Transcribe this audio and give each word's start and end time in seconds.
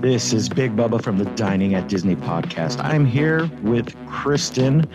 This 0.00 0.32
is 0.32 0.48
Big 0.48 0.76
Bubba 0.76 1.02
from 1.02 1.18
the 1.18 1.24
Dining 1.36 1.74
at 1.74 1.88
Disney 1.88 2.16
podcast. 2.16 2.82
I'm 2.82 3.06
here 3.06 3.48
with 3.62 3.94
Kristen. 4.08 4.86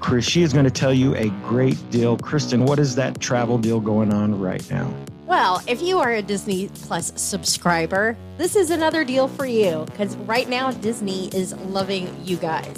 Chris, 0.00 0.24
she 0.24 0.42
is 0.42 0.52
going 0.52 0.64
to 0.64 0.70
tell 0.70 0.92
you 0.92 1.14
a 1.14 1.28
great 1.46 1.78
deal. 1.90 2.16
Kristen, 2.16 2.64
what 2.64 2.78
is 2.78 2.94
that 2.96 3.20
travel 3.20 3.58
deal 3.58 3.80
going 3.80 4.12
on 4.12 4.40
right 4.40 4.68
now? 4.70 4.92
Well, 5.26 5.62
if 5.68 5.80
you 5.80 6.00
are 6.00 6.10
a 6.10 6.22
Disney 6.22 6.68
Plus 6.74 7.12
subscriber, 7.14 8.16
this 8.38 8.56
is 8.56 8.70
another 8.70 9.04
deal 9.04 9.28
for 9.28 9.46
you 9.46 9.84
because 9.86 10.16
right 10.16 10.48
now 10.48 10.72
Disney 10.72 11.28
is 11.28 11.56
loving 11.58 12.12
you 12.24 12.36
guys. 12.36 12.76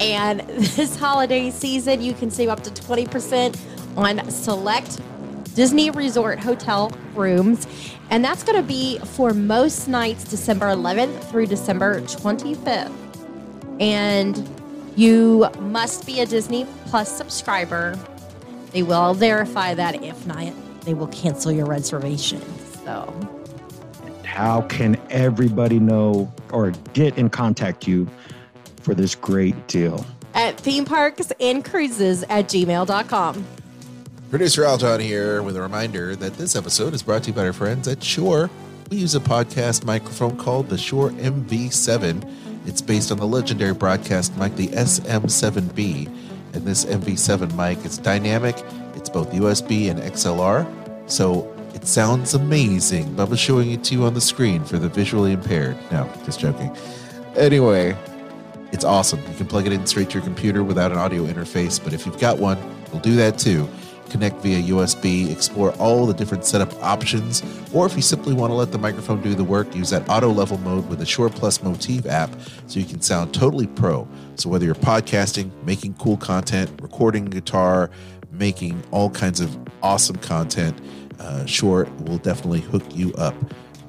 And 0.00 0.40
this 0.48 0.96
holiday 0.96 1.50
season, 1.50 2.00
you 2.00 2.14
can 2.14 2.30
save 2.30 2.48
up 2.48 2.62
to 2.62 2.70
20% 2.70 3.58
on 3.96 4.30
select 4.30 5.00
Disney 5.54 5.90
Resort 5.90 6.38
hotel 6.38 6.90
rooms. 7.14 7.66
And 8.10 8.24
that's 8.24 8.42
going 8.42 8.56
to 8.56 8.66
be 8.66 8.98
for 8.98 9.34
most 9.34 9.88
nights 9.88 10.24
December 10.24 10.66
11th 10.66 11.24
through 11.30 11.46
December 11.46 12.00
25th. 12.02 12.92
And 13.80 14.48
you 14.96 15.48
must 15.60 16.06
be 16.06 16.20
a 16.20 16.26
Disney 16.26 16.66
Plus 16.86 17.14
subscriber. 17.14 17.98
They 18.70 18.82
will 18.82 19.12
verify 19.12 19.74
that. 19.74 20.02
If 20.02 20.26
not, 20.26 20.52
they 20.82 20.94
will 20.94 21.08
cancel 21.08 21.52
your 21.52 21.66
reservation. 21.66 22.40
So, 22.84 23.12
how 24.24 24.62
can 24.62 25.00
everybody 25.10 25.78
know 25.80 26.32
or 26.52 26.70
get 26.92 27.18
in 27.18 27.28
contact 27.28 27.86
you 27.86 28.08
for 28.80 28.94
this 28.94 29.14
great 29.14 29.66
deal? 29.66 30.06
At 30.34 30.58
theme 30.58 30.84
parks 30.84 31.32
and 31.40 31.64
cruises 31.64 32.22
at 32.24 32.46
gmail.com. 32.46 33.44
Producer 34.30 34.62
Aljon 34.64 35.00
here 35.00 35.40
with 35.40 35.56
a 35.56 35.62
reminder 35.62 36.16
that 36.16 36.34
this 36.34 36.56
episode 36.56 36.94
is 36.94 37.02
brought 37.02 37.22
to 37.22 37.28
you 37.28 37.32
by 37.32 37.46
our 37.46 37.52
friends 37.52 37.86
at 37.86 38.02
Shure. 38.02 38.50
We 38.90 38.96
use 38.96 39.14
a 39.14 39.20
podcast 39.20 39.84
microphone 39.84 40.36
called 40.36 40.68
the 40.68 40.76
Shure 40.76 41.10
MV7. 41.10 42.28
It's 42.66 42.82
based 42.82 43.12
on 43.12 43.18
the 43.18 43.26
legendary 43.26 43.72
broadcast 43.72 44.36
mic, 44.36 44.56
the 44.56 44.66
SM7B. 44.68 46.08
And 46.54 46.64
this 46.64 46.84
MV7 46.86 47.54
mic 47.54 47.86
is 47.86 47.98
dynamic, 47.98 48.56
it's 48.96 49.08
both 49.08 49.30
USB 49.30 49.90
and 49.90 50.00
XLR, 50.00 50.66
so 51.08 51.48
it 51.72 51.86
sounds 51.86 52.34
amazing. 52.34 53.14
Bubba's 53.14 53.38
showing 53.38 53.70
it 53.70 53.84
to 53.84 53.94
you 53.94 54.02
on 54.02 54.14
the 54.14 54.20
screen 54.20 54.64
for 54.64 54.78
the 54.78 54.88
visually 54.88 55.32
impaired. 55.34 55.76
No, 55.92 56.12
just 56.24 56.40
joking. 56.40 56.76
Anyway, 57.36 57.96
it's 58.72 58.84
awesome. 58.84 59.20
You 59.30 59.36
can 59.36 59.46
plug 59.46 59.68
it 59.68 59.72
in 59.72 59.86
straight 59.86 60.10
to 60.10 60.14
your 60.14 60.24
computer 60.24 60.64
without 60.64 60.90
an 60.90 60.98
audio 60.98 61.26
interface, 61.26 61.82
but 61.82 61.92
if 61.92 62.04
you've 62.06 62.18
got 62.18 62.38
one, 62.38 62.58
we'll 62.90 63.02
do 63.02 63.14
that 63.14 63.38
too 63.38 63.68
connect 64.10 64.36
via 64.42 64.62
USB, 64.62 65.30
explore 65.30 65.72
all 65.72 66.06
the 66.06 66.14
different 66.14 66.44
setup 66.44 66.72
options, 66.82 67.42
or 67.72 67.86
if 67.86 67.94
you 67.96 68.02
simply 68.02 68.34
want 68.34 68.50
to 68.50 68.54
let 68.54 68.72
the 68.72 68.78
microphone 68.78 69.20
do 69.22 69.34
the 69.34 69.44
work, 69.44 69.74
use 69.74 69.90
that 69.90 70.08
auto 70.08 70.30
level 70.30 70.58
mode 70.58 70.88
with 70.88 70.98
the 70.98 71.06
Shure 71.06 71.28
Plus 71.28 71.62
Motif 71.62 72.06
app 72.06 72.30
so 72.66 72.80
you 72.80 72.86
can 72.86 73.00
sound 73.00 73.34
totally 73.34 73.66
pro. 73.66 74.06
So 74.36 74.48
whether 74.48 74.64
you're 74.64 74.74
podcasting, 74.74 75.50
making 75.64 75.94
cool 75.94 76.16
content, 76.16 76.70
recording 76.80 77.26
guitar, 77.26 77.90
making 78.32 78.82
all 78.90 79.10
kinds 79.10 79.40
of 79.40 79.56
awesome 79.82 80.16
content, 80.16 80.78
uh, 81.18 81.44
Shure 81.46 81.88
will 82.04 82.18
definitely 82.18 82.60
hook 82.60 82.84
you 82.94 83.12
up. 83.14 83.34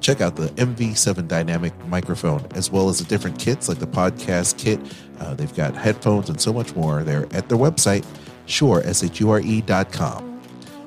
Check 0.00 0.20
out 0.20 0.36
the 0.36 0.48
MV7 0.50 1.26
dynamic 1.26 1.74
microphone, 1.86 2.46
as 2.54 2.70
well 2.70 2.88
as 2.88 2.98
the 2.98 3.04
different 3.04 3.38
kits 3.38 3.68
like 3.68 3.78
the 3.78 3.86
podcast 3.86 4.56
kit. 4.56 4.80
Uh, 5.18 5.34
they've 5.34 5.54
got 5.54 5.74
headphones 5.74 6.28
and 6.28 6.40
so 6.40 6.52
much 6.52 6.74
more 6.76 7.02
there 7.02 7.26
at 7.32 7.48
their 7.48 7.58
website 7.58 8.04
Shure, 8.48 8.82
S-H-U-R-E 8.84 9.60
dot 9.62 9.92
com. 9.92 10.40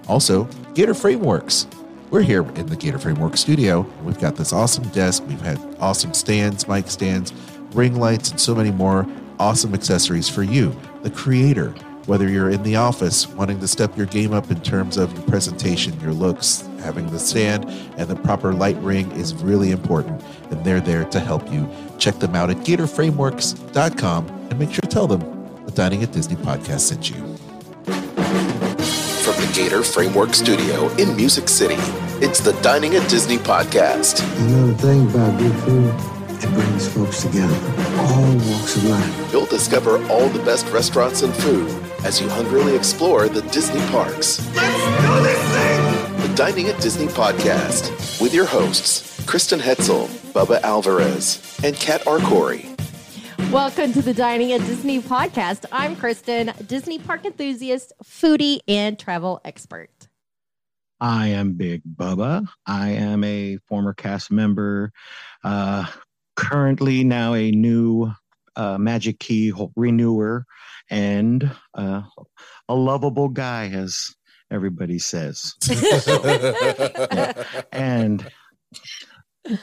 Also, 0.07 0.45
Gator 0.73 0.93
Frameworks. 0.93 1.67
We're 2.09 2.23
here 2.23 2.41
in 2.55 2.65
the 2.65 2.75
Gator 2.75 2.99
Framework 2.99 3.37
studio. 3.37 3.85
We've 4.03 4.19
got 4.19 4.35
this 4.35 4.51
awesome 4.51 4.83
desk. 4.89 5.23
We've 5.27 5.39
had 5.39 5.57
awesome 5.79 6.13
stands, 6.13 6.67
mic 6.67 6.89
stands, 6.89 7.31
ring 7.73 7.95
lights, 7.95 8.31
and 8.31 8.39
so 8.39 8.53
many 8.53 8.71
more 8.71 9.07
awesome 9.39 9.73
accessories 9.73 10.27
for 10.27 10.43
you, 10.43 10.75
the 11.03 11.09
creator. 11.09 11.73
Whether 12.07 12.27
you're 12.27 12.49
in 12.49 12.63
the 12.63 12.75
office 12.75 13.27
wanting 13.27 13.59
to 13.59 13.67
step 13.67 13.95
your 13.95 14.07
game 14.07 14.33
up 14.33 14.51
in 14.51 14.59
terms 14.61 14.97
of 14.97 15.13
your 15.13 15.21
presentation, 15.27 15.97
your 16.01 16.13
looks, 16.13 16.67
having 16.79 17.09
the 17.11 17.19
stand 17.19 17.65
and 17.97 18.09
the 18.09 18.15
proper 18.15 18.53
light 18.53 18.77
ring 18.77 19.09
is 19.11 19.35
really 19.35 19.71
important, 19.71 20.21
and 20.49 20.65
they're 20.65 20.81
there 20.81 21.05
to 21.05 21.19
help 21.19 21.49
you. 21.51 21.69
Check 21.99 22.15
them 22.15 22.35
out 22.35 22.49
at 22.49 22.57
gatorframeworks.com 22.57 24.27
and 24.27 24.59
make 24.59 24.71
sure 24.71 24.81
to 24.81 24.87
tell 24.87 25.07
them 25.07 25.21
the 25.65 25.71
Dining 25.71 26.03
at 26.03 26.11
Disney 26.11 26.35
podcast 26.35 26.81
sent 26.81 27.09
you. 27.09 27.30
From 29.51 29.63
the 29.63 29.69
Gator 29.69 29.83
Framework 29.83 30.33
Studio 30.33 30.87
in 30.95 31.15
Music 31.15 31.49
City, 31.49 31.75
it's 32.23 32.39
the 32.39 32.53
Dining 32.61 32.95
at 32.95 33.09
Disney 33.09 33.37
podcast. 33.37 34.23
Another 34.37 34.73
thing 34.73 35.09
about 35.09 35.37
good 35.37 35.53
food, 35.63 35.93
it 36.41 36.53
brings 36.53 36.87
folks 36.87 37.23
together, 37.23 37.55
all 37.97 38.33
walks 38.49 38.77
of 38.77 38.85
life. 38.85 39.33
You'll 39.33 39.45
discover 39.47 40.03
all 40.07 40.29
the 40.29 40.43
best 40.43 40.67
restaurants 40.67 41.23
and 41.23 41.33
food 41.35 41.69
as 42.05 42.21
you 42.21 42.29
hungrily 42.29 42.75
explore 42.75 43.27
the 43.27 43.41
Disney 43.43 43.81
parks. 43.87 44.39
Let's 44.55 45.01
do 45.01 45.23
this 45.23 45.55
thing! 45.55 46.27
The 46.29 46.35
Dining 46.35 46.67
at 46.67 46.79
Disney 46.81 47.07
podcast 47.07 48.21
with 48.21 48.33
your 48.33 48.45
hosts, 48.45 49.25
Kristen 49.25 49.59
Hetzel, 49.59 50.07
Bubba 50.33 50.61
Alvarez, 50.61 51.59
and 51.63 51.75
Kat 51.75 52.01
Arcori. 52.05 52.70
Welcome 53.49 53.91
to 53.93 54.01
the 54.01 54.13
Dining 54.13 54.51
at 54.53 54.61
Disney 54.61 54.99
podcast. 55.01 55.65
I'm 55.71 55.95
Kristen, 55.95 56.53
Disney 56.67 56.99
park 56.99 57.25
enthusiast, 57.25 57.91
foodie, 58.03 58.59
and 58.67 58.97
travel 58.97 59.41
expert. 59.43 59.89
I 60.99 61.27
am 61.27 61.53
Big 61.53 61.81
Bubba. 61.83 62.47
I 62.65 62.89
am 62.89 63.23
a 63.23 63.57
former 63.67 63.93
cast 63.93 64.31
member, 64.31 64.91
uh, 65.43 65.85
currently 66.35 67.03
now 67.03 67.33
a 67.33 67.51
new 67.51 68.11
uh, 68.55 68.77
Magic 68.77 69.19
Key 69.19 69.51
renewer, 69.75 70.45
and 70.89 71.49
uh, 71.73 72.03
a 72.69 72.75
lovable 72.75 73.29
guy, 73.29 73.69
as 73.69 74.15
everybody 74.51 74.99
says. 74.99 75.55
and 77.71 78.29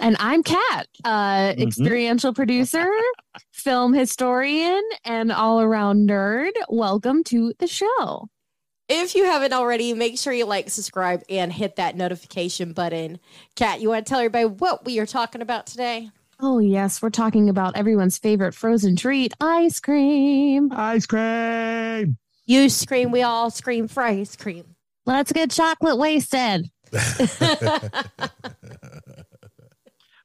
and 0.00 0.16
I'm 0.18 0.42
Kat, 0.42 0.86
uh, 1.04 1.52
Mhm. 1.52 1.60
experiential 1.66 2.32
producer, 2.34 2.86
film 3.52 3.92
historian, 3.92 4.82
and 5.04 5.30
all 5.32 5.60
around 5.60 6.08
nerd. 6.08 6.52
Welcome 6.68 7.24
to 7.24 7.52
the 7.58 7.66
show. 7.66 8.28
If 8.88 9.14
you 9.14 9.24
haven't 9.24 9.52
already, 9.52 9.92
make 9.92 10.18
sure 10.18 10.32
you 10.32 10.46
like, 10.46 10.70
subscribe, 10.70 11.22
and 11.28 11.52
hit 11.52 11.76
that 11.76 11.96
notification 11.96 12.72
button. 12.72 13.18
Kat, 13.54 13.80
you 13.82 13.90
want 13.90 14.06
to 14.06 14.10
tell 14.10 14.20
everybody 14.20 14.46
what 14.46 14.84
we 14.86 14.98
are 14.98 15.06
talking 15.06 15.42
about 15.42 15.66
today? 15.66 16.10
Oh, 16.40 16.58
yes, 16.58 17.02
we're 17.02 17.10
talking 17.10 17.48
about 17.50 17.76
everyone's 17.76 18.16
favorite 18.16 18.54
frozen 18.54 18.96
treat, 18.96 19.34
ice 19.40 19.78
cream. 19.80 20.70
ice 20.72 21.04
cream. 21.04 22.16
You 22.46 22.68
scream, 22.70 23.10
we 23.10 23.22
all 23.22 23.50
scream 23.50 23.88
for 23.88 24.02
ice 24.04 24.36
cream. 24.36 24.64
Let's 25.04 25.32
get 25.32 25.50
chocolate 25.50 25.98
wasted. 25.98 26.70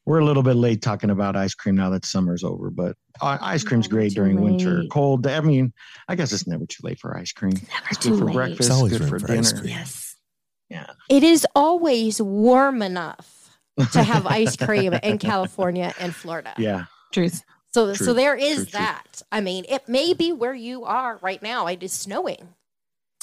We're 0.05 0.19
a 0.19 0.25
little 0.25 0.43
bit 0.43 0.55
late 0.55 0.81
talking 0.81 1.09
about 1.11 1.35
ice 1.35 1.53
cream 1.55 1.75
now 1.75 1.89
that 1.91 2.03
summer's 2.05 2.43
over, 2.43 2.69
but 2.69 2.95
uh, 3.21 3.37
ice 3.41 3.63
cream's 3.63 3.85
Never 3.87 3.95
great 4.01 4.09
too 4.09 4.15
during 4.15 4.41
winter. 4.41 4.83
Cold. 4.91 5.25
I 5.27 5.39
mean, 5.39 5.71
I 6.09 6.15
guess 6.15 6.33
it's 6.33 6.45
never 6.45 6.65
too 6.65 6.81
late 6.83 6.99
for 6.99 7.17
ice 7.17 7.31
cream. 7.31 7.53
Never 7.53 7.85
It's 7.89 7.99
too 7.99 8.09
good 8.11 8.19
for 8.19 8.25
late. 8.25 8.33
breakfast. 8.33 8.61
It's 8.61 8.69
always 8.69 8.97
good 8.97 9.07
for 9.09 9.19
for 9.19 9.27
dinner. 9.27 9.39
ice 9.39 9.53
cream. 9.53 9.67
Yes. 9.69 10.09
It 11.09 11.23
is 11.23 11.45
always 11.55 12.21
warm 12.21 12.81
enough 12.81 13.57
to 13.93 14.03
have 14.11 14.25
ice 14.27 14.55
cream 14.57 14.93
in 14.93 15.19
California 15.19 15.93
and 15.99 16.13
Florida. 16.15 16.53
Yeah. 16.57 16.85
Truth. 17.13 17.43
So 17.73 17.93
True, 17.95 18.05
so 18.07 18.13
there 18.13 18.35
is 18.35 18.55
true, 18.55 18.65
true. 18.65 18.71
that. 18.79 19.21
I 19.31 19.39
mean, 19.41 19.65
it 19.69 19.87
may 19.87 20.13
be 20.13 20.31
where 20.31 20.53
you 20.53 20.83
are 20.85 21.17
right 21.21 21.41
now. 21.41 21.67
It 21.67 21.81
is 21.81 21.93
snowing. 21.93 22.49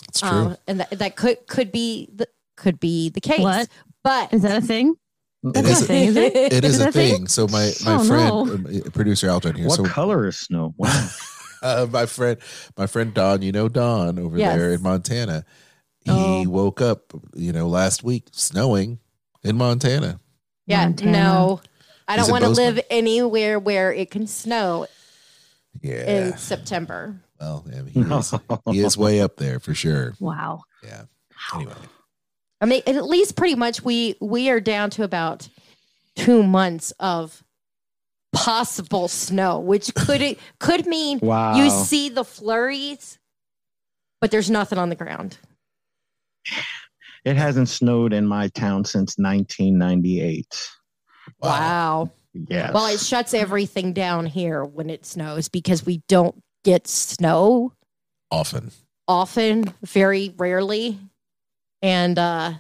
It's 0.09 0.21
true. 0.21 0.29
Um, 0.29 0.57
and 0.67 0.81
that, 0.81 0.91
that 0.91 1.17
could 1.17 1.47
could 1.47 1.71
be 1.73 2.09
the 2.15 2.27
could 2.57 2.81
be 2.81 3.11
the 3.11 3.21
case. 3.21 3.41
What? 3.41 3.69
But 4.03 4.33
Is 4.33 4.43
that 4.43 4.63
a 4.63 4.67
thing? 4.67 4.95
It 5.43 5.55
That's 5.55 5.69
is 5.71 5.83
a 5.83 5.85
thing, 5.87 6.09
is 6.09 6.17
it? 6.17 6.37
it 6.37 6.65
is 6.65 6.75
Is 6.75 6.81
a 6.81 6.89
a 6.89 6.93
thing? 6.93 7.17
thing. 7.17 7.29
So 7.29 7.47
my 7.49 7.73
my 7.85 7.95
Oh, 7.95 8.05
friend, 8.05 8.29
no. 8.29 8.41
um, 8.81 8.83
producer 8.93 9.29
Aljon 9.29 9.57
here. 9.57 9.69
What 9.69 9.77
so 9.77 9.85
color 9.85 10.27
is 10.27 10.37
snow? 10.39 10.75
Wow. 10.79 11.09
uh, 11.63 11.87
my 11.91 12.07
friend, 12.07 12.39
my 12.77 12.87
friend 12.87 13.15
Don, 13.15 13.41
you 13.43 13.53
know 13.53 13.69
Don 13.69 14.19
over 14.19 14.37
Yes. 14.37 14.57
there 14.59 14.73
in 14.73 14.83
Montana. 14.83 15.45
He 16.05 16.11
Oh. 16.11 16.45
woke 16.49 16.81
up, 16.81 17.13
you 17.35 17.53
know, 17.53 17.69
last 17.69 18.03
week 18.05 18.29
snowing 18.33 18.99
in 19.43 19.57
Montana. 19.57 20.21
yeah, 20.67 20.85
Montana. 20.85 21.11
no. 21.13 21.61
I 22.09 22.17
He's 22.17 22.23
don't 22.27 22.33
want 22.33 22.45
to 22.45 22.51
live 22.51 22.81
anywhere 22.91 23.59
where 23.59 23.93
it 23.93 24.11
can 24.11 24.27
snow 24.27 24.87
Yeah. 25.81 26.11
in 26.11 26.39
September. 26.39 27.21
well, 27.41 27.65
yeah, 27.71 27.83
he 27.89 28.01
is, 28.01 28.35
he 28.71 28.81
is 28.81 28.99
way 28.99 29.21
up 29.21 29.37
there 29.37 29.59
for 29.61 29.73
sure. 29.75 30.15
Wow. 30.21 30.63
Yeah. 30.83 31.05
Anyway, 31.55 31.73
I 32.61 32.67
mean, 32.67 32.83
at 32.87 33.05
least 33.05 33.37
pretty 33.37 33.55
much 33.55 33.83
we 33.83 34.17
we 34.21 34.51
are 34.51 34.61
down 34.61 34.91
to 34.91 35.03
about 35.03 35.49
two 36.17 36.43
months 36.43 36.93
of 37.01 37.43
possible 38.33 39.09
snow, 39.09 39.59
which 39.59 39.95
could 39.95 40.37
could 40.59 40.87
mean 40.87 41.19
wow. 41.21 41.55
you 41.57 41.71
see 41.71 42.09
the 42.09 42.25
flurries, 42.25 43.19
but 44.21 44.31
there's 44.31 44.51
nothing 44.51 44.79
on 44.79 44.89
the 44.89 44.97
ground. 44.97 45.39
it 47.25 47.37
hasn't 47.37 47.69
snowed 47.69 48.13
in 48.13 48.27
my 48.27 48.49
town 48.49 48.85
since 48.85 49.17
1998. 49.17 50.71
Wow. 51.43 52.11
Yes. 52.33 52.73
Well, 52.73 52.87
it 52.87 53.01
shuts 53.01 53.35
everything 53.35 53.93
down 53.93 54.27
here 54.27 54.65
when 54.65 54.89
it 54.89 55.05
snows 55.05 55.49
because 55.49 55.85
we 55.85 56.03
don't 56.09 56.41
get 56.65 56.87
snow 56.87 57.73
often. 58.31 58.71
often, 59.09 59.75
very 59.83 60.35
rarely. 60.37 60.99
And 61.83 62.19
uh 62.19 62.55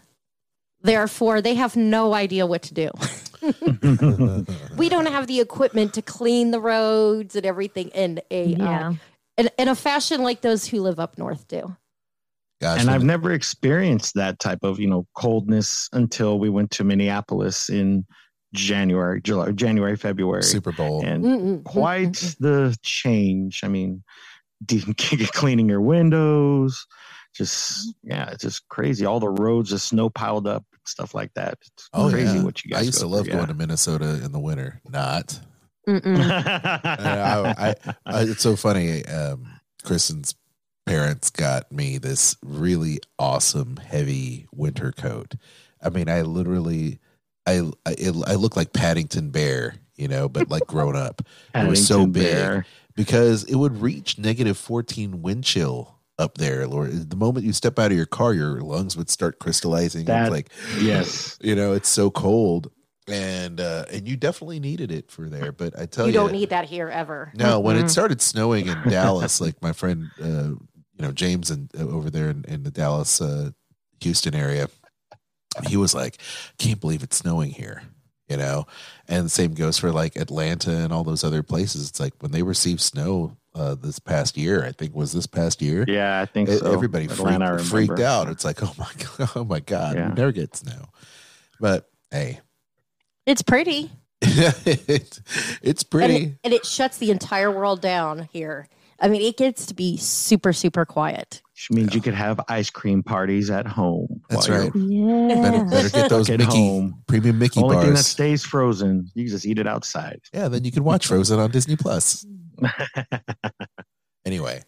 therefore 0.82 1.40
they 1.40 1.54
have 1.54 1.76
no 1.76 2.14
idea 2.14 2.46
what 2.46 2.62
to 2.62 2.74
do. 2.74 2.90
we 4.76 4.88
don't 4.88 5.06
have 5.06 5.26
the 5.26 5.40
equipment 5.40 5.94
to 5.94 6.02
clean 6.02 6.50
the 6.50 6.60
roads 6.60 7.36
and 7.36 7.46
everything 7.46 7.88
in 7.88 8.20
a 8.30 8.54
uh, 8.56 8.92
in, 9.36 9.50
in 9.58 9.68
a 9.68 9.74
fashion 9.74 10.22
like 10.22 10.42
those 10.42 10.66
who 10.66 10.80
live 10.80 11.00
up 11.00 11.16
north 11.16 11.48
do. 11.48 11.76
Gosh, 12.60 12.80
and 12.80 12.90
I've 12.90 13.04
never 13.04 13.32
experienced 13.32 14.14
that 14.16 14.38
type 14.38 14.58
of, 14.62 14.78
you 14.78 14.86
know, 14.86 15.06
coldness 15.14 15.88
until 15.94 16.38
we 16.38 16.50
went 16.50 16.70
to 16.72 16.84
Minneapolis 16.84 17.70
in 17.70 18.04
January, 18.52 19.22
July, 19.22 19.52
January, 19.52 19.96
February. 19.96 20.42
Super 20.42 20.72
Bowl. 20.72 21.02
And 21.02 21.24
Mm-mm, 21.24 21.64
quite 21.64 22.12
mm-mm. 22.12 22.38
the 22.38 22.76
change. 22.82 23.64
I 23.64 23.68
mean, 23.68 24.02
de- 24.66 24.80
cleaning 25.32 25.70
your 25.70 25.80
windows, 25.80 26.86
just 27.34 27.94
yeah, 28.02 28.30
it's 28.30 28.42
just 28.42 28.68
crazy. 28.68 29.06
All 29.06 29.20
the 29.20 29.28
roads, 29.28 29.70
just 29.70 29.88
snow 29.88 30.10
piled 30.10 30.46
up, 30.46 30.64
stuff 30.84 31.14
like 31.14 31.32
that. 31.34 31.58
It's 31.60 31.88
Oh, 31.92 32.10
crazy 32.10 32.36
yeah. 32.38 32.42
what 32.44 32.64
you 32.64 32.70
guys. 32.72 32.80
I 32.80 32.84
used 32.84 32.98
to 33.00 33.04
go 33.04 33.10
love 33.10 33.24
through, 33.26 33.34
going 33.34 33.46
to 33.48 33.54
Minnesota 33.54 34.20
in 34.24 34.32
the 34.32 34.40
winter. 34.40 34.80
Not. 34.88 35.38
I, 35.88 37.54
I, 37.58 37.74
I, 38.06 38.22
it's 38.22 38.42
so 38.42 38.56
funny. 38.56 39.04
Um, 39.06 39.46
Kristen's 39.82 40.34
parents 40.86 41.30
got 41.30 41.70
me 41.72 41.98
this 41.98 42.36
really 42.42 42.98
awesome 43.18 43.76
heavy 43.76 44.46
winter 44.52 44.92
coat. 44.92 45.34
I 45.82 45.88
mean, 45.90 46.08
I 46.08 46.22
literally, 46.22 46.98
I, 47.46 47.60
I, 47.86 47.92
it, 47.98 48.14
I 48.26 48.34
look 48.34 48.56
like 48.56 48.72
Paddington 48.72 49.30
Bear, 49.30 49.74
you 49.96 50.08
know, 50.08 50.28
but 50.28 50.50
like 50.50 50.66
grown 50.66 50.96
up 50.96 51.22
It 51.54 51.68
was 51.68 51.86
so 51.86 51.98
Paddington 52.06 52.12
big. 52.12 52.32
Bear. 52.34 52.66
because 52.96 53.44
it 53.44 53.54
would 53.56 53.80
reach 53.80 54.18
negative 54.18 54.58
14 54.58 55.22
wind 55.22 55.44
chill 55.44 55.96
up 56.20 56.38
there. 56.38 56.66
Lord, 56.66 57.10
the 57.10 57.16
moment 57.16 57.46
you 57.46 57.52
step 57.52 57.78
out 57.78 57.90
of 57.90 57.96
your 57.96 58.06
car, 58.06 58.32
your 58.34 58.60
lungs 58.60 58.96
would 58.96 59.10
start 59.10 59.38
crystallizing. 59.40 60.04
That- 60.04 60.26
it's 60.26 60.30
like, 60.30 60.50
Yes. 60.80 61.38
you 61.42 61.54
know, 61.56 61.72
it's 61.72 61.88
so 61.88 62.10
cold. 62.10 62.70
And, 63.08 63.60
uh, 63.60 63.86
and 63.90 64.06
you 64.06 64.16
definitely 64.16 64.60
needed 64.60 64.92
it 64.92 65.10
for 65.10 65.28
there. 65.28 65.50
But 65.50 65.76
I 65.76 65.86
tell 65.86 66.06
You 66.06 66.12
you, 66.12 66.18
don't 66.18 66.32
need 66.32 66.50
that 66.50 66.66
here 66.66 66.88
ever. 66.88 67.32
no, 67.34 67.58
when 67.58 67.76
it 67.76 67.88
started 67.88 68.20
snowing 68.22 68.68
in 68.68 68.78
Dallas, 68.88 69.40
like 69.40 69.60
my 69.62 69.72
friend, 69.72 70.10
uh, 70.22 70.50
you 70.50 71.06
know, 71.06 71.10
James 71.10 71.50
and 71.50 71.70
uh, 71.76 71.88
over 71.88 72.08
there 72.10 72.28
in, 72.30 72.44
in 72.46 72.62
the 72.62 72.70
Dallas, 72.70 73.20
uh, 73.20 73.50
Houston 74.02 74.34
area, 74.34 74.68
he 75.66 75.76
was 75.76 75.94
like, 75.94 76.18
"Can't 76.58 76.80
believe 76.80 77.02
it's 77.02 77.16
snowing 77.16 77.50
here," 77.50 77.82
you 78.28 78.36
know. 78.36 78.66
And 79.08 79.24
the 79.24 79.30
same 79.30 79.54
goes 79.54 79.78
for 79.78 79.90
like 79.90 80.14
Atlanta 80.16 80.70
and 80.70 80.92
all 80.92 81.02
those 81.02 81.24
other 81.24 81.42
places. 81.42 81.88
It's 81.88 81.98
like 81.98 82.12
when 82.20 82.30
they 82.32 82.42
receive 82.44 82.80
snow 82.80 83.36
uh, 83.54 83.74
this 83.74 83.98
past 83.98 84.36
year, 84.36 84.64
I 84.64 84.72
think 84.72 84.94
was 84.94 85.12
this 85.12 85.26
past 85.26 85.60
year. 85.62 85.84
Yeah, 85.88 86.20
I 86.20 86.26
think 86.26 86.48
so. 86.48 86.72
Everybody 86.72 87.06
Atlanta, 87.06 87.58
freaked, 87.58 87.88
freaked 87.88 88.00
out. 88.00 88.28
It's 88.28 88.44
like, 88.44 88.62
oh 88.62 88.74
my 88.78 88.90
god, 89.18 89.30
oh 89.36 89.44
my 89.44 89.60
god, 89.60 89.96
Yeah. 89.96 90.08
we 90.08 90.14
never 90.14 90.32
snow. 90.56 90.86
But 91.60 91.88
hey, 92.10 92.40
It's 93.26 93.42
pretty. 93.42 93.90
it, 94.22 95.20
it's 95.62 95.82
And 95.82 95.90
pretty. 95.90 96.14
it, 96.24 96.38
and 96.44 96.52
it 96.54 96.64
shuts 96.66 96.98
the 96.98 97.10
entire 97.10 97.50
world 97.50 97.80
down 97.80 98.28
here. 98.32 98.68
I 99.00 99.08
mean, 99.08 99.22
it 99.22 99.36
gets 99.36 99.66
to 99.66 99.74
be 99.74 99.96
super, 99.96 100.52
super 100.52 100.84
quiet. 100.84 101.40
Which 101.54 101.70
means 101.70 101.94
you 101.94 102.00
could 102.00 102.14
have 102.14 102.40
ice 102.48 102.70
cream 102.70 103.02
parties 103.02 103.50
at 103.50 103.66
home. 103.66 104.22
That's 104.28 104.48
right. 104.48 104.70
Yeah. 104.74 105.28
Better, 105.42 105.64
better 105.64 105.88
get 105.88 106.10
those 106.10 106.26
Stuck 106.26 106.40
at 106.40 106.46
Mickey 106.46 106.58
home. 106.68 107.02
premium 107.06 107.38
Mickey 107.38 107.60
Only 107.62 107.76
bars. 107.76 107.84
thing 107.86 107.94
that 107.94 108.02
stays 108.04 108.44
frozen, 108.44 109.10
you 109.14 109.28
just 109.28 109.46
eat 109.46 109.58
it 109.58 109.66
outside. 109.66 110.20
yeah, 110.34 110.48
then 110.48 110.64
you 110.64 110.72
can 110.72 110.84
watch 110.84 111.06
Frozen 111.06 111.38
on 111.38 111.50
Disney 111.50 111.76
Plus. 111.76 112.26
Anyway, 114.26 114.62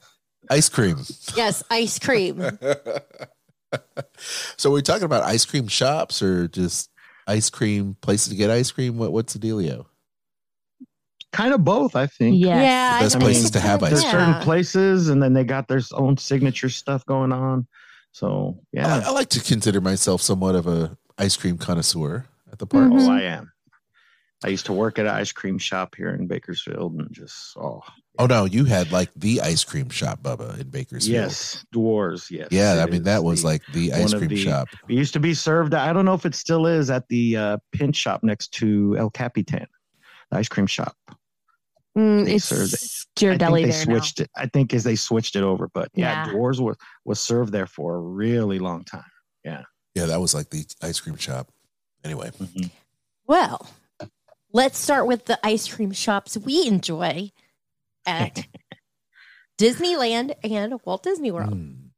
ice 0.50 0.68
cream. 0.70 0.96
Yes, 1.36 1.62
ice 1.70 1.98
cream. 1.98 2.42
so 4.56 4.70
we're 4.70 4.80
talking 4.80 5.04
about 5.04 5.22
ice 5.24 5.44
cream 5.44 5.68
shops 5.68 6.22
or 6.22 6.48
just 6.48 6.90
ice 7.26 7.50
cream 7.50 7.96
places 8.00 8.30
to 8.30 8.34
get 8.34 8.48
ice 8.50 8.70
cream. 8.70 8.96
What 8.96 9.12
what's 9.12 9.34
the 9.34 9.38
dealio? 9.38 9.86
Kind 11.32 11.54
of 11.54 11.64
both, 11.64 11.96
I 11.96 12.06
think. 12.06 12.36
Yes. 12.38 12.48
Yeah, 12.62 12.98
The 12.98 13.04
best 13.04 13.16
I 13.16 13.18
think 13.18 13.24
places 13.24 13.42
it's 13.44 13.50
to 13.52 13.60
have 13.60 13.80
kind 13.80 13.92
of- 13.92 13.98
There's 14.00 14.04
ice 14.04 14.10
certain 14.10 14.42
places, 14.42 15.08
and 15.08 15.22
then 15.22 15.32
they 15.32 15.44
got 15.44 15.66
their 15.68 15.80
own 15.94 16.16
signature 16.18 16.68
stuff 16.68 17.04
going 17.06 17.32
on. 17.32 17.66
So 18.12 18.58
yeah, 18.72 19.02
I 19.06 19.10
like 19.12 19.30
to 19.30 19.40
consider 19.40 19.80
myself 19.80 20.20
somewhat 20.20 20.54
of 20.54 20.66
a 20.66 20.96
ice 21.16 21.34
cream 21.36 21.56
connoisseur 21.56 22.26
at 22.52 22.58
the 22.58 22.66
park. 22.66 22.90
oh, 22.92 23.10
I 23.10 23.22
am. 23.22 23.50
I 24.44 24.48
used 24.48 24.66
to 24.66 24.72
work 24.74 24.98
at 24.98 25.06
an 25.06 25.12
ice 25.14 25.32
cream 25.32 25.56
shop 25.56 25.94
here 25.96 26.10
in 26.10 26.26
Bakersfield, 26.26 26.92
and 26.94 27.10
just 27.12 27.56
oh 27.56 27.80
Oh 28.18 28.26
no, 28.26 28.44
you 28.44 28.66
had 28.66 28.92
like 28.92 29.08
the 29.16 29.40
ice 29.40 29.64
cream 29.64 29.88
shop, 29.88 30.20
Bubba, 30.22 30.60
in 30.60 30.68
Bakersfield. 30.68 31.14
yes, 31.14 31.64
Dewar's. 31.72 32.30
Yes, 32.30 32.48
Yeah, 32.50 32.84
I 32.86 32.90
mean 32.90 33.04
that 33.04 33.24
was 33.24 33.40
the- 33.40 33.46
like 33.48 33.62
the 33.72 33.94
ice 33.94 34.12
cream 34.12 34.28
the- 34.28 34.36
shop. 34.36 34.68
It 34.90 34.94
used 34.94 35.14
to 35.14 35.20
be 35.20 35.32
served. 35.32 35.72
I 35.72 35.94
don't 35.94 36.04
know 36.04 36.12
if 36.12 36.26
it 36.26 36.34
still 36.34 36.66
is 36.66 36.90
at 36.90 37.08
the 37.08 37.36
uh, 37.38 37.56
Pinch 37.72 37.96
shop 37.96 38.22
next 38.22 38.48
to 38.54 38.94
El 38.98 39.08
Capitan, 39.08 39.66
the 40.30 40.36
ice 40.36 40.48
cream 40.48 40.66
shop. 40.66 40.94
Mm, 41.96 42.25
They 42.25 42.34
it's 42.37 42.44
served 42.46 42.75
I 42.75 43.37
Ghirardelli 43.37 43.38
think 43.38 43.66
they 43.66 43.70
there 43.70 43.84
switched 43.84 44.20
it. 44.20 44.30
I 44.37 44.46
think 44.46 44.72
as 44.72 44.82
they 44.84 44.96
switched 44.96 45.37
it 45.37 45.42
over, 45.42 45.68
but 45.75 45.90
yeah, 45.94 46.25
Yeah. 46.26 46.32
Dewar's 46.32 46.61
was 46.61 46.76
was 47.04 47.20
served 47.20 47.52
there 47.52 47.66
for 47.66 47.96
a 47.96 48.00
really 48.00 48.58
long 48.58 48.84
time. 48.84 49.04
Yeah, 49.44 49.62
Yeah, 49.94 50.06
that 50.06 50.20
was 50.20 50.34
like 50.34 50.49
the 50.50 50.64
ice 50.82 51.00
cream 51.00 51.16
shop. 51.16 51.50
Anyway, 52.04 52.30
Mhm. 52.40 52.70
Well, 53.26 53.68
let's 54.52 54.78
start 54.78 55.06
with 55.06 55.26
the 55.26 55.38
ice 55.46 55.68
cream 55.72 55.92
shops 55.92 56.37
we 56.38 56.66
enjoy 56.66 57.30
at 58.06 58.46
Disneyland 59.58 60.34
and 60.42 60.80
Walt 60.84 61.02
Disney 61.02 61.30
World. 61.30 61.52
mm, 61.54 61.90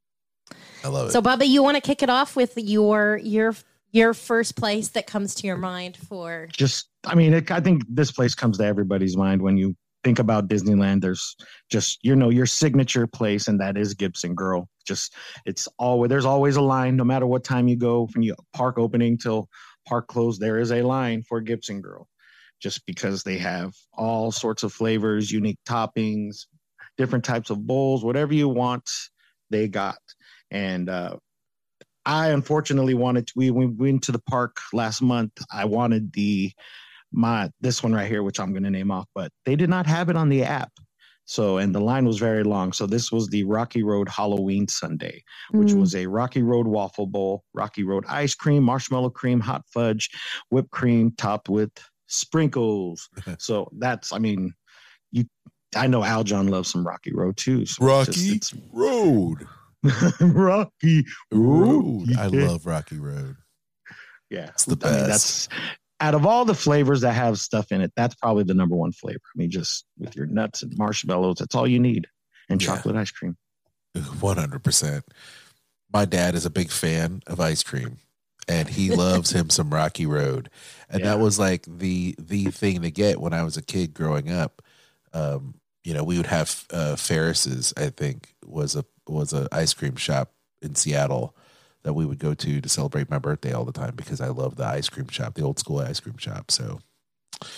I 0.83 0.89
love 0.89 1.09
it. 1.09 1.13
So, 1.13 1.23
Bubba, 1.23 1.47
you 1.47 1.63
want 1.63 1.77
to 1.77 1.81
kick 1.81 2.03
it 2.03 2.11
off 2.11 2.37
with 2.37 2.55
your 2.57 3.19
your 3.23 3.55
your 3.93 4.13
first 4.13 4.57
place 4.57 4.89
that 4.89 5.07
comes 5.07 5.37
to 5.37 5.47
your 5.47 5.57
mind 5.57 5.97
for 5.97 6.49
Just, 6.53 6.89
I 7.07 7.15
mean, 7.15 7.33
it, 7.33 7.51
I 7.53 7.61
think 7.61 7.85
this 7.89 8.11
place 8.11 8.35
comes 8.35 8.59
to 8.59 8.65
everybody's 8.65 9.17
mind 9.17 9.41
when 9.41 9.57
you 9.57 9.77
think 10.05 10.19
about 10.19 10.49
Disneyland. 10.49 11.01
There's 11.01 11.35
just, 11.71 11.99
you 12.03 12.15
know, 12.15 12.29
your 12.29 12.47
signature 12.47 13.07
place, 13.07 13.49
and 13.49 13.61
that 13.61 13.77
is 13.77 13.95
Gibson 13.95 14.35
Girl. 14.35 14.69
Just, 14.87 15.15
it's 15.47 15.67
always 15.79 16.11
there's 16.11 16.27
always 16.27 16.57
a 16.57 16.63
line, 16.63 16.97
no 16.97 17.05
matter 17.05 17.27
what 17.27 17.43
time 17.43 17.67
you 17.67 17.77
go 17.77 18.07
from 18.07 18.23
you 18.23 18.37
park 18.53 18.79
opening 18.79 19.19
till 19.19 19.49
park 19.87 20.07
close. 20.09 20.39
There 20.39 20.59
is 20.59 20.71
a 20.71 20.83
line 20.83 21.23
for 21.23 21.41
Gibson 21.41 21.81
Girl, 21.81 22.07
just 22.61 22.85
because 22.87 23.23
they 23.23 23.39
have 23.39 23.73
all 23.95 24.31
sorts 24.31 24.63
of 24.63 24.73
flavors, 24.73 25.33
unique 25.33 25.59
toppings, 25.67 26.47
different 26.97 27.25
types 27.25 27.51
of 27.51 27.67
bowls, 27.67 28.05
whatever 28.05 28.35
you 28.35 28.49
want, 28.49 28.89
they 29.51 29.69
got. 29.69 29.99
And 30.51 30.89
uh, 30.89 31.17
I 32.05 32.29
unfortunately 32.29 32.95
wanted 32.95 33.27
to, 33.29 33.33
we, 33.37 33.51
we 33.51 33.67
went 33.67 34.05
to 34.05 34.13
the 34.13 34.23
park 34.31 34.59
last 34.73 35.01
month. 35.01 35.33
I 35.51 35.65
wanted 35.65 36.13
the 36.13 36.53
my 37.15 37.49
this 37.61 37.83
one 37.83 37.93
right 37.95 38.09
here, 38.09 38.23
which 38.23 38.41
I'm 38.41 38.51
going 38.53 38.65
to 38.65 38.71
name 38.71 38.91
off, 38.91 39.07
but 39.15 39.31
they 39.47 39.57
did 39.57 39.71
not 39.71 39.87
have 39.87 40.09
it 40.11 40.17
on 40.17 40.29
the 40.29 40.43
app. 40.43 40.71
So, 41.27 41.57
and 41.57 41.75
the 41.75 41.81
line 41.81 42.05
was 42.05 42.19
very 42.19 42.45
long. 42.45 42.73
So, 42.75 42.85
this 42.87 43.11
was 43.11 43.29
the 43.29 43.45
Rocky 43.45 43.83
Road 43.83 44.11
Halloween 44.11 44.69
sundae, 44.69 45.21
which 45.53 45.69
Mm. 45.69 45.81
was 45.81 45.95
a 45.95 46.07
Rocky 46.07 46.43
Road 46.43 46.67
waffle 46.67 47.07
bowl, 47.07 47.45
Rocky 47.55 47.83
Road 47.83 48.05
ice 48.09 48.35
cream, 48.35 48.63
marshmallow 48.63 49.09
cream, 49.09 49.41
hot 49.41 49.63
fudge, 49.73 50.11
whipped 50.51 50.71
cream 50.71 51.13
topped 51.17 51.49
with 51.49 51.71
sprinkles. 52.09 53.09
so, 53.39 53.71
that's, 53.79 54.13
I 54.13 54.19
mean, 54.19 54.53
you, 55.13 55.25
I 55.75 55.87
know 55.87 56.03
Aljon 56.03 56.51
loves 56.51 56.71
some 56.71 56.87
Rocky 56.87 57.15
Road 57.15 57.39
too. 57.39 57.65
So 57.65 57.73
it's 57.73 57.81
Rocky 57.81 58.39
just- 58.39 58.55
Road. 58.73 59.47
Rocky 60.21 61.05
Road. 61.33 62.17
I 62.19 62.27
love 62.27 62.67
Rocky 62.67 62.99
Road. 62.99 63.37
Yeah, 64.31 64.49
It's 64.49 64.65
the 64.67 64.77
I 64.87 64.91
mean, 64.91 65.07
best. 65.09 65.49
that's 65.51 65.69
out 66.05 66.15
of 66.15 66.27
all 66.27 66.45
the 66.45 66.55
flavors 66.55 67.01
that 67.01 67.13
have 67.15 67.39
stuff 67.41 67.73
in 67.73 67.81
it. 67.81 67.91
That's 67.97 68.15
probably 68.15 68.45
the 68.45 68.53
number 68.55 68.77
one 68.77 68.93
flavor. 68.93 69.21
I 69.35 69.39
mean, 69.39 69.51
just 69.51 69.87
with 69.99 70.15
your 70.15 70.27
nuts 70.27 70.63
and 70.63 70.77
marshmallows, 70.77 71.37
that's 71.39 71.55
all 71.55 71.67
you 71.67 71.79
need, 71.81 72.07
and 72.51 72.61
Yeah. 72.61 72.69
chocolate 72.77 72.97
ice 72.97 73.11
cream. 73.11 73.37
One 74.21 74.37
hundred 74.37 74.63
percent. 74.63 75.05
My 75.93 76.05
dad 76.05 76.35
is 76.35 76.45
a 76.45 76.51
big 76.51 76.71
fan 76.71 77.23
of 77.27 77.41
ice 77.41 77.63
cream, 77.63 77.99
and 78.49 78.69
he 78.69 78.91
loves 78.91 79.31
him 79.31 79.49
some 79.49 79.73
Rocky 79.73 80.05
Road, 80.05 80.51
and 80.91 81.01
Yeah. 81.01 81.07
that 81.11 81.21
was 81.21 81.39
like 81.39 81.65
the 81.67 82.15
the 82.19 82.51
thing 82.51 82.83
to 82.83 82.91
get 82.91 83.21
when 83.21 83.33
I 83.33 83.43
was 83.43 83.57
a 83.57 83.63
kid 83.63 83.95
growing 83.95 84.31
up. 84.31 84.61
Um, 85.15 85.55
you 85.85 85.95
know, 85.95 86.05
we 86.05 86.17
would 86.17 86.27
have 86.27 86.65
uh, 86.71 86.97
Ferris's. 86.97 87.73
I 87.77 87.89
think 87.91 88.35
was 88.45 88.77
a 88.77 88.85
was 89.07 89.33
a 89.33 89.49
ice 89.53 89.73
cream 89.73 89.97
shop 89.97 90.33
in 90.61 90.75
Seattle 90.75 91.35
that 91.85 91.93
we 91.93 92.05
would 92.05 92.19
go 92.19 92.35
to 92.35 92.61
to 92.61 92.69
celebrate 92.69 93.11
my 93.11 93.19
birthday 93.19 93.53
all 93.53 93.65
the 93.65 93.73
time 93.73 93.95
because 93.95 94.21
I 94.21 94.29
love 94.29 94.57
the 94.57 94.65
ice 94.65 94.89
cream 94.89 95.09
shop, 95.09 95.35
the 95.35 95.43
old 95.43 95.59
school 95.59 95.79
ice 95.79 96.01
cream 96.01 96.17
shop. 96.17 96.51
So 96.51 96.81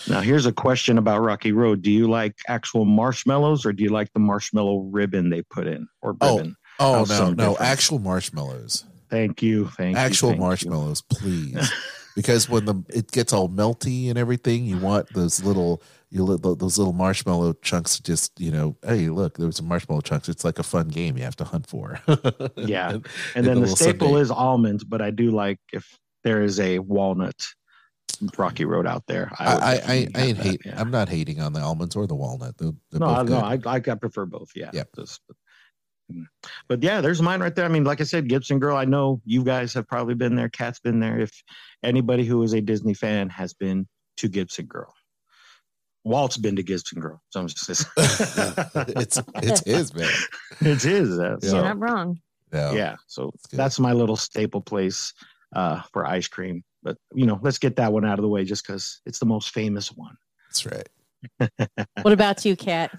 Now, 0.07 0.21
here's 0.21 0.45
a 0.45 0.51
question 0.51 0.97
about 0.97 1.21
Rocky 1.21 1.51
Road: 1.53 1.81
Do 1.81 1.91
you 1.91 2.07
like 2.07 2.35
actual 2.47 2.85
marshmallows, 2.85 3.65
or 3.65 3.73
do 3.73 3.83
you 3.83 3.89
like 3.89 4.11
the 4.13 4.19
marshmallow 4.19 4.89
ribbon 4.91 5.29
they 5.29 5.41
put 5.41 5.65
in, 5.65 5.87
or 6.01 6.15
Oh, 6.21 6.37
ribbon? 6.37 6.55
Oh 6.79 6.93
How's 6.93 7.09
no, 7.09 7.31
no, 7.31 7.57
actual 7.57 7.99
marshmallows. 7.99 8.85
Thank 9.09 9.41
you, 9.41 9.67
thank 9.69 9.95
you, 9.95 9.97
actual 9.97 10.29
thank 10.29 10.39
you. 10.39 10.45
marshmallows, 10.45 11.01
please. 11.01 11.71
because 12.17 12.49
when 12.49 12.65
the 12.65 12.75
it 12.89 13.11
gets 13.11 13.31
all 13.31 13.47
melty 13.47 14.09
and 14.09 14.17
everything, 14.17 14.65
you 14.65 14.77
want 14.79 15.13
those 15.13 15.43
little 15.43 15.83
you 16.09 16.25
those 16.37 16.77
little 16.79 16.93
marshmallow 16.93 17.53
chunks. 17.61 17.97
to 17.97 18.03
Just 18.03 18.39
you 18.41 18.49
know, 18.49 18.75
hey, 18.85 19.09
look, 19.09 19.37
there's 19.37 19.57
some 19.57 19.67
marshmallow 19.67 20.01
chunks. 20.01 20.27
It's 20.27 20.43
like 20.43 20.57
a 20.57 20.63
fun 20.63 20.87
game 20.87 21.15
you 21.15 21.23
have 21.23 21.35
to 21.37 21.43
hunt 21.43 21.67
for. 21.67 21.99
Yeah. 22.57 22.89
And- 22.93 23.07
And 23.35 23.45
then 23.45 23.61
the 23.61 23.67
staple 23.67 24.17
is 24.17 24.31
almonds, 24.31 24.83
but 24.83 24.99
I 25.01 25.11
do 25.11 25.29
like 25.29 25.59
if 25.71 25.85
there 26.23 26.41
is 26.41 26.59
a 26.59 26.79
walnut 26.79 27.39
Rocky 28.35 28.65
Road 28.65 28.87
out 28.87 29.03
there. 29.07 29.31
I 29.37 29.45
I, 29.45 29.73
I, 29.75 30.07
I 30.15 30.21
ain't 30.25 30.37
hate. 30.39 30.61
yeah. 30.65 30.81
I'm 30.81 30.89
not 30.89 31.07
hating 31.09 31.39
on 31.39 31.53
the 31.53 31.59
almonds 31.61 31.95
or 31.95 32.07
the 32.07 32.15
walnut. 32.15 32.57
They're, 32.57 32.71
they're 32.89 32.99
no, 32.99 33.21
no. 33.21 33.37
I, 33.37 33.59
I 33.65 33.75
I 33.75 33.79
prefer 33.79 34.25
both. 34.25 34.49
Yeah. 34.55 34.71
Yep. 34.73 34.89
Just- 34.95 35.21
but, 36.09 36.17
but 36.67 36.83
yeah, 36.83 37.01
there's 37.01 37.21
mine 37.21 37.39
right 37.41 37.55
there. 37.55 37.65
I 37.65 37.69
mean, 37.69 37.83
like 37.83 38.01
I 38.01 38.05
said, 38.05 38.27
Gibson 38.29 38.59
Girl. 38.59 38.77
I 38.77 38.85
know 38.85 39.21
you 39.25 39.43
guys 39.43 39.73
have 39.73 39.87
probably 39.87 40.15
been 40.15 40.35
there. 40.35 40.49
Kat's 40.49 40.79
been 40.79 40.99
there. 40.99 41.19
If 41.19 41.43
anybody 41.83 42.25
who 42.25 42.41
is 42.43 42.53
a 42.53 42.61
Disney 42.61 42.93
fan 42.93 43.29
has 43.29 43.53
been 43.53 43.87
to 44.17 44.27
Gibson 44.27 44.65
Girl, 44.65 44.93
Walt's 46.03 46.37
been 46.37 46.55
to 46.55 46.63
Gibson 46.63 47.01
Girl. 47.01 47.21
So 47.29 47.41
I'm 47.41 47.47
just 47.47 47.69
it's 47.97 49.21
it's 49.35 49.65
his 49.65 49.93
man. 49.93 50.09
it's 50.61 50.83
his. 50.83 51.19
uh, 51.19 51.37
You're 51.41 51.61
not 51.61 51.79
wrong. 51.79 52.19
No, 52.51 52.71
yeah. 52.71 52.95
So 53.07 53.31
that's 53.51 53.79
my 53.79 53.93
little 53.93 54.15
staple 54.15 54.61
place 54.61 55.13
uh, 55.55 55.81
for 55.91 56.05
ice 56.05 56.27
cream. 56.27 56.63
But 56.83 56.97
you 57.13 57.25
know, 57.25 57.39
let's 57.41 57.57
get 57.57 57.75
that 57.77 57.91
one 57.91 58.05
out 58.05 58.17
of 58.19 58.23
the 58.23 58.29
way 58.29 58.45
just 58.45 58.65
because 58.65 59.01
it's 59.05 59.19
the 59.19 59.25
most 59.25 59.49
famous 59.53 59.91
one. 59.91 60.15
that's 60.47 60.65
right. 60.65 60.87
what 62.03 62.13
about 62.13 62.45
you, 62.45 62.55
Kat? 62.55 62.91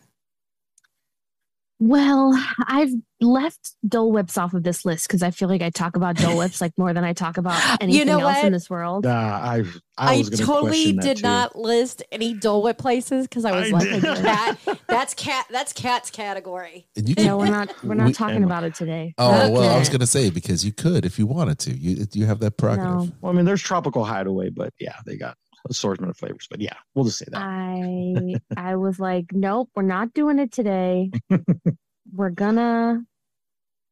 Well, 1.81 2.33
I've 2.67 2.91
left 3.21 3.75
Dole 3.87 4.11
Whips 4.11 4.37
off 4.37 4.53
of 4.53 4.65
this 4.65 4.85
list 4.85 5.07
because 5.07 5.23
I 5.23 5.31
feel 5.31 5.49
like 5.49 5.63
I 5.63 5.71
talk 5.71 5.95
about 5.95 6.17
Dole 6.17 6.37
Whips 6.39 6.61
like 6.61 6.77
more 6.77 6.93
than 6.93 7.05
I 7.05 7.13
talk 7.13 7.37
about 7.37 7.61
anything 7.81 8.07
know 8.09 8.19
else 8.19 8.37
what? 8.37 8.45
in 8.47 8.53
this 8.53 8.69
world. 8.69 9.07
Uh, 9.07 9.11
I 9.11 9.63
I, 9.97 10.15
I, 10.15 10.19
was 10.19 10.31
gonna 10.31 10.45
totally 10.45 10.93
that 10.93 11.03
did 11.03 11.17
too. 11.19 11.23
not 11.23 11.55
list 11.57 12.03
any 12.11 12.35
Dole 12.35 12.63
Whip 12.63 12.79
places 12.79 13.27
because 13.29 13.45
I 13.45 13.53
was 13.53 13.69
I 13.69 13.77
like, 13.77 13.89
did. 13.91 14.03
cat, 14.03 14.59
that's 14.89 15.15
cat, 15.15 15.47
that's 15.51 15.73
cat's 15.73 16.11
category. 16.11 16.89
And 16.97 17.09
you 17.09 17.15
can. 17.15 17.27
No, 17.27 17.39
we're 17.39 17.47
not. 17.47 17.73
We're 17.85 17.95
not 17.95 18.09
We- 18.09 18.13
talking 18.13 18.43
about 18.43 18.65
it 18.65 18.75
today. 18.75 19.15
oh 19.19 19.51
well, 19.51 19.75
I 19.75 19.79
was 19.79 19.89
gonna 19.89 20.07
say 20.07 20.31
because 20.31 20.65
you 20.65 20.73
could 20.73 21.05
if 21.05 21.17
you 21.19 21.27
wanted 21.27 21.59
to. 21.61 21.73
You 21.77 22.07
you 22.13 22.27
have 22.27 22.41
that 22.41 22.57
prerogative. 22.57 22.93
No, 22.93 23.13
Well, 23.21 23.33
I 23.33 23.37
mean, 23.37 23.45
there's 23.45 23.63
Tropical 23.63 24.05
Hideaway, 24.05 24.51
but 24.51 24.73
yeah, 24.81 24.97
they 25.07 25.17
got 25.17 25.37
assortment 25.69 26.11
of 26.11 26.17
flavors. 26.17 26.47
But 26.51 26.61
yeah, 26.61 26.75
we'll 26.95 27.05
just 27.05 27.19
say 27.19 27.27
that. 27.31 27.41
I 27.41 28.35
I 28.57 28.77
was 28.77 28.99
like, 28.99 29.27
nope, 29.33 29.71
we're 29.75 29.83
not 29.83 30.15
doing 30.15 30.39
it 30.39 30.53
today. 30.53 31.11
we're 32.13 32.31
gonna 32.31 33.03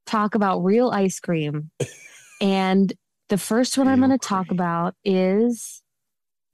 talk 0.06 0.34
about 0.34 0.60
real 0.60 0.90
ice 0.90 1.20
cream, 1.20 1.70
and 2.40 2.92
the 3.28 3.38
first 3.38 3.76
one 3.76 3.88
I'm 3.88 4.00
gonna 4.00 4.18
talk 4.18 4.50
about 4.50 4.94
is 5.04 5.82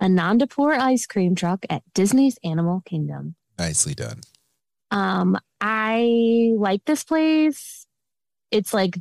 Anandapur 0.02 0.78
ice 0.78 1.06
cream 1.06 1.34
truck 1.34 1.64
at 1.70 1.82
Disney's 1.94 2.38
Animal 2.42 2.82
Kingdom. 2.84 3.36
Nicely 3.58 3.94
done. 3.94 4.20
Um, 4.90 5.38
I 5.60 6.52
like 6.56 6.84
this 6.84 7.04
place. 7.04 7.86
It's 8.50 8.74
like 8.74 8.98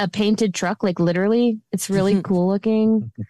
a 0.00 0.08
painted 0.08 0.54
truck, 0.54 0.82
like 0.82 0.98
literally. 0.98 1.60
It's 1.70 1.88
really 1.88 2.20
cool 2.24 2.48
looking. 2.48 3.12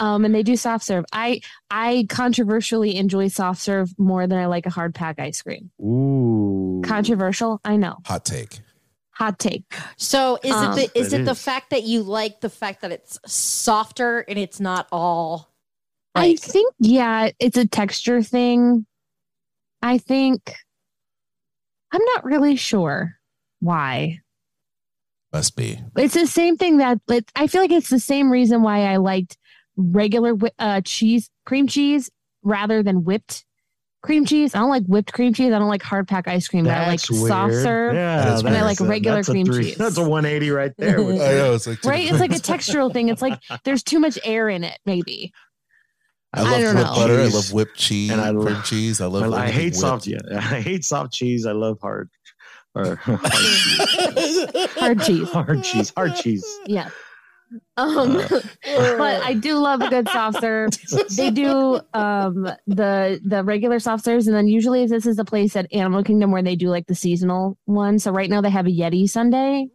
Um, 0.00 0.24
and 0.24 0.34
they 0.34 0.42
do 0.42 0.56
soft 0.56 0.84
serve. 0.84 1.04
I 1.12 1.40
I 1.70 2.06
controversially 2.08 2.96
enjoy 2.96 3.28
soft 3.28 3.60
serve 3.60 3.96
more 3.96 4.26
than 4.26 4.38
I 4.40 4.46
like 4.46 4.66
a 4.66 4.70
hard 4.70 4.92
pack 4.92 5.20
ice 5.20 5.40
cream. 5.40 5.70
Ooh, 5.80 6.82
Controversial, 6.84 7.60
I 7.64 7.76
know. 7.76 7.98
Hot 8.06 8.24
take. 8.24 8.58
Hot 9.12 9.38
take. 9.38 9.62
So 9.96 10.40
is 10.42 10.50
Um, 10.52 10.76
it 10.76 10.92
the, 10.92 10.98
is 10.98 11.12
It 11.12 11.20
it 11.20 11.24
the 11.24 11.36
fact 11.36 11.70
that 11.70 11.84
you 11.84 12.02
like 12.02 12.40
the 12.40 12.50
fact 12.50 12.82
that 12.82 12.90
it's 12.90 13.20
softer 13.24 14.24
and 14.28 14.36
it's 14.36 14.58
not 14.58 14.88
all 14.90 15.54
I 16.16 16.34
think 16.34 16.74
yeah, 16.80 17.30
it's 17.38 17.56
a 17.56 17.66
texture 17.66 18.20
thing. 18.20 18.86
I 19.80 19.98
think 19.98 20.54
I'm 21.92 22.02
not 22.14 22.24
really 22.24 22.56
sure 22.56 23.14
why. 23.60 24.20
Must 25.34 25.56
be. 25.56 25.80
It's 25.96 26.14
the 26.14 26.26
same 26.28 26.56
thing 26.56 26.76
that 26.78 26.98
it, 27.08 27.30
I 27.34 27.48
feel 27.48 27.60
like 27.60 27.72
it's 27.72 27.90
the 27.90 27.98
same 27.98 28.30
reason 28.30 28.62
why 28.62 28.84
I 28.86 28.96
liked 28.98 29.36
regular 29.76 30.34
uh, 30.60 30.80
cheese, 30.84 31.28
cream 31.44 31.66
cheese, 31.66 32.08
rather 32.44 32.84
than 32.84 33.02
whipped 33.02 33.44
cream 34.00 34.24
cheese. 34.26 34.54
I 34.54 34.58
don't 34.60 34.68
like 34.70 34.84
whipped 34.84 35.12
cream 35.12 35.34
cheese. 35.34 35.52
I 35.52 35.58
don't 35.58 35.66
like 35.68 35.82
hard 35.82 36.06
pack 36.06 36.28
ice 36.28 36.46
cream. 36.46 36.64
But 36.64 36.74
I 36.74 36.86
like 36.86 37.00
That's 37.02 37.26
soft 37.26 37.52
serve. 37.54 37.94
Yeah, 37.94 38.18
That 38.24 38.34
is 38.34 38.40
And 38.44 38.56
I 38.56 38.62
like 38.62 38.78
a- 38.78 38.84
regular 38.84 39.20
a 39.20 39.24
cream 39.24 39.44
three- 39.46 39.64
cheese. 39.64 39.76
That's 39.76 39.96
a 39.98 40.02
180 40.08 40.50
right 40.52 40.72
there. 40.78 41.00
I 41.00 41.02
know 41.02 41.54
it's 41.54 41.66
like 41.66 41.82
Right? 41.84 42.08
It's 42.08 42.20
like 42.20 42.30
a 42.30 42.34
textural 42.36 42.92
thing. 42.92 43.08
It's 43.08 43.20
like 43.22 43.40
there's 43.64 43.82
too 43.82 43.98
much 43.98 44.16
air 44.22 44.48
in 44.48 44.62
it, 44.62 44.78
maybe. 44.86 45.32
I 46.32 46.40
I 46.40 46.42
love 46.42 46.50
don't 46.60 46.74
whipped 46.76 46.86
know. 46.88 46.94
butter. 46.94 47.20
I 47.20 47.26
love 47.26 47.52
whipped 47.52 47.76
cheese 47.76 48.10
And 48.10 48.20
I 48.20 48.28
and 48.28 48.40
cream 48.40 48.62
cheese. 48.62 49.00
I 49.00 49.06
love. 49.06 49.32
I, 49.32 49.36
I 49.36 49.42
anything 49.46 49.60
hate 49.62 49.74
soft. 49.74 50.06
Yeah, 50.06 50.18
I 50.32 50.60
hate 50.60 50.84
soft 50.84 51.12
cheese. 51.12 51.44
I 51.46 51.52
love 51.52 51.78
hard 51.80 52.08
or 52.74 52.96
hard 54.78 55.00
cheese. 55.02 55.30
Hard 55.30 55.62
cheese. 55.64 55.92
hard 55.96 56.14
cheese. 56.16 56.44
Yeah. 56.66 56.88
Um, 57.76 58.16
Uh. 58.16 58.40
but 58.64 59.22
I 59.22 59.34
do 59.34 59.58
love 59.58 59.80
a 59.80 59.88
good 59.88 60.08
soft 60.08 60.40
serve. 60.40 60.70
They 61.16 61.30
do 61.30 61.80
um 61.92 62.48
the 62.66 63.20
the 63.24 63.44
regular 63.44 63.78
soft 63.78 64.04
serves, 64.04 64.26
and 64.26 64.34
then 64.36 64.48
usually 64.48 64.86
this 64.86 65.06
is 65.06 65.16
the 65.16 65.24
place 65.24 65.54
at 65.54 65.72
Animal 65.72 66.02
Kingdom 66.02 66.32
where 66.32 66.42
they 66.42 66.56
do 66.56 66.68
like 66.68 66.86
the 66.86 66.94
seasonal 66.94 67.56
one. 67.66 67.98
So 67.98 68.10
right 68.10 68.28
now 68.30 68.40
they 68.40 68.50
have 68.50 68.66
a 68.66 68.70
Yeti 68.70 69.08
sundae, 69.08 69.66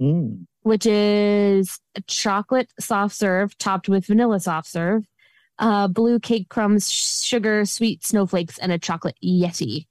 Mm. 0.00 0.46
which 0.62 0.86
is 0.86 1.78
a 1.96 2.00
chocolate 2.02 2.70
soft 2.78 3.14
serve 3.16 3.56
topped 3.58 3.88
with 3.88 4.06
vanilla 4.06 4.38
soft 4.40 4.68
serve, 4.68 5.04
uh, 5.58 5.88
blue 5.88 6.18
cake 6.20 6.48
crumbs, 6.48 6.90
sugar, 6.90 7.64
sweet 7.64 8.04
snowflakes, 8.04 8.56
and 8.58 8.70
a 8.72 8.78
chocolate 8.78 9.16
Yeti. 9.24 9.86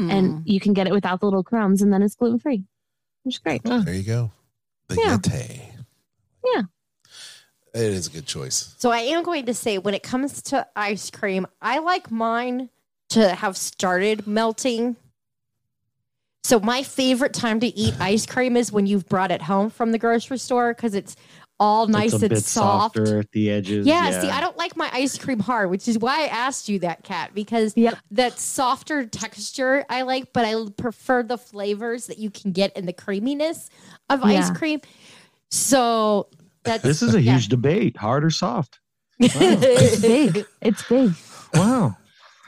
Hmm. 0.00 0.10
And 0.10 0.42
you 0.46 0.60
can 0.60 0.72
get 0.72 0.86
it 0.86 0.92
without 0.92 1.20
the 1.20 1.26
little 1.26 1.42
crumbs, 1.44 1.82
and 1.82 1.92
then 1.92 2.02
it's 2.02 2.14
gluten 2.14 2.38
free, 2.38 2.64
which 3.22 3.34
is 3.34 3.38
great. 3.38 3.62
There 3.64 3.92
you 3.94 4.02
go. 4.02 4.32
The 4.88 4.96
Yeah. 4.96 5.18
Yeti. 5.18 5.72
Yeah. 6.44 6.62
It 7.74 7.92
is 7.92 8.06
a 8.06 8.10
good 8.10 8.26
choice. 8.26 8.74
So 8.78 8.90
I 8.90 8.98
am 8.98 9.22
going 9.22 9.46
to 9.46 9.54
say 9.54 9.78
when 9.78 9.94
it 9.94 10.02
comes 10.02 10.42
to 10.42 10.66
ice 10.74 11.10
cream, 11.10 11.46
I 11.60 11.78
like 11.78 12.10
mine 12.10 12.70
to 13.10 13.34
have 13.34 13.56
started 13.56 14.26
melting. 14.26 14.96
So 16.42 16.58
my 16.58 16.82
favorite 16.82 17.34
time 17.34 17.60
to 17.60 17.66
eat 17.66 17.94
ice 18.00 18.26
cream 18.26 18.56
is 18.56 18.72
when 18.72 18.86
you've 18.86 19.08
brought 19.08 19.30
it 19.30 19.42
home 19.42 19.70
from 19.70 19.92
the 19.92 19.98
grocery 19.98 20.38
store 20.38 20.74
because 20.74 20.94
it's 20.94 21.14
all 21.60 21.86
nice 21.86 22.14
it's 22.14 22.22
a 22.22 22.26
and 22.26 22.30
bit 22.30 22.42
soft. 22.44 22.96
softer 22.96 23.18
at 23.20 23.30
the 23.32 23.50
edges. 23.50 23.86
Yeah, 23.86 24.18
see, 24.20 24.28
I 24.30 24.40
don't 24.40 24.56
like 24.56 24.76
my 24.76 24.88
ice 24.92 25.18
cream 25.18 25.38
hard, 25.38 25.70
which 25.70 25.86
is 25.86 25.98
why 25.98 26.24
I 26.24 26.26
asked 26.26 26.68
you 26.70 26.78
that, 26.80 27.04
Kat, 27.04 27.32
because 27.34 27.74
Yep. 27.76 27.98
that 28.12 28.38
softer 28.40 29.04
texture 29.06 29.84
I 29.90 30.02
like, 30.02 30.32
but 30.32 30.44
I 30.46 30.54
prefer 30.76 31.22
the 31.22 31.36
flavors 31.38 32.06
that 32.06 32.18
you 32.18 32.30
can 32.30 32.50
get 32.52 32.74
in 32.76 32.86
the 32.86 32.92
creaminess 32.94 33.68
of 34.08 34.24
ice 34.24 34.50
cream. 34.50 34.80
So 35.50 36.28
that's 36.64 36.82
This 36.82 37.02
is 37.02 37.14
a 37.14 37.20
yeah. 37.20 37.32
huge 37.34 37.48
debate, 37.48 37.96
hard 37.96 38.24
or 38.24 38.30
soft. 38.30 38.80
It's 39.18 40.00
big. 40.00 40.46
It's 40.62 40.82
big. 40.88 41.12
Wow. 41.54 41.96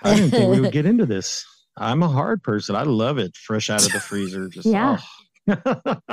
I 0.02 0.14
didn't 0.14 0.30
think 0.30 0.50
we 0.50 0.60
would 0.60 0.72
get 0.78 0.86
into 0.86 1.06
this. 1.06 1.44
I'm 1.76 2.02
a 2.02 2.08
hard 2.08 2.42
person. 2.42 2.76
I 2.76 2.82
love 2.84 3.18
it 3.18 3.36
fresh 3.36 3.70
out 3.70 3.84
of 3.84 3.92
the 3.92 4.00
freezer. 4.00 4.48
Just 4.48 4.66
Yeah. 4.66 4.96
oh. 4.98 5.04
but 5.46 6.12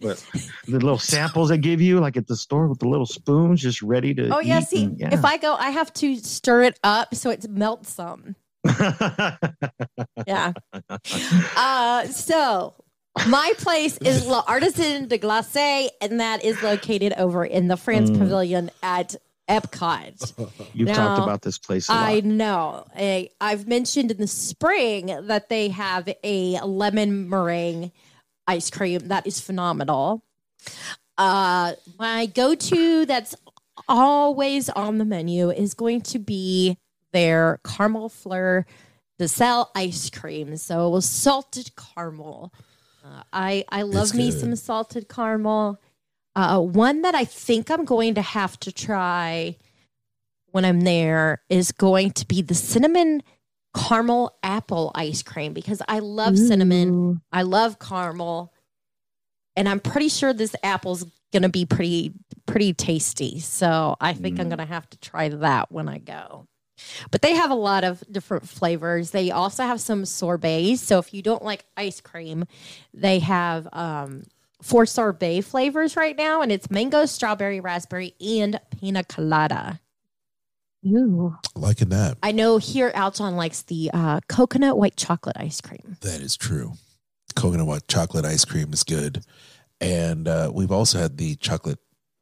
the 0.00 0.22
little 0.68 0.98
samples 0.98 1.48
they 1.48 1.58
give 1.58 1.80
you, 1.80 2.00
like 2.00 2.16
at 2.16 2.26
the 2.26 2.36
store 2.36 2.68
with 2.68 2.78
the 2.80 2.88
little 2.88 3.06
spoons, 3.06 3.62
just 3.62 3.82
ready 3.82 4.14
to. 4.14 4.28
Oh 4.34 4.40
yeah, 4.40 4.60
see, 4.60 4.84
and- 4.84 5.12
if 5.12 5.24
I 5.24 5.36
go, 5.38 5.54
I 5.54 5.70
have 5.70 5.92
to 5.94 6.16
stir 6.16 6.62
it 6.64 6.78
up 6.84 7.14
so 7.14 7.30
it 7.30 7.48
melts 7.48 7.92
some. 7.92 8.36
Yeah. 10.26 10.52
Uh, 11.56 12.06
so 12.06 12.74
my 13.28 13.52
place 13.58 13.98
is 13.98 14.26
L'Artisan 14.26 15.06
des 15.08 15.18
Glaces, 15.18 15.90
and 16.00 16.20
that 16.20 16.44
is 16.44 16.62
located 16.62 17.12
over 17.18 17.44
in 17.44 17.68
the 17.68 17.76
France 17.76 18.10
Mm. 18.10 18.18
Pavilion 18.18 18.70
at 18.82 19.16
Epcot. 19.48 20.50
You've 20.74 20.88
Now, 20.88 20.94
talked 20.94 21.22
about 21.22 21.42
this 21.42 21.58
place 21.58 21.88
a 21.88 21.92
lot. 21.92 22.08
I 22.08 22.20
know. 22.20 22.86
I, 22.96 23.30
I've 23.40 23.66
mentioned 23.68 24.10
in 24.10 24.16
the 24.16 24.26
spring 24.26 25.06
that 25.26 25.48
they 25.48 25.68
have 25.68 26.08
a 26.22 26.60
lemon 26.60 27.28
meringue 27.28 27.92
ice 28.46 28.70
cream 28.70 29.08
that 29.08 29.26
is 29.26 29.40
phenomenal. 29.40 30.24
Uh, 31.16 31.74
my 31.98 32.26
go-to 32.26 33.06
that's 33.06 33.34
always 33.88 34.68
on 34.70 34.98
the 34.98 35.04
menu 35.04 35.50
is 35.50 35.74
going 35.74 36.00
to 36.00 36.18
be 36.18 36.78
their 37.12 37.60
caramel 37.64 38.08
fleur 38.08 38.66
de 39.18 39.28
sel 39.28 39.70
ice 39.74 40.10
cream. 40.10 40.56
So 40.56 40.98
salted 41.00 41.70
caramel. 41.76 42.52
Uh, 43.04 43.22
I 43.32 43.64
I 43.68 43.82
love 43.82 44.14
me 44.14 44.30
good. 44.30 44.40
some 44.40 44.56
salted 44.56 45.08
caramel. 45.08 45.80
Uh, 46.36 46.60
one 46.60 47.02
that 47.02 47.14
I 47.14 47.24
think 47.24 47.70
I'm 47.70 47.84
going 47.84 48.14
to 48.14 48.22
have 48.22 48.58
to 48.60 48.72
try 48.72 49.56
when 50.50 50.64
I'm 50.64 50.80
there 50.80 51.42
is 51.48 51.72
going 51.72 52.10
to 52.12 52.26
be 52.26 52.42
the 52.42 52.54
cinnamon 52.54 53.22
caramel 53.76 54.36
apple 54.42 54.92
ice 54.94 55.22
cream 55.22 55.52
because 55.52 55.82
I 55.88 55.98
love 55.98 56.38
cinnamon. 56.38 57.20
I 57.32 57.42
love 57.42 57.78
caramel, 57.80 58.52
and 59.56 59.68
I'm 59.68 59.80
pretty 59.80 60.08
sure 60.08 60.32
this 60.32 60.54
apple's 60.62 61.04
gonna 61.32 61.48
be 61.48 61.66
pretty 61.66 62.12
pretty 62.46 62.72
tasty. 62.72 63.40
So 63.40 63.96
I 64.00 64.12
think 64.12 64.38
I'm 64.38 64.46
Mm. 64.46 64.50
gonna 64.50 64.66
have 64.66 64.88
to 64.90 64.98
try 64.98 65.28
that 65.28 65.72
when 65.72 65.88
I 65.88 65.98
go. 65.98 66.46
But 67.10 67.22
they 67.22 67.34
have 67.34 67.50
a 67.50 67.56
lot 67.56 67.82
of 67.84 68.02
different 68.10 68.48
flavors. 68.48 69.10
They 69.10 69.30
also 69.30 69.64
have 69.64 69.80
some 69.80 70.04
sorbets. 70.04 70.80
So 70.82 70.98
if 70.98 71.14
you 71.14 71.22
don't 71.22 71.42
like 71.44 71.64
ice 71.76 72.00
cream, 72.00 72.44
they 72.92 73.20
have 73.20 73.66
um, 73.72 74.24
four 74.62 74.86
sorbet 74.86 75.42
flavors 75.42 75.96
right 75.96 76.16
now, 76.16 76.42
and 76.42 76.50
it's 76.50 76.70
mango, 76.70 77.06
strawberry, 77.06 77.60
raspberry, 77.60 78.14
and 78.20 78.60
pina 78.80 79.04
colada. 79.04 79.80
Ooh. 80.86 81.34
Liking 81.54 81.88
that. 81.90 82.18
I 82.22 82.32
know 82.32 82.58
here 82.58 82.90
Aljon 82.92 83.36
likes 83.36 83.62
the 83.62 83.90
uh, 83.94 84.20
coconut 84.28 84.76
white 84.76 84.96
chocolate 84.96 85.36
ice 85.38 85.60
cream. 85.60 85.96
That 86.02 86.20
is 86.20 86.36
true. 86.36 86.72
Coconut 87.34 87.66
white 87.66 87.88
chocolate 87.88 88.26
ice 88.26 88.44
cream 88.44 88.72
is 88.72 88.84
good. 88.84 89.24
And 89.80 90.28
uh, 90.28 90.50
we've 90.54 90.70
also 90.70 90.98
had 90.98 91.16
the 91.16 91.36
chocolate 91.36 91.78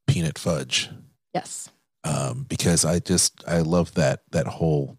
peanut 0.07 0.39
fudge 0.39 0.91
Yes. 1.35 1.71
um, 2.05 2.47
because 2.49 2.85
I 2.85 2.99
just, 3.01 3.43
I 3.47 3.61
love 3.61 3.95
that, 3.95 4.21
that 4.31 4.47
whole, 4.47 4.97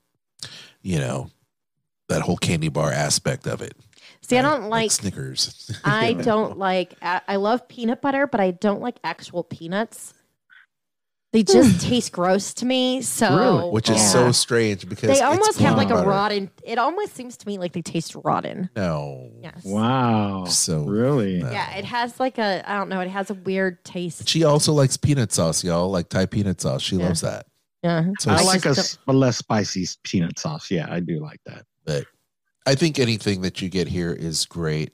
you 0.81 0.99
know, 0.99 1.29
that 2.09 2.21
whole 2.21 2.37
candy 2.37 2.69
bar 2.69 2.91
aspect 2.91 3.47
of 3.47 3.61
it. 3.61 3.75
See, 4.33 4.37
I 4.39 4.41
don't 4.41 4.69
like. 4.69 4.91
Snickers. 4.91 5.71
I 5.83 6.13
don't 6.13 6.57
like. 6.57 6.95
I 7.01 7.21
I 7.27 7.35
love 7.37 7.67
peanut 7.67 8.01
butter, 8.01 8.27
but 8.27 8.39
I 8.39 8.51
don't 8.51 8.81
like 8.81 8.97
actual 9.03 9.43
peanuts. 9.43 10.13
They 11.31 11.41
just 11.41 11.81
hmm. 11.83 11.89
taste 11.89 12.11
gross 12.11 12.53
to 12.55 12.65
me. 12.67 13.01
So, 13.01 13.35
Really? 13.35 13.69
Which 13.71 13.89
is 13.89 13.95
Yeah. 13.97 14.07
so 14.09 14.31
strange 14.31 14.87
because 14.87 15.07
They 15.07 15.13
it's 15.13 15.21
almost 15.23 15.57
have 15.61 15.75
like 15.75 15.87
peanut 15.87 16.01
a 16.01 16.05
butter. 16.05 16.09
rotten. 16.11 16.51
It 16.63 16.77
almost 16.77 17.15
seems 17.15 17.37
to 17.37 17.47
me 17.47 17.57
like 17.57 17.73
they 17.73 17.81
taste 17.81 18.15
rotten. 18.23 18.69
No. 18.75 19.31
Yes. 19.41 19.65
Wow. 19.65 20.45
So 20.45 20.83
really? 20.83 21.39
no. 21.41 21.49
Yeah, 21.49 21.75
it 21.75 21.85
has 21.85 22.19
like 22.19 22.37
a. 22.37 22.61
I 22.69 22.77
don't 22.77 22.87
know. 22.87 22.99
It 22.99 23.09
has 23.09 23.31
a 23.31 23.33
weird 23.33 23.83
taste. 23.83 24.27
She 24.29 24.43
also 24.43 24.73
likes 24.73 24.95
peanut 24.95 25.31
sauce, 25.31 25.63
y'all. 25.63 25.89
Like 25.89 26.07
Thai 26.09 26.27
peanut 26.27 26.61
sauce. 26.61 26.83
She 26.83 26.97
Yeah. 26.97 27.05
loves 27.07 27.21
that. 27.21 27.47
Yeah. 27.81 28.05
So 28.19 28.29
I 28.29 28.43
like 28.43 28.59
a, 28.65 28.75
just 28.75 28.79
s- 28.79 28.97
a 29.07 29.11
less 29.13 29.37
spicy 29.37 29.87
peanut 30.03 30.37
sauce. 30.37 30.69
Yeah, 30.69 30.85
I 30.89 30.99
do 30.99 31.19
like 31.19 31.39
that. 31.47 31.65
but 31.83 32.05
I 32.65 32.75
think 32.75 32.97
anything 32.99 33.41
that 33.41 33.61
you 33.61 33.69
get 33.69 33.87
here 33.87 34.11
is 34.13 34.45
great. 34.45 34.93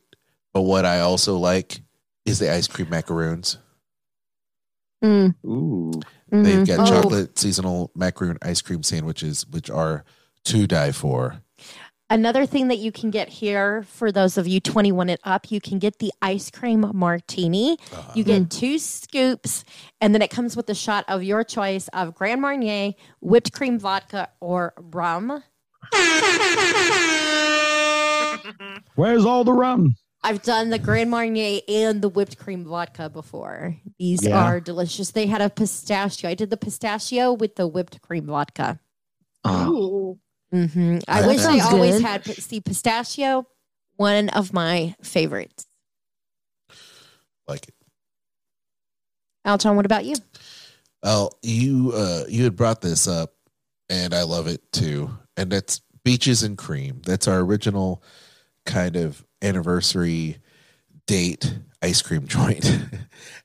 But 0.54 0.64
what 0.64 0.86
I 0.86 1.02
also 1.02 1.38
like 1.38 1.82
is 2.26 2.40
the 2.40 2.52
ice 2.52 2.68
cream 2.68 2.90
macaroons. 2.90 3.58
Mm, 5.04 5.36
Ooh. 5.46 5.92
They've 6.32 6.66
got 6.66 6.80
Oh. 6.80 6.86
chocolate 6.86 7.38
seasonal 7.40 7.92
macaroon 7.96 8.38
ice 8.42 8.62
cream 8.62 8.84
sandwiches, 8.84 9.46
which 9.48 9.70
are 9.70 10.04
to 10.46 10.68
die 10.68 10.92
for. 10.92 11.42
Another 12.12 12.48
thing 12.48 12.70
that 12.70 12.80
you 12.80 12.92
can 12.92 13.12
get 13.12 13.30
here 13.30 13.84
for 13.84 14.12
those 14.12 14.36
of 14.36 14.48
you 14.48 14.60
21 14.60 15.10
and 15.12 15.20
up, 15.24 15.52
you 15.52 15.62
can 15.62 15.78
get 15.78 16.00
the 16.00 16.12
ice 16.24 16.50
cream 16.50 16.90
martini. 16.96 17.78
Uh, 17.94 18.12
You 18.16 18.24
get 18.24 18.50
two 18.50 18.80
scoops, 18.80 19.64
and 20.02 20.16
then 20.16 20.24
it 20.24 20.32
comes 20.32 20.58
with 20.58 20.68
a 20.72 20.76
shot 20.76 21.06
of 21.08 21.22
your 21.24 21.44
choice 21.44 21.88
of 21.90 22.16
Grand 22.16 22.42
Marnier, 22.42 22.94
whipped 23.22 23.54
cream 23.54 23.78
vodka, 23.78 24.30
or 24.40 24.74
rum. 24.78 25.44
Where's 29.00 29.24
all 29.24 29.46
the 29.46 29.54
rum? 29.54 29.96
I've 30.24 30.42
done 30.42 30.72
the 30.72 30.78
Grand 30.78 31.10
Marnier 31.10 31.62
and 31.70 32.02
the 32.02 32.10
whipped 32.10 32.38
cream 32.38 32.66
vodka 32.66 33.10
before. 33.10 33.78
These 33.98 34.26
Yeah. 34.28 34.44
are 34.46 34.60
delicious. 34.60 35.12
They 35.12 35.28
had 35.28 35.40
a 35.42 35.50
pistachio. 35.50 36.30
I 36.30 36.34
did 36.34 36.50
the 36.50 36.58
pistachio 36.58 37.32
with 37.32 37.56
the 37.56 37.66
whipped 37.66 38.02
cream 38.02 38.26
vodka. 38.26 38.82
Oh, 39.46 40.20
hmm 40.52 40.98
I 41.08 41.22
That 41.22 41.28
wish 41.30 41.40
I 41.46 41.60
always 41.60 41.94
good. 41.96 42.02
had 42.02 42.44
see 42.44 42.60
pistachio. 42.60 43.48
One 43.96 44.28
of 44.30 44.52
my 44.52 44.96
favorites. 45.02 45.66
like 47.48 47.70
it. 47.70 47.74
Aljon, 49.48 49.76
what 49.78 49.86
about 49.86 50.04
you? 50.04 50.16
Well, 51.02 51.40
you 51.42 51.94
uh 51.96 52.26
you 52.28 52.44
had 52.44 52.58
brought 52.58 52.82
this 52.82 53.08
up 53.08 53.34
and 53.90 54.14
I 54.14 54.24
love 54.24 54.48
it 54.48 54.70
too. 54.74 55.10
And 55.38 55.50
that's 55.50 55.80
Beaches 56.04 56.44
and 56.44 56.58
Cream. 56.58 57.02
That's 57.06 57.28
our 57.30 57.40
original 57.40 58.04
kind 58.70 58.96
of 58.96 59.26
anniversary 59.42 60.38
date 61.08 61.58
ice 61.82 62.02
cream 62.02 62.28
joint. 62.28 62.66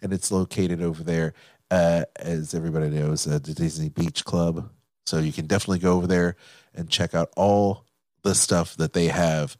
and 0.03 0.13
it's 0.13 0.31
located 0.31 0.83
over 0.83 1.03
there 1.03 1.33
uh 1.71 2.05
as 2.17 2.55
everybody 2.55 2.91
knows, 2.91 3.27
uh, 3.27 3.39
the 3.43 3.55
Disney 3.55 3.89
Beach 3.89 4.25
Club. 4.25 4.71
So 5.07 5.19
you 5.19 5.33
can 5.33 5.47
definitely 5.47 5.81
go 5.81 5.95
over 5.95 6.07
there 6.07 6.37
and 6.75 6.89
check 6.89 7.15
out 7.15 7.31
all 7.37 7.85
the 8.23 8.35
stuff 8.35 8.77
that 8.77 8.93
they 8.93 9.07
have. 9.07 9.57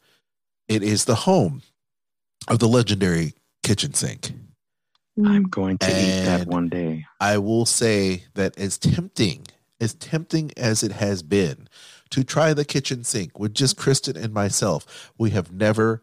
It 0.67 0.83
is 0.83 1.05
the 1.05 1.15
home 1.15 1.61
of 2.47 2.59
the 2.59 2.67
legendary 2.67 3.33
kitchen 3.63 3.93
sink. 3.93 4.31
I'm 5.23 5.43
going 5.43 5.77
to 5.79 5.87
eat 5.87 6.25
that 6.25 6.47
one 6.47 6.67
day. 6.67 7.05
I 7.19 7.37
will 7.37 7.65
say 7.65 8.25
that 8.33 8.57
as 8.57 8.77
tempting, 8.77 9.47
as 9.79 9.93
tempting 9.93 10.51
as 10.57 10.83
it 10.83 10.91
has 10.91 11.23
been 11.23 11.67
to 12.15 12.23
try 12.23 12.53
the 12.53 12.63
kitchen 12.63 13.03
sink 13.03 13.37
with 13.37 13.53
just 13.53 13.75
Kristen 13.75 14.15
and 14.15 14.33
myself, 14.33 15.11
we 15.17 15.31
have 15.31 15.51
never 15.51 16.01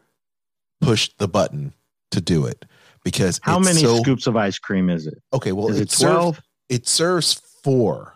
pushed 0.82 1.16
the 1.18 1.26
button 1.26 1.72
to 2.10 2.20
do 2.20 2.44
it 2.44 2.66
because 3.02 3.40
How 3.42 3.56
it's 3.58 3.64
many 3.66 3.80
so- 3.80 3.96
scoops 4.02 4.26
of 4.26 4.36
ice 4.36 4.58
cream 4.58 4.90
is 4.90 5.06
it? 5.06 5.22
Okay, 5.32 5.52
well, 5.52 5.68
is 5.68 5.80
it 5.80 5.90
it 5.92 5.98
12? 5.98 6.34
serves 6.36 6.46
it 6.68 6.86
serves 6.88 7.32
four. 7.64 8.14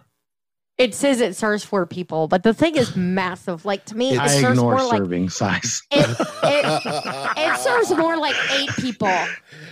It 0.77 0.95
says 0.95 1.23
it 1.23 1.35
serves 1.35 1.65
four 1.65 1.87
people, 1.87 2.29
but 2.29 2.43
the 2.43 2.53
thing 2.53 2.77
is 2.77 2.95
massive. 2.97 3.65
Like 3.65 3.87
to 3.87 3.97
me, 3.97 4.13
it 4.13 4.19
I 4.21 4.29
serves 4.29 4.59
ignore 4.59 4.77
more 4.77 4.85
like 4.89 4.99
serving 4.99 5.31
size. 5.31 5.81
it, 5.91 6.07
it, 6.43 6.83
it 7.39 7.59
serves 7.61 7.97
more 7.97 8.19
like 8.19 8.37
eight 8.53 8.69
people. 8.77 9.09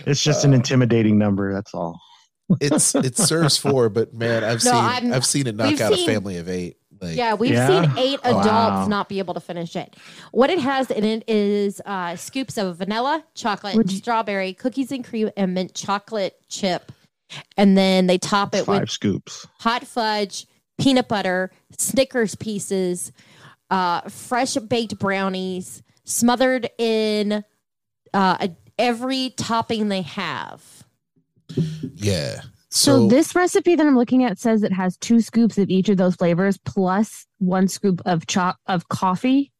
It's 0.07 0.23
just 0.23 0.45
an 0.45 0.53
intimidating 0.55 1.19
number. 1.19 1.53
That's 1.53 1.75
all. 1.75 1.99
It's 2.61 2.93
it 2.95 3.17
serves 3.17 3.57
four, 3.57 3.89
but 3.89 4.13
man, 4.15 4.43
I've 4.43 4.63
No, 4.63 4.71
seen 4.71 4.75
I'm- 4.75 5.13
I've 5.13 5.25
seen 5.25 5.45
it 5.47 5.55
knock 5.55 5.79
out 5.81 5.93
seen- 5.93 6.09
a 6.09 6.13
family 6.13 6.37
of 6.37 6.47
eight. 6.49 6.77
Like, 7.05 7.17
Yeah, 7.17 7.33
we've 7.35 7.51
Yeah? 7.51 7.67
seen 7.67 7.97
eight 7.97 8.19
adults 8.23 8.45
Wow. 8.45 8.87
not 8.87 9.09
be 9.09 9.19
able 9.19 9.33
to 9.35 9.39
finish 9.39 9.75
it. 9.75 9.95
What 10.31 10.49
it 10.49 10.59
has 10.59 10.89
in 10.91 11.03
it 11.03 11.23
is 11.29 11.81
uh, 11.85 12.15
scoops 12.15 12.57
of 12.57 12.77
vanilla, 12.77 13.23
chocolate, 13.35 13.75
Would 13.75 13.91
you- 13.91 13.97
strawberry, 13.97 14.53
cookies 14.53 14.91
and 14.91 15.03
cream, 15.05 15.29
and 15.37 15.53
mint 15.53 15.73
chocolate 15.73 16.35
chip. 16.49 16.91
And 17.57 17.77
then 17.77 18.07
they 18.07 18.17
top 18.17 18.53
it 18.53 18.65
Five 18.65 18.81
with 18.81 18.89
scoops. 18.91 19.47
hot 19.59 19.85
fudge, 19.87 20.45
peanut 20.79 21.07
butter, 21.07 21.51
Snickers 21.77 22.35
pieces, 22.35 23.11
uh, 23.71 24.01
fresh 24.09 24.53
baked 24.55 24.99
brownies, 24.99 25.81
smothered 26.03 26.69
in 26.77 27.43
uh, 28.13 28.37
a- 28.39 28.55
every 28.77 29.31
topping 29.31 29.89
they 29.89 30.03
have. 30.03 30.61
yeah. 31.95 32.41
So, 32.75 32.97
So, 33.03 33.07
this 33.07 33.33
recipe 33.33 33.75
that 33.75 33.87
I'm 33.87 33.95
looking 33.97 34.23
at 34.25 34.37
says 34.37 34.61
it 34.61 34.73
has 34.73 34.97
two 34.97 35.21
scoops 35.21 35.57
of 35.57 35.69
each 35.69 35.87
of 35.87 35.95
those 35.97 36.15
flavors 36.15 36.57
plus 36.65 37.25
one 37.39 37.67
scoop 37.69 38.01
of 38.05 38.27
cho- 38.27 38.53
of 38.67 38.87
coffee 38.89 39.51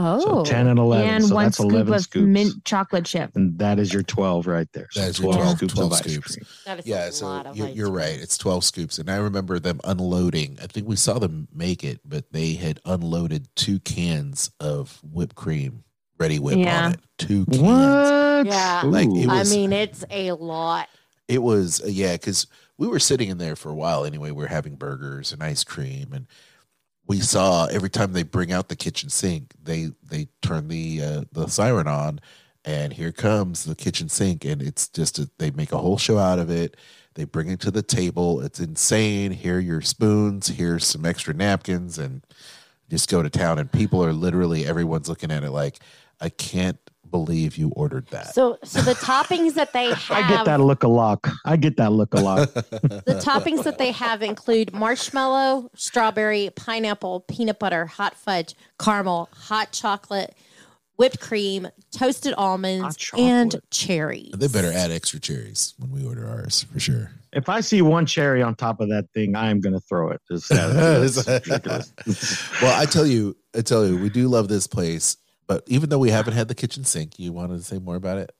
Oh, 0.00 0.20
So 0.20 0.44
10 0.44 0.68
and 0.68 0.78
11. 0.78 1.08
and 1.08 1.24
so 1.26 1.34
one 1.34 1.44
that's 1.46 1.56
scoop 1.58 1.72
11 1.72 1.92
of 1.94 2.00
scoops. 2.02 2.26
mint 2.26 2.64
chocolate 2.64 3.04
chip. 3.04 3.32
And 3.34 3.58
that 3.58 3.80
is 3.80 3.92
your 3.92 4.04
12 4.04 4.46
right 4.46 4.68
there. 4.72 4.86
So 4.92 5.00
That 5.00 5.08
is 5.08 5.16
12, 5.16 5.34
12 5.36 5.56
scoops 5.56 5.74
12 5.74 5.86
of 5.92 5.98
ice 5.98 6.02
cream. 6.18 6.46
that 6.66 6.78
is 6.78 6.86
yeah, 6.86 7.06
a 7.06 7.12
so 7.12 7.26
lot 7.26 7.46
of 7.46 7.56
you're, 7.56 7.66
ice 7.66 7.74
you're 7.74 7.86
cream. 7.88 7.96
right. 7.98 8.20
It's 8.20 8.38
12 8.38 8.62
scoops. 8.62 8.98
And 8.98 9.10
I 9.10 9.16
remember 9.16 9.58
them 9.58 9.80
unloading. 9.82 10.58
I 10.62 10.68
think 10.68 10.86
we 10.86 10.94
saw 10.94 11.18
them 11.18 11.48
make 11.52 11.82
it, 11.82 12.00
but 12.04 12.30
they 12.32 12.52
had 12.54 12.78
unloaded 12.84 13.48
two 13.56 13.80
cans 13.80 14.52
of 14.60 15.00
whipped 15.02 15.34
cream, 15.34 15.82
Reddi-wip 16.20 16.58
Yeah. 16.58 16.86
on 16.86 16.92
it. 16.92 17.00
Two 17.18 17.44
cans. 17.46 17.58
What? 17.60 18.46
Yeah. 18.46 18.82
Like, 18.84 19.08
Ooh. 19.08 19.18
it 19.22 19.28
I 19.28 19.42
mean, 19.44 19.72
it's 19.72 20.04
a 20.10 20.30
lot. 20.32 20.88
It 21.28 21.42
was 21.42 21.82
uh, 21.82 21.88
yeah, 21.88 22.12
because 22.12 22.46
we 22.78 22.88
were 22.88 22.98
sitting 22.98 23.28
in 23.28 23.38
there 23.38 23.56
for 23.56 23.70
a 23.70 23.74
while 23.74 24.04
anyway. 24.04 24.30
We 24.30 24.42
were 24.42 24.48
having 24.48 24.76
burgers 24.76 25.32
and 25.32 25.42
ice 25.42 25.62
cream, 25.62 26.12
and 26.12 26.26
we 27.06 27.20
saw 27.20 27.66
every 27.66 27.90
time 27.90 28.12
they 28.12 28.22
bring 28.22 28.52
out 28.52 28.68
the 28.68 28.76
kitchen 28.76 29.10
sink, 29.10 29.52
they 29.62 29.90
they 30.02 30.28
turn 30.42 30.68
the 30.68 31.02
uh, 31.02 31.24
the 31.32 31.48
siren 31.48 31.86
on, 31.86 32.20
and 32.64 32.92
here 32.92 33.12
comes 33.12 33.64
the 33.64 33.74
kitchen 33.74 34.08
sink, 34.08 34.44
and 34.44 34.62
it's 34.62 34.88
just 34.88 35.18
a, 35.18 35.30
they 35.38 35.50
make 35.50 35.72
a 35.72 35.78
whole 35.78 35.98
show 35.98 36.18
out 36.18 36.38
of 36.38 36.50
it. 36.50 36.76
They 37.14 37.24
bring 37.24 37.48
it 37.48 37.60
to 37.60 37.70
the 37.70 37.82
table. 37.82 38.40
It's 38.40 38.60
insane. 38.60 39.32
Here 39.32 39.56
are 39.56 39.60
your 39.60 39.80
spoons. 39.80 40.48
Here's 40.48 40.86
some 40.86 41.04
extra 41.04 41.34
napkins, 41.34 41.98
and 41.98 42.24
just 42.88 43.10
go 43.10 43.22
to 43.22 43.30
town. 43.30 43.58
And 43.58 43.70
people 43.70 44.04
are 44.04 44.12
literally 44.12 44.66
everyone's 44.66 45.08
looking 45.08 45.30
at 45.30 45.44
it 45.44 45.50
like, 45.50 45.78
I 46.20 46.28
can't 46.28 46.78
believe 47.10 47.56
you 47.56 47.70
ordered 47.70 48.06
that. 48.08 48.34
So, 48.34 48.58
so 48.64 48.80
the 48.82 48.94
toppings 48.94 49.54
that 49.54 49.72
they 49.72 49.86
have, 49.92 50.10
I 50.10 50.28
get 50.28 50.44
that 50.44 50.60
look 50.60 50.82
a 50.82 50.88
lot. 50.88 51.24
I 51.44 51.56
get 51.56 51.76
that 51.76 51.92
look 51.92 52.14
a 52.14 52.20
lot. 52.20 52.54
the 52.54 53.20
toppings 53.24 53.64
that 53.64 53.78
they 53.78 53.92
have 53.92 54.22
include 54.22 54.72
marshmallow, 54.72 55.70
strawberry, 55.74 56.50
pineapple, 56.54 57.20
peanut 57.20 57.58
butter, 57.58 57.86
hot 57.86 58.14
fudge, 58.14 58.54
caramel, 58.78 59.28
hot 59.32 59.72
chocolate, 59.72 60.34
whipped 60.96 61.20
cream, 61.20 61.68
toasted 61.92 62.34
almonds, 62.36 62.96
and 63.16 63.52
chocolate. 63.52 63.70
cherries. 63.70 64.32
They 64.36 64.48
better 64.48 64.72
add 64.72 64.90
extra 64.90 65.20
cherries 65.20 65.74
when 65.78 65.90
we 65.90 66.04
order 66.04 66.28
ours 66.28 66.64
for 66.72 66.80
sure. 66.80 67.12
if 67.32 67.48
I 67.48 67.60
see 67.60 67.82
one 67.82 68.04
cherry 68.04 68.42
on 68.42 68.54
top 68.54 68.80
of 68.80 68.88
that 68.88 69.06
thing, 69.14 69.36
I'm 69.36 69.60
going 69.60 69.74
to 69.74 69.80
throw 69.80 70.10
it. 70.10 70.20
Just, 70.30 70.48
that's 70.48 71.26
ridiculous. 71.46 71.92
well, 72.60 72.78
I 72.78 72.84
tell 72.84 73.06
you, 73.06 73.36
I 73.56 73.60
tell 73.62 73.86
you, 73.86 73.96
we 73.96 74.10
do 74.10 74.28
love 74.28 74.48
this 74.48 74.66
place. 74.66 75.16
But 75.48 75.64
even 75.66 75.88
though 75.88 75.98
we 75.98 76.10
haven't 76.10 76.34
had 76.34 76.46
the 76.46 76.54
kitchen 76.54 76.84
sink, 76.84 77.18
you 77.18 77.32
wanted 77.32 77.56
to 77.56 77.64
say 77.64 77.78
more 77.78 77.96
about 77.96 78.18
it? 78.18 78.32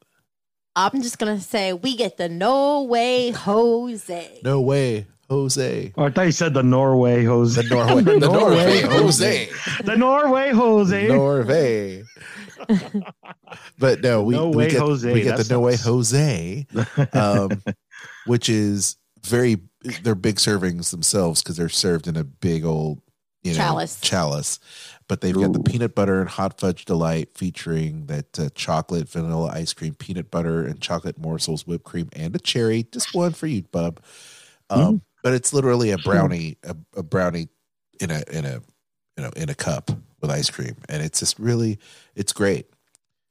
I'm 0.77 1.03
just 1.03 1.19
gonna 1.19 1.41
say 1.41 1.73
we 1.73 1.97
get 1.97 2.19
the 2.19 2.29
no 2.29 2.85
way 2.85 3.31
Jose. 3.31 4.41
No 4.45 4.61
way, 4.61 5.09
Jose. 5.29 5.93
Oh, 5.97 6.05
I 6.05 6.11
thought 6.11 6.27
you 6.27 6.33
said 6.33 6.55
the 6.55 6.63
Norway 6.63 7.25
Jose. 7.25 7.61
The 7.61 7.69
Norway, 7.69 8.03
the 8.05 8.19
Norway, 8.19 8.81
Jose, 8.83 9.49
The 9.85 9.97
Norway 9.97 10.51
Jose. 10.53 11.09
Norway. 11.09 12.05
but 13.79 14.03
no, 14.03 14.23
we, 14.23 14.35
No 14.35 14.51
we 14.51 14.69
get 14.69 14.81
Jose, 14.81 15.13
we 15.13 15.23
get 15.23 15.39
that 15.39 15.47
the 15.47 15.55
No 15.55 15.61
Way 15.61 15.77
Jose, 15.77 16.67
um, 17.15 17.63
which 18.27 18.49
is 18.49 18.97
very. 19.25 19.59
They're 20.03 20.17
big 20.17 20.37
servings 20.37 20.91
themselves 20.91 21.43
because 21.43 21.57
they're 21.57 21.69
served 21.69 22.09
in 22.09 22.17
a 22.17 22.25
big 22.25 22.65
old 22.65 23.01
you 23.43 23.53
know, 23.53 23.59
Chalice. 23.59 24.01
chalice. 24.01 24.59
But 25.09 25.23
they've 25.23 25.35
got 25.35 25.53
the 25.55 25.61
peanut 25.61 25.95
butter 25.95 26.21
and 26.21 26.29
hot 26.29 26.61
fudge 26.61 26.85
delight 26.85 27.31
featuring 27.35 28.07
that 28.07 28.39
uh, 28.39 28.51
chocolate 28.55 29.09
vanilla 29.09 29.51
ice 29.55 29.73
cream, 29.73 29.95
peanut 29.95 30.31
butter 30.31 30.65
and 30.67 30.81
chocolate 30.81 31.19
morsels, 31.19 31.67
whipped 31.67 31.85
cream, 31.85 32.11
and 32.15 32.37
a 32.37 32.39
cherry. 32.39 32.83
Just 32.93 33.15
one 33.15 33.33
for 33.33 33.47
you, 33.47 33.63
bub. 33.63 34.01
Um, 34.71 35.03
But 35.23 35.33
it's 35.33 35.53
literally 35.53 35.91
a 35.91 35.99
brownie, 35.99 36.59
a, 36.63 36.77
a 36.97 37.03
brownie 37.03 37.49
in 38.01 38.11
a 38.11 38.23
in 38.31 38.45
a 38.45 38.61
you 39.17 39.25
know 39.25 39.31
in 39.35 39.49
a 39.49 39.55
cup 39.55 39.91
with 40.21 40.31
ice 40.31 40.51
cream, 40.51 40.77
and 40.89 41.03
it's 41.03 41.21
just 41.21 41.39
really 41.39 41.79
it's 42.15 42.33
great. 42.33 42.67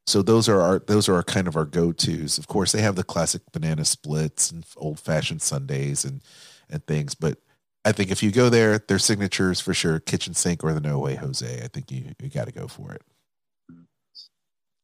So 0.08 0.22
those 0.22 0.50
are 0.50 0.62
our 0.62 0.80
those 0.80 1.08
are 1.10 1.16
our 1.16 1.24
kind 1.24 1.48
of 1.48 1.56
our 1.56 1.66
go 1.66 1.92
tos. 1.92 2.38
Of 2.38 2.48
course, 2.48 2.72
they 2.72 2.82
have 2.82 2.96
the 2.96 3.04
classic 3.04 3.42
banana 3.52 3.86
splits 3.86 4.52
and 4.52 4.66
old 4.78 5.00
fashioned 5.00 5.42
sundaes 5.42 6.04
and 6.06 6.22
and 6.70 6.86
things, 6.88 7.14
but 7.16 7.38
I 7.88 7.94
think 7.94 8.12
if 8.12 8.22
you 8.22 8.32
go 8.32 8.50
there, 8.50 8.80
their 8.80 9.00
signatures 9.00 9.62
for 9.62 9.74
sure, 9.74 10.00
kitchen 10.02 10.34
sink 10.34 10.62
or 10.62 10.74
the 10.74 10.82
No 10.82 11.00
Way 11.00 11.16
Jose. 11.16 11.62
I 11.64 11.68
think 11.70 11.90
you 11.90 12.14
you 12.22 12.28
got 12.30 12.46
to 12.48 12.52
go 12.52 12.68
for 12.68 12.92
it. 12.92 13.02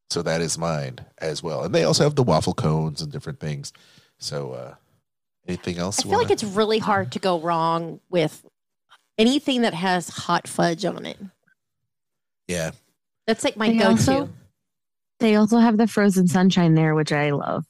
So 0.08 0.22
that 0.22 0.40
is 0.40 0.56
mine 0.56 1.00
as 1.18 1.42
well, 1.42 1.64
and 1.64 1.74
they 1.74 1.84
also 1.84 2.04
have 2.04 2.14
the 2.14 2.22
waffle 2.22 2.54
cones 2.54 3.02
and 3.02 3.12
different 3.12 3.40
things. 3.40 3.72
So 4.18 4.52
uh 4.52 4.74
anything 5.46 5.76
else? 5.76 5.98
I 6.00 6.02
feel 6.04 6.12
like 6.12 6.22
wanna- 6.22 6.32
it's 6.32 6.44
really 6.44 6.78
hard 6.78 7.12
to 7.12 7.18
go 7.18 7.38
wrong 7.40 8.00
with 8.08 8.42
anything 9.18 9.62
that 9.62 9.74
has 9.74 10.08
hot 10.08 10.48
fudge 10.48 10.84
on 10.86 11.04
it. 11.04 11.18
yeah. 12.48 12.70
That's 13.26 13.42
like 13.44 13.56
my 13.56 13.68
They 13.68 13.76
go-to. 13.78 13.90
also- 13.90 14.28
They 15.20 15.34
also 15.36 15.58
have 15.58 15.76
the 15.78 15.86
frozen 15.86 16.26
sunshine 16.28 16.74
there, 16.74 16.94
which 16.94 17.12
I 17.12 17.30
love. 17.30 17.64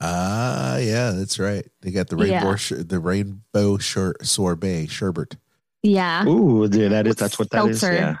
Ah, 0.00 0.76
yeah, 0.78 1.10
that's 1.10 1.38
right. 1.38 1.66
They 1.82 1.90
got 1.90 2.08
the 2.08 2.16
rainbow 2.16 2.50
Yeah. 2.50 2.56
sh- 2.56 2.72
the 2.78 2.98
rainbow 2.98 3.78
shor- 3.78 4.16
sorbet 4.22 4.86
sherbet. 4.86 5.36
Yeah. 5.82 6.26
Ooh, 6.26 6.68
yeah, 6.72 6.88
that 6.88 7.06
is 7.06 7.10
With 7.12 7.18
that's 7.18 7.38
what 7.38 7.50
that 7.50 7.66
is. 7.66 7.80
seltzer. 7.80 7.94
Yeah. 7.96 8.16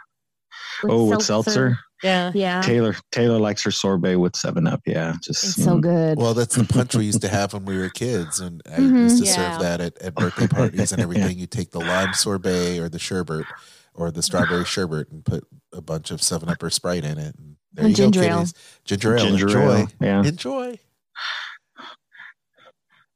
With 0.82 0.92
oh, 0.92 1.04
with 1.06 1.22
seltzer. 1.22 1.78
yeah. 2.02 2.32
Yeah. 2.34 2.60
Taylor 2.62 2.96
Taylor 3.12 3.38
likes 3.38 3.62
her 3.62 3.70
sorbet 3.70 4.16
with 4.16 4.34
Seven 4.36 4.66
Up. 4.66 4.80
Yeah, 4.86 5.14
just 5.22 5.44
It's 5.44 5.62
so 5.62 5.76
mm. 5.76 5.80
good. 5.82 6.18
Well, 6.18 6.32
that's 6.34 6.54
the 6.56 6.64
punch 6.64 6.94
we 6.94 7.04
used 7.06 7.20
to 7.22 7.28
have 7.28 7.52
when 7.52 7.64
we 7.64 7.76
were 7.78 7.88
kids, 7.90 8.40
and 8.40 8.62
I 8.66 8.78
Mhm. 8.78 9.02
used 9.04 9.18
to 9.22 9.24
Yeah. 9.28 9.34
serve 9.52 9.60
that 9.62 9.80
at, 9.80 9.98
at 10.02 10.14
birthday 10.14 10.48
parties 10.48 10.92
and 10.92 11.00
everything. 11.02 11.38
You 11.38 11.46
take 11.46 11.70
the 11.72 11.80
lime 11.80 12.14
sorbet 12.14 12.78
or 12.78 12.88
the 12.88 12.98
sherbet 12.98 13.46
or 13.94 14.10
the 14.10 14.22
strawberry 14.22 14.64
sherbet 14.64 15.08
and 15.10 15.24
put 15.24 15.46
a 15.72 15.80
bunch 15.82 16.10
of 16.10 16.22
Seven 16.22 16.48
Up 16.48 16.62
or 16.62 16.70
Sprite 16.70 17.04
in 17.04 17.18
it. 17.18 17.34
And 17.38 17.56
there 17.74 17.84
And 17.86 17.90
you 17.90 17.96
ginger 17.96 18.20
go, 18.20 18.26
ale. 18.26 18.46
Ginger 18.84 19.16
ale. 19.16 19.24
Ginger 19.26 19.46
Enjoy. 19.48 19.76
ale, 19.80 19.88
yeah. 20.00 20.22
Enjoy. 20.24 20.78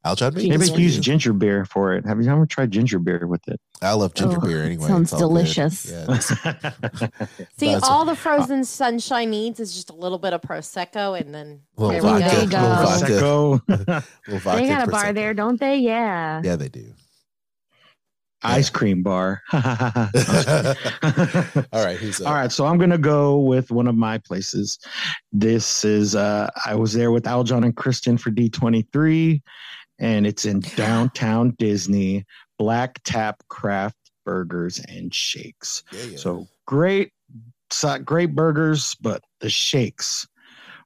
Aljon, 0.05 0.33
Maybe 0.35 0.49
Maybe 0.49 0.57
Meeks, 0.59 0.69
you 0.69 0.75
for 0.75 0.81
use 0.81 0.99
ginger 0.99 1.33
beer 1.33 1.65
for 1.65 1.93
it. 1.93 2.05
Have 2.05 2.21
you 2.21 2.29
ever 2.31 2.45
tried 2.45 2.69
ginger 2.69 2.99
beer 2.99 3.25
with 3.25 3.47
it? 3.47 3.59
I 3.81 3.93
love 3.93 4.13
ginger 4.13 4.37
Oh, 4.39 4.45
beer 4.45 4.61
anyway. 4.63 4.87
sounds 4.87 5.11
It's 5.11 5.19
delicious. 5.19 5.91
Yeah, 5.91 6.19
See, 6.19 7.65
That's- 7.73 7.81
all 7.83 8.05
the 8.05 8.15
frozen 8.15 8.63
sunshine 8.65 9.31
needs 9.31 9.59
is 9.59 9.73
just 9.73 9.89
a 9.89 9.95
little 9.95 10.19
bit 10.19 10.33
of 10.33 10.41
prosecco, 10.41 11.19
and 11.19 11.33
then 11.33 11.61
little 11.75 11.91
there 11.91 12.03
we 12.03 12.21
vodka, 12.21 12.35
There 12.35 12.43
you 12.43 12.45
little 12.45 12.59
go. 12.59 12.85
vodka, 12.85 13.65
Prosecco. 13.65 14.03
little 14.27 14.39
vodka. 14.39 14.61
they 14.61 14.67
got 14.67 14.79
a 14.79 14.83
and 14.83 14.91
bar 14.91 15.03
Prosecco. 15.05 15.15
there, 15.15 15.33
don't 15.33 15.59
they? 15.59 15.77
Yeah. 15.77 16.41
Yeah, 16.43 16.55
they 16.55 16.69
do. 16.69 16.85
Ice 18.43 18.69
cream 18.69 19.01
bar. 19.01 19.41
all 19.51 19.61
right, 21.73 21.97
who's 21.99 22.21
up? 22.21 22.27
All 22.27 22.33
right, 22.35 22.51
so 22.51 22.65
I'm 22.67 22.77
gonna 22.77 22.97
go 22.99 23.39
with 23.39 23.71
one 23.71 23.87
of 23.87 23.95
my 23.95 24.19
places. 24.19 24.77
This 25.31 25.83
is 25.83 26.15
uh 26.15 26.49
I 26.65 26.75
was 26.75 26.93
there 26.93 27.11
with 27.11 27.23
Aljon 27.23 27.63
and 27.63 27.75
Kristen 27.75 28.17
for 28.19 28.29
D23, 28.29 29.41
and 29.99 30.25
it's 30.25 30.45
in 30.45 30.59
downtown 30.75 31.55
Disney, 31.57 32.25
Black 32.57 32.99
Tap 33.03 33.43
Craft 33.49 33.97
Burgers 34.25 34.79
and 34.87 35.13
Shakes. 35.13 35.83
Yeah. 35.91 36.17
So 36.17 36.47
great, 36.65 37.11
great 38.03 38.35
burgers, 38.35 38.95
but 38.95 39.23
the 39.39 39.49
shakes, 39.49 40.27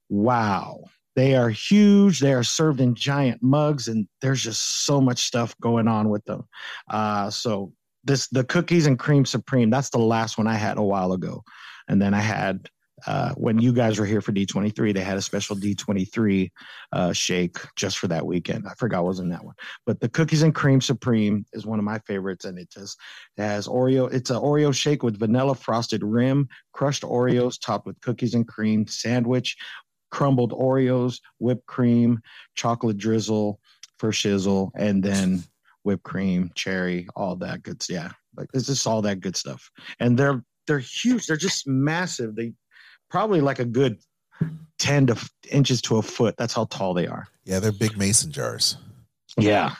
wow. 0.09 0.83
They 1.15 1.35
are 1.35 1.49
huge. 1.49 2.19
They 2.19 2.33
are 2.33 2.43
served 2.43 2.79
in 2.79 2.95
giant 2.95 3.43
mugs, 3.43 3.89
and 3.89 4.07
there's 4.21 4.41
just 4.41 4.85
so 4.85 5.01
much 5.01 5.19
stuff 5.19 5.53
going 5.59 5.87
on 5.87 6.09
with 6.09 6.23
them. 6.25 6.47
Uh, 6.89 7.29
so 7.29 7.73
this 8.05 8.27
the 8.29 8.45
cookies 8.45 8.85
and 8.85 8.97
cream 8.97 9.25
supreme. 9.25 9.69
That's 9.69 9.89
the 9.89 9.99
last 9.99 10.37
one 10.37 10.47
I 10.47 10.55
had 10.55 10.77
a 10.77 10.83
while 10.83 11.11
ago, 11.11 11.43
and 11.89 12.01
then 12.01 12.13
I 12.13 12.21
had 12.21 12.69
uh, 13.07 13.33
when 13.35 13.59
you 13.59 13.73
guys 13.73 13.99
were 13.99 14.05
here 14.05 14.21
for 14.21 14.31
D23, 14.31 14.93
they 14.93 15.01
had 15.01 15.17
a 15.17 15.21
special 15.21 15.55
D23 15.55 16.51
uh, 16.91 17.13
shake 17.13 17.57
just 17.75 17.97
for 17.97 18.07
that 18.07 18.25
weekend. 18.25 18.65
I 18.67 18.73
forgot 18.75 19.05
was 19.05 19.19
in 19.19 19.29
that 19.29 19.43
one, 19.43 19.55
but 19.85 19.99
the 19.99 20.09
cookies 20.09 20.43
and 20.43 20.53
cream 20.53 20.81
supreme 20.81 21.45
is 21.53 21.65
one 21.65 21.79
of 21.79 21.85
my 21.85 21.99
favorites, 21.99 22.45
and 22.45 22.57
it 22.57 22.69
just 22.69 22.97
has 23.37 23.67
Oreo. 23.67 24.11
It's 24.11 24.29
an 24.29 24.37
Oreo 24.37 24.73
shake 24.73 25.03
with 25.03 25.19
vanilla 25.19 25.55
frosted 25.55 26.03
rim, 26.03 26.47
crushed 26.73 27.03
Oreos 27.03 27.59
topped 27.59 27.85
with 27.85 27.99
cookies 28.01 28.33
and 28.33 28.47
cream, 28.47 28.87
sandwich, 28.87 29.55
crumbled 30.11 30.51
Oreos, 30.51 31.19
whipped 31.39 31.65
cream, 31.67 32.21
chocolate 32.55 32.97
drizzle 32.97 33.59
for 33.97 34.11
shizzle, 34.11 34.71
and 34.75 35.03
then 35.03 35.43
whipped 35.83 36.03
cream, 36.03 36.51
cherry, 36.55 37.07
all 37.15 37.35
that 37.37 37.63
good. 37.63 37.81
Stuff. 37.81 37.95
Yeah, 37.95 38.11
like 38.35 38.49
it's 38.53 38.67
just 38.67 38.87
all 38.87 39.01
that 39.03 39.19
good 39.19 39.35
stuff, 39.35 39.69
and 39.99 40.17
they're 40.17 40.43
they're 40.67 40.79
huge. 40.79 41.25
They're 41.25 41.37
just 41.37 41.67
massive. 41.67 42.35
They 42.35 42.53
probably 43.09 43.41
like 43.41 43.59
a 43.59 43.65
good 43.65 43.99
10 44.79 45.07
to 45.07 45.29
inches 45.51 45.81
to 45.83 45.97
a 45.97 46.01
foot. 46.01 46.35
That's 46.37 46.53
how 46.53 46.65
tall 46.65 46.93
they 46.93 47.07
are. 47.07 47.27
Yeah, 47.45 47.59
they're 47.59 47.71
big 47.71 47.97
mason 47.97 48.31
jars. 48.31 48.77
Yeah. 49.37 49.75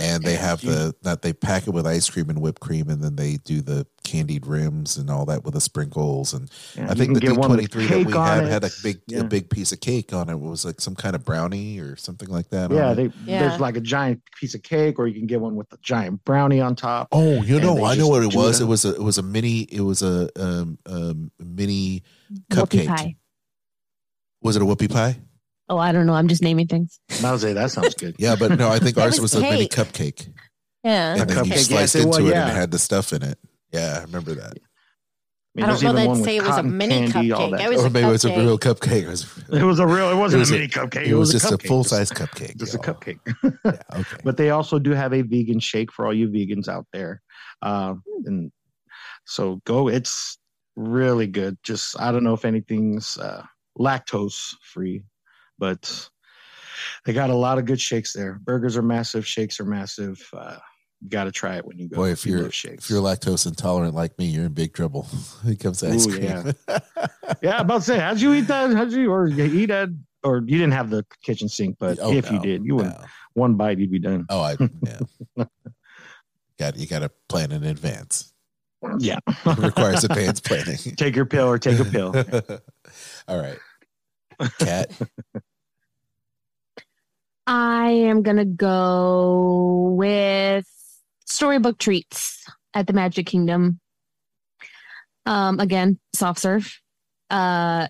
And 0.00 0.22
they 0.24 0.34
have 0.36 0.60
the 0.62 0.94
that 1.02 1.22
they 1.22 1.32
pack 1.32 1.66
it 1.66 1.70
with 1.70 1.86
ice 1.86 2.08
cream 2.08 2.30
and 2.30 2.40
whipped 2.40 2.60
cream, 2.60 2.88
and 2.88 3.02
then 3.02 3.16
they 3.16 3.36
do 3.44 3.60
the 3.60 3.86
candied 4.02 4.46
rims 4.46 4.96
and 4.96 5.10
all 5.10 5.26
that 5.26 5.44
with 5.44 5.54
the 5.54 5.60
sprinkles. 5.60 6.32
And 6.32 6.50
Yeah, 6.74 6.90
I 6.90 6.94
think 6.94 7.14
the 7.14 7.20
get 7.20 7.32
D 7.32 7.36
one 7.36 7.48
twenty 7.50 7.62
with 7.64 7.72
three 7.72 7.86
that 7.86 7.98
we 7.98 8.04
cake 8.06 8.14
had 8.14 8.44
it. 8.44 8.50
had 8.50 8.64
a 8.64 8.70
big 8.82 9.00
Yeah. 9.06 9.20
a 9.20 9.24
big 9.24 9.50
piece 9.50 9.72
of 9.72 9.80
cake 9.80 10.12
on 10.12 10.28
it. 10.28 10.32
It 10.32 10.40
was 10.40 10.64
like 10.64 10.80
some 10.80 10.94
kind 10.96 11.14
of 11.14 11.24
brownie 11.24 11.78
or 11.78 11.96
something 11.96 12.28
like 12.28 12.48
that. 12.48 12.70
Yeah, 12.70 12.94
they, 12.94 13.10
Yeah. 13.26 13.46
there's 13.48 13.60
like 13.60 13.76
a 13.76 13.80
giant 13.80 14.22
piece 14.40 14.54
of 14.54 14.62
cake, 14.62 14.98
or 14.98 15.06
you 15.06 15.14
can 15.14 15.26
get 15.26 15.40
one 15.40 15.54
with 15.54 15.70
a 15.72 15.78
giant 15.82 16.24
brownie 16.24 16.60
on 16.60 16.74
top. 16.76 17.08
Oh, 17.12 17.42
you 17.42 17.60
know, 17.60 17.84
I 17.84 17.94
know 17.94 18.08
what 18.08 18.22
it 18.22 18.34
was. 18.34 18.60
it 18.60 18.64
It 18.64 18.66
was 18.66 18.84
a 18.86 18.94
it 18.94 19.02
was 19.02 19.18
a 19.18 19.22
mini. 19.22 19.60
It 19.70 19.82
was 19.82 20.02
a 20.02 20.28
um, 20.42 20.78
um 20.86 21.30
mini 21.38 22.02
cupcake. 22.50 22.86
pie. 22.88 23.16
Was 24.42 24.56
it 24.56 24.62
a 24.62 24.64
whoopie 24.64 24.90
pie? 24.90 25.20
Oh, 25.70 25.78
I 25.78 25.92
don't 25.92 26.04
know. 26.04 26.14
I'm 26.14 26.26
just 26.26 26.42
naming 26.42 26.66
things. 26.66 26.98
I 27.24 27.30
was 27.30 27.42
say 27.42 27.52
that 27.52 27.70
sounds 27.70 27.94
good. 27.94 28.16
Yeah, 28.18 28.34
but 28.36 28.58
no, 28.58 28.68
I 28.68 28.80
think 28.80 28.98
ours 28.98 29.20
was 29.20 29.34
was, 29.34 29.34
a 29.36 29.40
mini 29.40 29.68
cupcake, 29.68 30.28
Yeah. 30.82 31.14
and 31.14 31.30
then 31.30 31.44
you 31.44 31.56
sliced 31.56 31.70
yes, 31.70 31.94
it 31.94 32.06
was, 32.08 32.18
into 32.18 32.30
it, 32.30 32.34
and 32.36 32.48
yeah. 32.48 32.50
it 32.50 32.56
had 32.56 32.72
the 32.72 32.78
stuff 32.78 33.12
in 33.12 33.22
it. 33.22 33.38
Yeah, 33.72 33.98
I 33.98 34.02
remember 34.02 34.34
that. 34.34 34.54
mean, 35.54 35.64
I 35.64 35.68
don't 35.68 35.80
know 35.80 35.90
even 35.90 35.96
that 36.02 36.08
one 36.08 36.18
to 36.18 36.24
say 36.24 36.36
it 36.38 36.42
was 36.42 36.58
a 36.58 36.62
mini 36.64 37.08
candy, 37.12 37.30
cupcake. 37.30 37.50
that 37.52 37.60
I 37.60 37.68
was 37.68 37.84
or 37.84 37.86
a 37.86 37.90
maybe 37.90 38.08
it 38.08 38.10
was 38.10 38.24
a 38.24 38.36
real 38.36 38.58
cupcake. 38.58 39.02
It 39.04 39.08
was, 39.08 39.44
It 39.52 39.62
was 39.62 39.78
a 39.78 39.86
real. 39.86 40.10
It 40.10 40.16
wasn't 40.16 40.40
was 40.40 40.50
a 40.50 40.54
a- 40.54 40.58
mini 40.58 40.68
cupcake. 40.68 41.06
it 41.06 41.14
was 41.14 41.30
a 41.30 41.32
just 41.34 41.52
a 41.52 41.56
cupcake. 41.56 41.68
full 41.68 41.84
size 41.84 42.10
cupcake. 42.10 42.56
Just 42.56 42.74
a 42.74 42.78
y'all. 42.78 42.94
cupcake. 42.94 43.20
Yeah, 43.64 44.00
okay. 44.00 44.16
but 44.24 44.36
they 44.36 44.50
also 44.50 44.80
do 44.80 44.90
have 44.90 45.12
a 45.12 45.22
vegan 45.22 45.60
shake 45.60 45.92
for 45.92 46.04
all 46.04 46.14
you 46.14 46.28
vegans 46.28 46.66
out 46.66 46.86
there 46.92 47.22
um, 47.62 48.02
and 48.24 48.50
so 49.24 49.60
go 49.64 49.86
it's 49.88 50.38
really 50.76 51.26
good 51.26 51.58
just 51.62 52.00
i 52.00 52.10
don't 52.10 52.24
know 52.24 52.32
if 52.32 52.44
anything's 52.44 53.18
uh, 53.18 53.44
lactose 53.78 54.54
free 54.62 55.04
but 55.60 56.08
they 57.06 57.12
got 57.12 57.30
a 57.30 57.34
lot 57.34 57.58
of 57.58 57.64
good 57.66 57.80
shakes 57.80 58.12
there 58.14 58.40
burgers 58.42 58.76
are 58.76 58.82
massive 58.82 59.24
shakes 59.26 59.60
are 59.60 59.64
massive 59.64 60.18
uh, 60.32 60.56
you 61.00 61.08
got 61.08 61.24
to 61.24 61.32
try 61.32 61.56
it 61.56 61.64
when 61.64 61.78
you 61.78 61.88
go 61.88 61.96
Boy, 61.96 62.10
if 62.10 62.26
you 62.26 62.36
you're 62.38 62.50
shakes 62.50 62.84
if 62.84 62.90
you're 62.90 63.00
lactose 63.02 63.46
intolerant 63.46 63.94
like 63.94 64.18
me, 64.18 64.26
you're 64.26 64.46
in 64.46 64.52
big 64.52 64.72
trouble. 64.74 65.06
When 65.42 65.52
it 65.54 65.60
comes 65.60 65.78
to 65.80 65.90
ice 65.92 66.06
Ooh, 66.06 66.10
cream. 66.10 66.24
yeah. 66.68 66.78
yeah 67.42 67.60
about 67.60 67.78
to 67.78 67.86
say 67.86 67.98
how'd 68.00 68.20
you 68.20 68.34
eat 68.34 68.48
that 68.48 68.72
how'd 68.74 68.90
you 68.92 69.10
or 69.12 69.26
you 69.28 69.44
eat 69.44 69.66
that 69.66 69.88
or 70.24 70.38
you 70.38 70.58
didn't 70.58 70.72
have 70.72 70.90
the 70.90 71.04
kitchen 71.22 71.48
sink 71.48 71.76
but 71.78 71.98
Oh, 72.02 72.12
if 72.12 72.30
you 72.30 72.40
did 72.40 72.64
you 72.64 72.74
would 72.76 72.86
no. 72.86 73.04
one 73.34 73.54
bite 73.54 73.78
you'd 73.78 73.90
be 73.92 73.98
done 73.98 74.26
Oh, 74.28 74.40
I 74.40 74.56
yeah. 74.84 75.44
got 76.58 76.76
you. 76.76 76.86
Got 76.86 76.98
to 77.00 77.10
plan 77.28 77.52
in 77.52 77.64
advance. 77.64 78.32
yeah 78.98 79.18
It 79.46 79.58
requires 79.58 80.04
advanced 80.04 80.44
planning. 80.44 80.76
take 80.96 81.16
your 81.16 81.26
pill 81.26 81.48
or 81.48 81.58
take 81.58 81.78
a 81.78 81.84
pill 81.84 82.12
All 83.28 83.38
right, 83.40 83.58
cat. 84.58 84.90
I 87.46 87.90
am 87.90 88.22
gonna 88.22 88.44
go 88.44 89.94
with 89.96 90.66
storybook 91.26 91.78
treats 91.78 92.44
at 92.74 92.86
the 92.86 92.92
Magic 92.92 93.26
Kingdom. 93.26 93.80
Um, 95.26 95.60
again, 95.60 95.98
soft 96.14 96.40
serve. 96.40 96.80
Uh, 97.28 97.88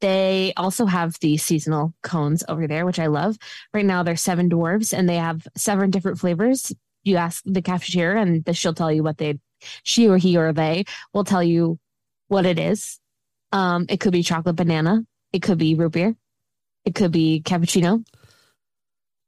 they 0.00 0.52
also 0.56 0.84
have 0.86 1.16
the 1.20 1.36
seasonal 1.36 1.94
cones 2.02 2.42
over 2.48 2.66
there, 2.66 2.84
which 2.84 2.98
I 2.98 3.06
love. 3.06 3.36
Right 3.72 3.84
now, 3.84 4.02
they're 4.02 4.16
seven 4.16 4.50
dwarves, 4.50 4.92
and 4.96 5.08
they 5.08 5.16
have 5.16 5.46
seven 5.56 5.90
different 5.90 6.18
flavors. 6.18 6.72
You 7.04 7.16
ask 7.16 7.42
the 7.46 7.62
cashier, 7.62 8.16
and 8.16 8.44
the- 8.44 8.54
she'll 8.54 8.74
tell 8.74 8.90
you 8.90 9.02
what 9.02 9.18
they, 9.18 9.38
she 9.84 10.08
or 10.08 10.16
he 10.16 10.36
or 10.36 10.52
they 10.52 10.84
will 11.12 11.24
tell 11.24 11.42
you 11.42 11.78
what 12.28 12.46
it 12.46 12.58
is. 12.58 12.98
Um, 13.52 13.86
it 13.88 14.00
could 14.00 14.12
be 14.12 14.22
chocolate 14.22 14.56
banana. 14.56 15.04
It 15.32 15.42
could 15.42 15.58
be 15.58 15.74
root 15.74 15.92
beer. 15.92 16.16
It 16.84 16.94
could 16.94 17.12
be 17.12 17.42
cappuccino. 17.44 18.04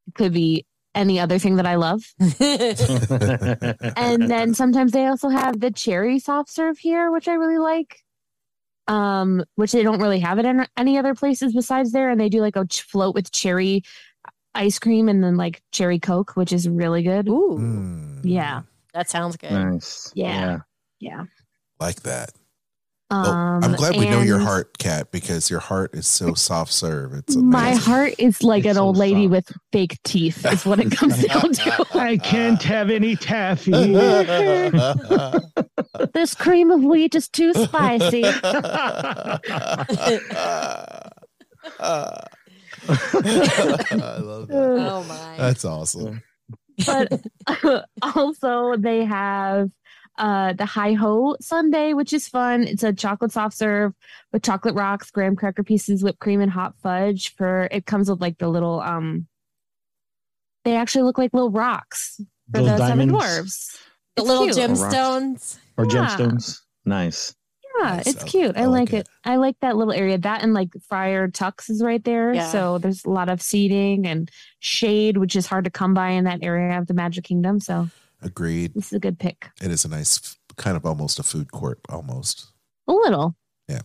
It 0.09 0.15
could 0.15 0.33
be 0.33 0.67
any 0.95 1.19
other 1.19 1.39
thing 1.39 1.57
that 1.57 1.67
I 1.67 1.75
love. 1.77 2.03
And 3.97 4.31
then 4.31 4.55
sometimes 4.55 4.93
they 4.93 5.07
also 5.07 5.29
have 5.29 5.61
the 5.61 5.71
cherry 5.71 6.19
soft 6.19 6.51
serve 6.51 6.79
here, 6.79 7.11
which 7.11 7.29
I 7.29 7.35
really 7.35 7.59
like. 7.59 8.01
Um, 8.87 9.43
which 9.55 9.73
they 9.73 9.83
don't 9.83 9.99
really 10.01 10.21
have 10.21 10.39
it 10.39 10.45
in 10.45 10.67
any 10.77 10.99
other 10.99 11.15
places 11.15 11.55
besides 11.55 11.91
there. 11.93 12.11
And 12.11 12.21
they 12.21 12.29
do 12.29 12.41
like 12.43 12.55
a 12.57 12.67
ch- 12.67 12.83
float 12.83 13.15
with 13.15 13.33
cherry 13.33 13.83
ice 14.55 14.79
cream 14.79 15.09
and 15.09 15.25
then 15.25 15.37
like 15.37 15.63
cherry 15.73 15.99
coke, 15.99 16.37
which 16.37 16.53
is 16.53 16.69
really 16.69 17.03
good. 17.03 17.27
Ooh, 17.29 17.57
Mm, 17.59 18.21
Yeah, 18.25 18.63
that 18.93 19.09
sounds 19.09 19.37
good. 19.39 19.53
nice 19.53 20.13
Yeah. 20.15 20.59
yeah. 21.01 21.25
like 21.81 22.03
that. 22.03 22.31
Um, 23.15 23.61
Well, 23.61 23.65
I'm 23.65 23.73
glad 23.77 23.97
we 23.97 24.09
know 24.09 24.21
your 24.23 24.39
heart, 24.41 24.79
cat, 24.79 25.11
because 25.13 25.51
your 25.51 25.61
heart 25.61 25.95
is 25.95 26.07
so 26.07 26.35
soft 26.35 26.73
serve. 26.73 27.13
It's 27.15 27.37
My 27.37 27.75
heart 27.75 28.15
is 28.19 28.43
like 28.43 28.61
It's 28.65 28.71
an 28.71 28.75
so 28.77 28.85
old 28.85 28.97
lady 28.97 29.25
soft. 29.25 29.31
with 29.31 29.53
fake 29.73 29.99
teeth, 30.05 30.45
is 30.47 30.65
what 30.67 30.81
it 30.81 30.91
comes 30.91 31.23
down 31.27 31.53
to. 31.53 31.87
I 31.99 32.17
can't 32.19 32.63
have 32.63 32.91
any 32.91 33.17
taffy. 33.17 33.71
this 36.13 36.35
cream 36.35 36.71
of 36.71 36.83
wheat 36.83 37.15
is 37.15 37.29
too 37.29 37.53
spicy. 37.55 38.25
I 42.95 44.19
love 44.19 44.49
that. 44.49 44.57
Oh 44.57 45.05
my. 45.09 45.35
That's 45.39 45.65
awesome. 45.65 46.23
but 46.87 47.09
also 48.03 48.77
they 48.77 49.05
have 49.05 49.71
uh 50.19 50.53
the 50.53 50.65
hi 50.65 50.93
ho 50.93 51.37
sundae 51.41 51.93
which 51.93 52.13
is 52.13 52.29
fun 52.29 52.63
it's 52.65 52.83
a 52.85 52.93
chocolate 52.93 53.33
soft 53.33 53.57
serve 53.57 53.93
with 54.33 54.43
chocolate 54.43 54.75
rocks 54.75 55.11
graham 55.11 55.35
cracker 55.35 55.65
pieces 55.65 56.05
whipped 56.05 56.21
cream 56.21 56.41
and 56.41 56.53
hot 56.53 56.75
fudge 56.83 57.35
for 57.35 57.67
it 57.73 57.85
comes 57.87 58.09
with 58.09 58.21
like 58.21 58.39
the 58.39 58.49
little 58.49 58.81
um 58.81 59.27
they 60.65 60.77
actually 60.77 61.03
look 61.03 61.19
like 61.19 61.33
little 61.35 61.51
rocks 61.51 62.21
for 62.53 62.61
Those 62.61 62.79
the 62.79 62.87
seven 62.89 63.11
dwarves 63.11 63.79
the 64.17 64.23
It's 64.23 64.29
little 64.29 64.45
cute. 64.45 64.57
gemstones. 64.57 65.59
or 65.77 65.85
Yeah. 65.87 66.07
gemstones. 66.17 66.61
Nice. 66.85 67.35
yeah 67.81 68.03
it's 68.07 68.23
I- 68.23 68.27
cute 68.29 68.57
I 68.57 68.63
i, 68.63 68.65
like 68.67 68.81
like 68.93 68.93
it. 68.93 68.97
it. 69.01 69.09
i 69.25 69.37
like 69.37 69.57
that 69.63 69.77
little 69.77 69.93
area 69.93 70.17
that 70.19 70.43
and 70.45 70.55
like 70.55 70.69
Friar's 70.89 71.33
Nook 71.41 71.63
is 71.69 71.83
right 71.83 72.03
there 72.05 72.33
Yeah. 72.33 72.49
so 72.51 72.79
there's 72.79 73.05
a 73.05 73.11
lot 73.11 73.29
of 73.29 73.43
seating 73.43 74.07
and 74.07 74.31
shade 74.61 75.17
which 75.17 75.35
is 75.35 75.47
hard 75.47 75.65
to 75.65 75.71
come 75.71 75.93
by 75.95 76.11
in 76.11 76.23
that 76.25 76.45
area 76.45 76.79
of 76.79 76.87
the 76.87 76.95
magic 76.95 77.25
kingdom 77.25 77.59
so 77.59 77.89
Agreed. 78.25 78.75
this 78.75 78.87
is 78.87 78.93
a 78.95 78.99
good 79.01 79.19
pick 79.19 79.51
It 79.63 79.71
is 79.71 79.85
a 79.85 79.89
nice, 79.89 80.37
kind 80.57 80.77
of 80.77 80.85
almost 80.87 81.19
a 81.19 81.23
food 81.23 81.53
court, 81.53 81.79
almost. 81.89 82.47
a 82.89 82.93
little 82.93 83.37
Yeah. 83.69 83.81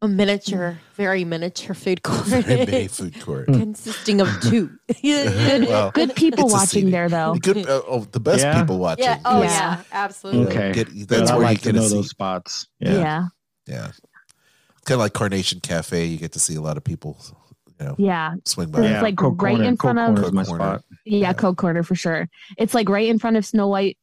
A 0.00 0.06
miniature, 0.06 0.78
very 0.94 1.24
miniature 1.24 1.74
food 1.74 2.02
court. 2.04 2.24
Very 2.26 2.64
big 2.66 2.90
food 2.98 3.18
court. 3.20 3.46
consisting 3.46 4.20
of 4.20 4.28
two. 4.42 4.70
good, 5.02 5.68
Well, 5.68 5.90
good 5.90 6.14
people 6.14 6.48
watching 6.48 6.90
there 6.90 7.08
though 7.08 7.34
Good, 7.34 7.66
uh, 7.68 7.82
oh, 7.88 8.04
the 8.12 8.20
best 8.20 8.42
Yeah. 8.44 8.60
people 8.60 8.78
watching. 8.78 9.04
yeah. 9.06 9.20
Oh 9.24 9.42
Yeah. 9.42 9.48
yeah. 9.48 9.82
Absolutely. 9.90 10.46
Okay. 10.54 10.72
Get- 10.72 11.08
that's 11.08 11.22
But 11.22 11.30
I 11.30 11.36
where 11.36 11.44
like 11.46 11.64
you 11.64 11.72
to 11.72 11.72
get 11.72 11.74
know 11.76 11.82
to 11.82 11.88
see. 11.88 11.94
those 11.96 12.10
spots. 12.10 12.68
yeah. 12.78 12.92
Yeah. 12.94 13.26
Yeah. 13.66 13.90
Kind 14.84 14.96
of 14.96 15.00
like 15.00 15.12
Carnation 15.14 15.60
Cafe. 15.60 16.04
You 16.06 16.16
get 16.18 16.32
to 16.32 16.38
see 16.40 16.54
a 16.54 16.60
lot 16.62 16.76
of 16.76 16.84
people, 16.84 17.18
you 17.80 17.86
know, 17.86 17.94
Yeah. 17.98 18.34
swing 18.44 18.68
It's 18.68 18.76
by. 18.78 18.82
Yeah, 18.88 19.02
like 19.02 19.16
Coke 19.16 19.40
right 19.42 19.52
Corner- 19.56 19.64
in 19.68 19.76
front 19.76 19.98
Coke 19.98 20.26
of- 20.26 20.32
my 20.34 20.42
Coke 20.42 20.48
Corner. 20.48 20.64
spot. 20.64 20.84
Yeah, 21.04 21.18
Yeah. 21.18 21.32
Coke 21.32 21.58
Corner 21.58 21.82
for 21.82 21.94
sure. 21.94 22.28
It's 22.56 22.74
like 22.74 22.88
right 22.88 23.08
in 23.08 23.18
front 23.18 23.36
of 23.36 23.44
Snow 23.46 23.68
White, 23.68 23.96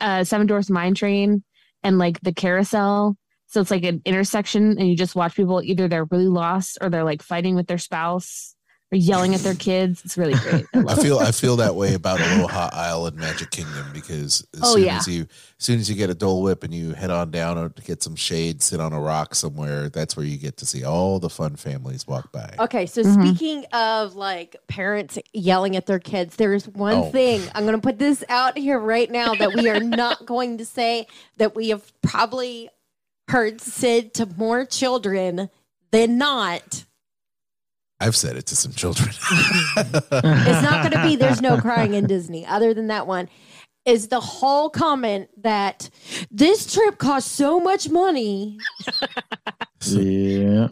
uh, 0.00 0.24
Seven 0.24 0.46
Dwarfs 0.46 0.70
Mine 0.70 0.94
Train, 0.94 1.42
and 1.82 1.98
like 1.98 2.20
the 2.20 2.32
carousel. 2.32 3.16
So 3.46 3.60
it's 3.60 3.70
like 3.70 3.84
an 3.84 4.00
intersection, 4.04 4.78
and 4.78 4.88
you 4.88 4.96
just 4.96 5.16
watch 5.16 5.34
people 5.34 5.60
either 5.62 5.88
they're 5.88 6.04
really 6.04 6.28
lost 6.28 6.78
or 6.80 6.88
they're 6.88 7.04
like 7.04 7.22
fighting 7.22 7.54
with 7.56 7.66
their 7.66 7.78
spouse 7.78 8.54
or 8.92 8.96
yelling 8.96 9.34
at 9.34 9.40
their 9.40 9.54
kids. 9.54 10.02
It's 10.04 10.18
really 10.18 10.34
great. 10.34 10.66
I 10.74 10.80
I 10.92 10.94
feel. 10.96 11.18
I 11.18 11.30
feel 11.30 11.56
that 11.56 11.74
way 11.76 11.94
about 11.94 12.20
Aloha 12.20 12.70
Isle 12.72 13.06
in 13.06 13.16
Magic 13.16 13.50
Kingdom 13.50 13.86
because 13.92 14.44
as 14.54 14.60
Oh, 14.64 14.74
soon 14.74 14.84
yeah. 14.84 14.96
as 14.96 15.06
you 15.06 15.22
as 15.22 15.64
soon 15.64 15.78
as 15.78 15.88
you 15.88 15.94
get 15.94 16.10
a 16.10 16.14
Dole 16.14 16.42
Whip 16.42 16.64
and 16.64 16.74
you 16.74 16.92
head 16.94 17.10
on 17.10 17.30
down 17.30 17.72
to 17.72 17.82
get 17.82 18.02
some 18.02 18.16
shade, 18.16 18.62
sit 18.62 18.80
on 18.80 18.92
a 18.92 19.00
rock 19.00 19.34
somewhere, 19.36 19.88
that's 19.90 20.16
where 20.16 20.26
you 20.26 20.36
get 20.38 20.56
to 20.56 20.66
see 20.66 20.82
all 20.84 21.20
the 21.20 21.30
fun 21.30 21.54
families 21.54 22.06
walk 22.06 22.32
by. 22.32 22.52
Okay, 22.58 22.86
so 22.86 23.02
Mhm. 23.02 23.20
speaking 23.22 23.64
of 23.72 24.16
like 24.16 24.56
parents 24.66 25.18
yelling 25.32 25.76
at 25.76 25.86
their 25.86 25.98
kids, 26.00 26.34
there's 26.36 26.66
one 26.66 26.94
Oh. 26.94 27.10
thing 27.12 27.42
I'm 27.54 27.62
going 27.64 27.76
to 27.76 27.80
put 27.80 27.98
this 27.98 28.24
out 28.28 28.58
here 28.58 28.78
right 28.78 29.10
now 29.10 29.34
that 29.36 29.54
we 29.54 29.68
are 29.68 29.80
not 29.80 30.26
going 30.26 30.58
to 30.58 30.64
say 30.64 31.06
that 31.36 31.54
we 31.54 31.68
have 31.68 31.92
probably 32.02 32.70
heard 33.28 33.60
said 33.60 34.12
to 34.14 34.26
more 34.26 34.64
children 34.64 35.48
than 35.92 36.18
not. 36.18 36.84
I've 38.00 38.16
said 38.16 38.36
it 38.36 38.46
to 38.46 38.56
some 38.56 38.72
children. 38.72 39.10
It's 39.76 40.62
not 40.62 40.82
going 40.82 40.92
to 40.92 41.02
be 41.08 41.16
there's 41.16 41.40
no 41.42 41.58
crying 41.58 41.94
in 41.94 42.06
Disney. 42.06 42.46
Other 42.46 42.74
than 42.74 42.88
that 42.88 43.06
one, 43.06 43.28
is 43.84 44.08
the 44.08 44.20
whole 44.20 44.70
comment 44.70 45.28
that 45.42 45.88
this 46.30 46.72
trip 46.72 46.98
costs 46.98 47.30
so 47.30 47.60
much 47.60 47.88
money. 47.88 48.58
Yeah. 49.82 50.68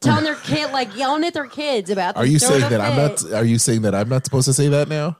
Telling 0.00 0.24
their 0.24 0.34
kid, 0.36 0.72
like 0.72 0.94
yelling 0.96 1.24
at 1.24 1.34
their 1.34 1.46
kids 1.46 1.90
about. 1.90 2.16
Are 2.16 2.26
you 2.26 2.38
saying 2.38 2.68
that 2.70 2.80
I'm 2.80 2.96
not? 2.96 3.32
Are 3.32 3.44
you 3.44 3.58
saying 3.58 3.82
that 3.82 3.94
I'm 3.94 4.08
not 4.08 4.24
supposed 4.24 4.46
to 4.46 4.54
say 4.54 4.68
that 4.68 4.88
now? 4.88 5.16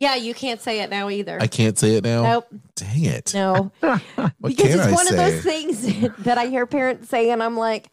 Yeah, 0.00 0.14
you 0.14 0.32
can't 0.32 0.60
say 0.62 0.80
it 0.80 0.88
now 0.88 1.10
either. 1.10 1.38
I 1.40 1.46
can't 1.46 1.78
say 1.78 1.96
it 1.96 2.04
now. 2.04 2.22
Nope. 2.22 2.46
Dang 2.74 3.04
it! 3.04 3.34
No, 3.34 3.70
What 3.80 4.00
because 4.42 4.56
can 4.56 4.78
it's 4.78 4.86
I 4.86 4.92
one 4.92 5.06
say? 5.06 5.10
of 5.10 5.16
those 5.16 5.42
things 5.42 6.14
that 6.24 6.38
I 6.38 6.46
hear 6.46 6.66
parents 6.66 7.08
say, 7.08 7.30
and 7.30 7.42
I'm 7.42 7.56
like, 7.56 7.90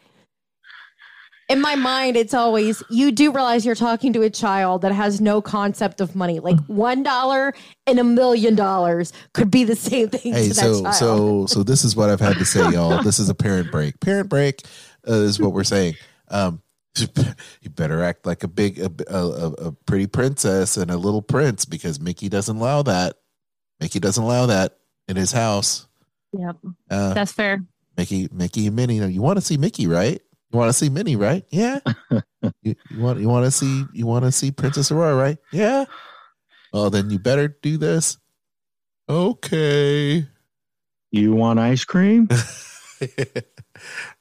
in 1.49 1.61
my 1.61 1.75
mind, 1.75 2.17
it's 2.17 2.33
always 2.33 2.83
you 2.89 3.11
do 3.11 3.31
realize 3.31 3.65
you're 3.65 3.75
talking 3.75 4.11
to 4.13 4.21
a 4.21 4.29
child 4.29 4.81
that 4.81 4.91
has 4.91 5.21
no 5.21 5.41
concept 5.41 6.01
of 6.01 6.15
money. 6.15 6.39
Like 6.39 6.59
one 6.65 7.03
dollar 7.03 7.53
and 7.85 7.99
a 7.99 8.03
million 8.03 8.55
dollars 8.55 9.13
could 9.33 9.49
be 9.49 9.63
the 9.63 9.75
same 9.75 10.09
thing 10.09 10.33
Hey, 10.33 10.49
to 10.49 10.53
that 10.53 10.55
so 10.55 10.81
child. 10.83 10.95
so 10.95 11.45
so 11.45 11.63
this 11.63 11.83
is 11.85 11.95
what 11.95 12.09
I've 12.09 12.19
had 12.19 12.37
to 12.37 12.45
say, 12.45 12.69
y'all. 12.71 13.01
This 13.01 13.19
is 13.19 13.29
a 13.29 13.35
parent 13.35 13.71
break. 13.71 13.99
Parent 14.01 14.29
break 14.29 14.61
uh, 15.07 15.13
is 15.13 15.39
what 15.39 15.53
we're 15.53 15.63
saying. 15.63 15.95
Um, 16.29 16.61
you 17.61 17.69
better 17.69 18.03
act 18.03 18.25
like 18.25 18.43
a 18.43 18.47
big, 18.47 18.79
a, 18.79 18.91
a, 19.07 19.47
a 19.67 19.71
pretty 19.85 20.07
princess 20.07 20.77
and 20.77 20.89
a 20.89 20.97
little 20.97 21.21
prince 21.21 21.63
because 21.63 21.99
Mickey 21.99 22.27
doesn't 22.27 22.57
allow 22.57 22.81
that. 22.83 23.17
Mickey 23.79 23.99
doesn't 23.99 24.23
allow 24.23 24.47
that 24.47 24.79
in 25.07 25.15
his 25.15 25.31
house. 25.31 25.87
Yep. 26.33 26.57
Uh, 26.89 27.13
That's 27.13 27.31
fair. 27.31 27.63
Mickey, 27.95 28.27
Mickey 28.31 28.67
and 28.67 28.75
Minnie. 28.75 28.97
You 28.97 29.21
want 29.21 29.37
to 29.37 29.45
see 29.45 29.57
Mickey, 29.57 29.85
right? 29.87 30.19
You 30.51 30.59
want 30.59 30.69
to 30.69 30.73
see 30.73 30.89
Minnie, 30.89 31.15
right? 31.15 31.43
Yeah. 31.49 31.79
you, 32.61 32.75
you 32.89 32.99
want 32.99 33.19
you 33.19 33.27
want 33.27 33.45
to 33.45 33.51
see 33.51 33.83
you 33.93 34.05
want 34.05 34.23
to 34.25 34.31
see 34.31 34.51
Princess 34.51 34.91
Aurora, 34.91 35.15
right? 35.15 35.37
Yeah. 35.51 35.85
Well, 36.73 36.89
then 36.89 37.09
you 37.09 37.19
better 37.19 37.49
do 37.61 37.77
this. 37.77 38.17
Okay. 39.09 40.25
You 41.11 41.33
want 41.33 41.59
ice 41.59 41.83
cream? 41.85 42.27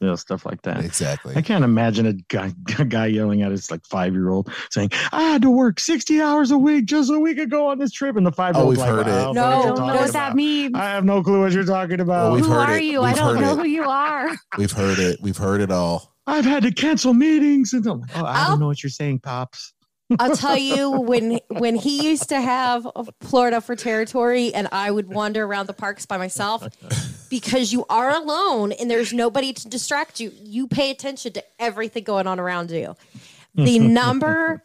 Yeah, 0.02 0.16
stuff 0.16 0.44
like 0.44 0.60
that. 0.62 0.84
exactly. 0.84 1.34
I 1.34 1.40
can't 1.40 1.64
imagine 1.64 2.04
a 2.04 2.12
guy, 2.12 2.52
a 2.78 2.84
guy 2.84 3.06
yelling 3.06 3.40
at 3.40 3.50
his 3.52 3.70
like 3.70 3.86
five 3.86 4.12
year 4.12 4.28
old 4.28 4.50
saying, 4.70 4.90
"I 5.12 5.22
had 5.22 5.40
to 5.42 5.50
work 5.50 5.80
sixty 5.80 6.20
hours 6.20 6.50
a 6.50 6.58
week 6.58 6.84
just 6.84 7.08
so 7.08 7.18
we 7.18 7.34
could 7.34 7.50
go 7.50 7.68
on 7.68 7.78
this 7.78 7.90
trip." 7.90 8.16
And 8.16 8.26
the 8.26 8.32
five 8.32 8.54
year 8.54 8.62
Oh, 8.62 8.66
old 8.66 8.76
we've 8.76 8.84
heard 8.86 9.06
it. 9.06 9.10
I 9.12 9.32
No, 9.32 9.62
don't 9.62 9.78
know 9.78 9.94
what 9.94 10.12
that 10.12 10.36
means. 10.36 10.74
I 10.74 10.84
have 10.90 11.06
no 11.06 11.22
clue 11.22 11.40
what 11.40 11.52
you're 11.52 11.64
talking 11.64 12.00
about. 12.00 12.32
Well, 12.32 12.42
who 12.44 12.52
are 12.52 12.76
it. 12.76 12.84
you? 12.84 13.00
I 13.00 13.12
We've 13.12 13.16
don't 13.16 13.40
know 13.40 13.52
it. 13.54 13.56
who 13.56 13.64
you 13.64 13.84
are. 13.84 14.36
We've 14.58 14.70
heard 14.72 14.98
it. 14.98 15.20
We've 15.22 15.38
heard 15.38 15.62
it 15.62 15.70
all. 15.70 16.14
I've 16.26 16.44
had 16.44 16.62
to 16.64 16.72
cancel 16.72 17.14
meetings. 17.14 17.72
And 17.72 17.86
I'm 17.86 18.00
like, 18.00 18.10
oh, 18.16 18.24
I 18.24 18.40
I'll- 18.42 18.50
don't 18.50 18.60
know 18.60 18.66
what 18.66 18.82
you're 18.82 18.90
saying, 18.90 19.20
pops. 19.20 19.72
I'll 20.20 20.36
tell 20.36 20.56
you 20.56 20.90
when 21.00 21.40
when 21.48 21.74
he 21.74 22.08
used 22.08 22.28
to 22.28 22.40
have 22.40 22.86
Florida 23.22 23.60
for 23.60 23.74
territory, 23.74 24.54
and 24.54 24.68
I 24.70 24.88
would 24.90 25.08
wander 25.08 25.44
around 25.44 25.66
the 25.66 25.72
parks 25.72 26.06
by 26.06 26.16
myself 26.16 26.64
because 27.28 27.72
you 27.72 27.84
are 27.90 28.10
alone 28.10 28.70
and 28.70 28.88
there's 28.88 29.12
nobody 29.12 29.52
to 29.52 29.68
distract 29.68 30.20
you. 30.20 30.30
You 30.40 30.68
pay 30.68 30.92
attention 30.92 31.32
to 31.32 31.44
everything 31.58 32.04
going 32.04 32.28
on 32.28 32.38
around 32.38 32.70
you. 32.70 32.94
The 33.56 33.78
number. 33.80 34.62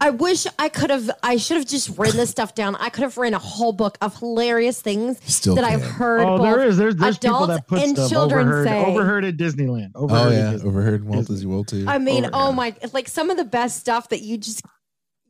I 0.00 0.10
wish 0.10 0.46
I 0.58 0.68
could 0.68 0.90
have. 0.90 1.10
I 1.22 1.36
should 1.36 1.56
have 1.56 1.66
just 1.66 1.98
written 1.98 2.16
this 2.16 2.30
stuff 2.30 2.54
down. 2.54 2.76
I 2.76 2.88
could 2.88 3.02
have 3.02 3.16
written 3.16 3.34
a 3.34 3.38
whole 3.38 3.72
book 3.72 3.98
of 4.00 4.16
hilarious 4.18 4.80
things 4.80 5.18
Still 5.24 5.54
that 5.56 5.64
I've 5.64 5.82
heard. 5.82 6.20
Oh, 6.20 6.42
there 6.42 6.56
both 6.56 6.66
is. 6.66 6.76
There's, 6.76 6.96
there's 6.96 7.18
people 7.18 7.44
adults 7.44 7.54
that 7.54 7.66
put 7.66 7.82
and 7.82 7.96
stuff 7.96 8.10
children 8.10 8.46
overheard, 8.46 8.66
say. 8.66 8.84
overheard 8.84 9.24
at 9.24 9.36
Disneyland. 9.36 9.90
Overheard 9.94 10.26
Oh 10.26 10.30
yeah, 10.30 10.50
Disney. 10.52 10.68
overheard 10.68 11.04
Walt 11.04 11.26
Disney 11.26 11.46
World 11.46 11.68
too. 11.68 11.84
I 11.88 11.98
mean, 11.98 12.26
Over- 12.26 12.34
oh 12.34 12.52
my, 12.52 12.74
like 12.92 13.08
some 13.08 13.30
of 13.30 13.36
the 13.36 13.44
best 13.44 13.80
stuff 13.80 14.08
that 14.10 14.20
you 14.20 14.38
just 14.38 14.62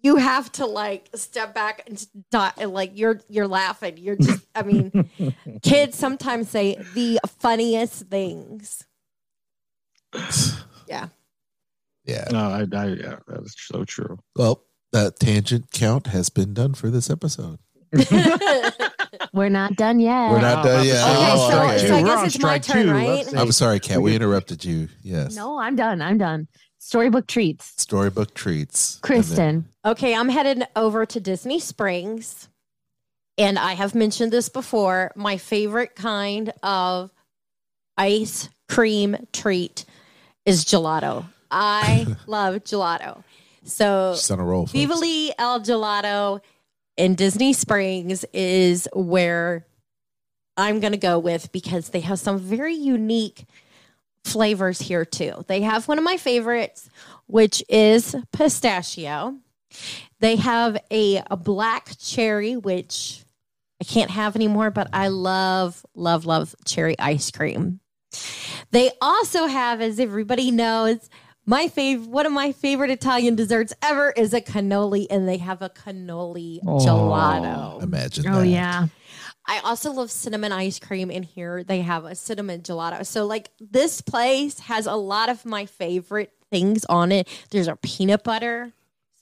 you 0.03 0.17
have 0.17 0.53
to 0.53 0.67
like 0.67 1.09
step 1.15 1.55
back 1.55 1.83
and 1.87 2.07
die, 2.31 2.53
and, 2.59 2.73
like 2.73 2.93
you're 2.95 3.21
you're 3.29 3.49
laughing. 3.49 3.97
You're 3.97 4.17
just 4.17 4.45
I 4.55 4.63
mean, 4.63 5.09
kids 5.63 5.99
sometimes 5.99 6.51
say 6.51 6.77
the 6.95 7.21
funniest 7.41 8.07
things. 8.09 8.85
Yeah. 10.89 11.09
Yeah. 12.09 12.25
No, 12.33 12.39
I, 12.51 12.61
I, 12.61 12.87
yeah, 12.87 13.17
that 13.29 13.43
is 13.45 13.55
so 13.57 13.85
true. 13.85 14.19
Well, 14.35 14.65
that 14.93 15.21
tangent 15.21 15.71
count 15.71 16.09
has 16.09 16.29
been 16.31 16.55
done 16.55 16.75
for 16.75 16.91
this 16.91 17.09
episode. 17.11 17.59
We're 19.33 19.49
not 19.49 19.77
done 19.77 20.01
yet. 20.01 20.31
We're 20.31 20.41
not 20.41 20.65
done 20.65 20.87
yet. 20.87 21.03
Okay, 21.03 21.17
Oh, 21.33 21.51
so- 21.51 21.63
okay. 21.63 21.87
so 21.87 21.97
I 21.97 22.03
guess 22.03 22.27
it's 22.27 22.43
my 22.43 22.59
turn, 22.59 22.87
two. 22.87 22.93
right? 22.93 23.35
I'm 23.37 23.53
sorry, 23.53 23.79
Kat. 23.81 24.01
We 24.03 24.15
interrupted 24.15 24.65
you. 24.65 24.89
Yes. 25.03 25.37
No, 25.37 25.59
I'm 25.59 25.77
done. 25.77 26.03
I'm 26.03 26.19
done. 26.19 26.49
Storybook 26.79 27.27
treats. 27.27 27.73
Storybook 27.81 28.35
treats. 28.35 28.95
And 28.95 29.03
then- 29.03 29.07
Kristen. 29.23 29.69
Okay, 29.85 30.15
I'm 30.15 30.29
headed 30.29 30.65
over 30.77 31.05
to 31.07 31.21
Disney 31.21 31.61
Springs. 31.61 32.49
And 33.37 33.59
I 33.59 33.75
have 33.75 33.95
mentioned 33.95 34.33
this 34.33 34.49
before. 34.49 35.13
My 35.15 35.37
favorite 35.37 35.95
kind 35.95 36.53
of 36.63 37.11
ice 37.97 38.49
cream 38.69 39.17
treat 39.33 39.85
is 40.45 40.65
gelato. 40.65 41.25
I 41.51 42.07
love 42.27 42.57
gelato. 42.65 43.23
So 43.65 44.15
She's 44.17 44.31
on 44.31 44.41
a 44.41 44.45
roll. 44.45 44.67
folks. 44.67 44.73
Vivoli 44.73 45.31
il 45.39 45.61
Gelato 45.61 46.41
in 46.97 47.15
Disney 47.15 47.53
Springs 47.53 48.25
is 48.33 48.89
where 48.95 49.67
I'm 50.57 50.81
going 50.81 50.93
to 50.93 50.99
go 50.99 51.19
with 51.19 51.53
because 51.53 51.91
they 51.91 52.01
have 52.01 52.19
some 52.19 52.39
very 52.39 52.75
unique 52.75 53.45
flavors 54.25 54.81
here 54.81 55.05
too. 55.05 55.45
They 55.47 55.63
have 55.63 55.87
one 55.87 55.99
of 55.99 56.05
my 56.05 56.17
favorites, 56.17 56.89
which 57.27 57.63
is 57.69 58.15
pistachio. 58.33 59.37
They 60.21 60.37
have 60.37 60.79
a, 60.91 61.23
a 61.31 61.37
black 61.37 61.91
cherry, 61.99 62.57
which 62.57 63.23
I 63.81 63.85
can't 63.85 64.11
have 64.11 64.35
anymore, 64.35 64.71
but 64.71 64.89
I 64.93 65.09
love, 65.09 65.85
love, 65.95 66.27
love 66.27 66.55
cherry 66.65 66.99
ice 66.99 67.31
cream. 67.31 67.81
They 68.73 68.91
also 69.01 69.47
have, 69.47 69.81
as 69.81 70.01
everybody 70.01 70.51
knows, 70.51 71.09
my 71.49 71.67
favorite 71.69 72.09
one 72.11 72.27
of 72.27 72.33
my 72.33 72.53
favorite 72.53 72.91
Italian 72.91 73.35
desserts 73.35 73.73
ever 73.83 74.11
is 74.11 74.35
a 74.35 74.41
cannoli, 74.41 75.07
and 75.11 75.27
they 75.27 75.39
have 75.39 75.63
a 75.63 75.71
cannoli 75.71 76.61
Oh. 76.67 76.79
gelato. 76.79 77.83
Imagine. 77.83 78.29
Oh 78.29 78.41
that. 78.41 78.47
yeah. 78.47 78.87
I 79.47 79.61
also 79.65 79.93
love 79.93 80.11
cinnamon 80.11 80.53
ice 80.53 80.79
cream, 80.79 81.11
and 81.11 81.25
here 81.25 81.65
they 81.65 81.81
have 81.81 82.05
a 82.05 82.15
cinnamon 82.15 82.61
gelato. 82.61 83.05
So, 83.07 83.25
like, 83.25 83.51
this 83.59 84.03
place 84.03 84.59
has 84.61 84.85
a 84.87 84.95
lot 84.95 85.31
of 85.31 85.47
my 85.47 85.65
favorite 85.65 86.33
things 86.51 86.85
on 86.85 87.11
it. 87.13 87.27
There's 87.51 87.67
a 87.69 87.77
peanut 87.77 88.25
butter. 88.25 88.73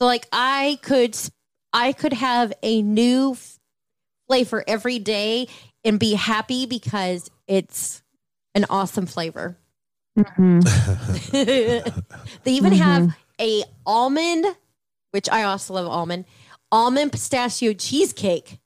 So, 0.01 0.05
like, 0.05 0.27
I 0.33 0.81
could, 0.83 1.17
I 1.73 1.93
could 1.93 2.12
have 2.12 2.53
a 2.65 2.83
new 2.83 3.33
f- 3.35 3.61
flavor 4.27 4.65
every 4.67 4.99
day 4.99 5.47
and 5.85 6.01
be 6.01 6.15
happy 6.15 6.67
because 6.67 7.31
it's 7.47 8.03
an 8.57 8.67
awesome 8.69 9.07
flavor. 9.07 9.57
Mhm. 10.17 10.63
they 12.45 12.51
even 12.53 12.73
have 12.73 13.17
a 13.41 13.65
almond, 13.85 14.47
which 15.11 15.29
I 15.29 15.43
also 15.45 15.75
love 15.75 15.87
almond, 15.87 16.25
almond 16.73 17.13
pistachio 17.13 17.73
cheesecake. 17.73 18.59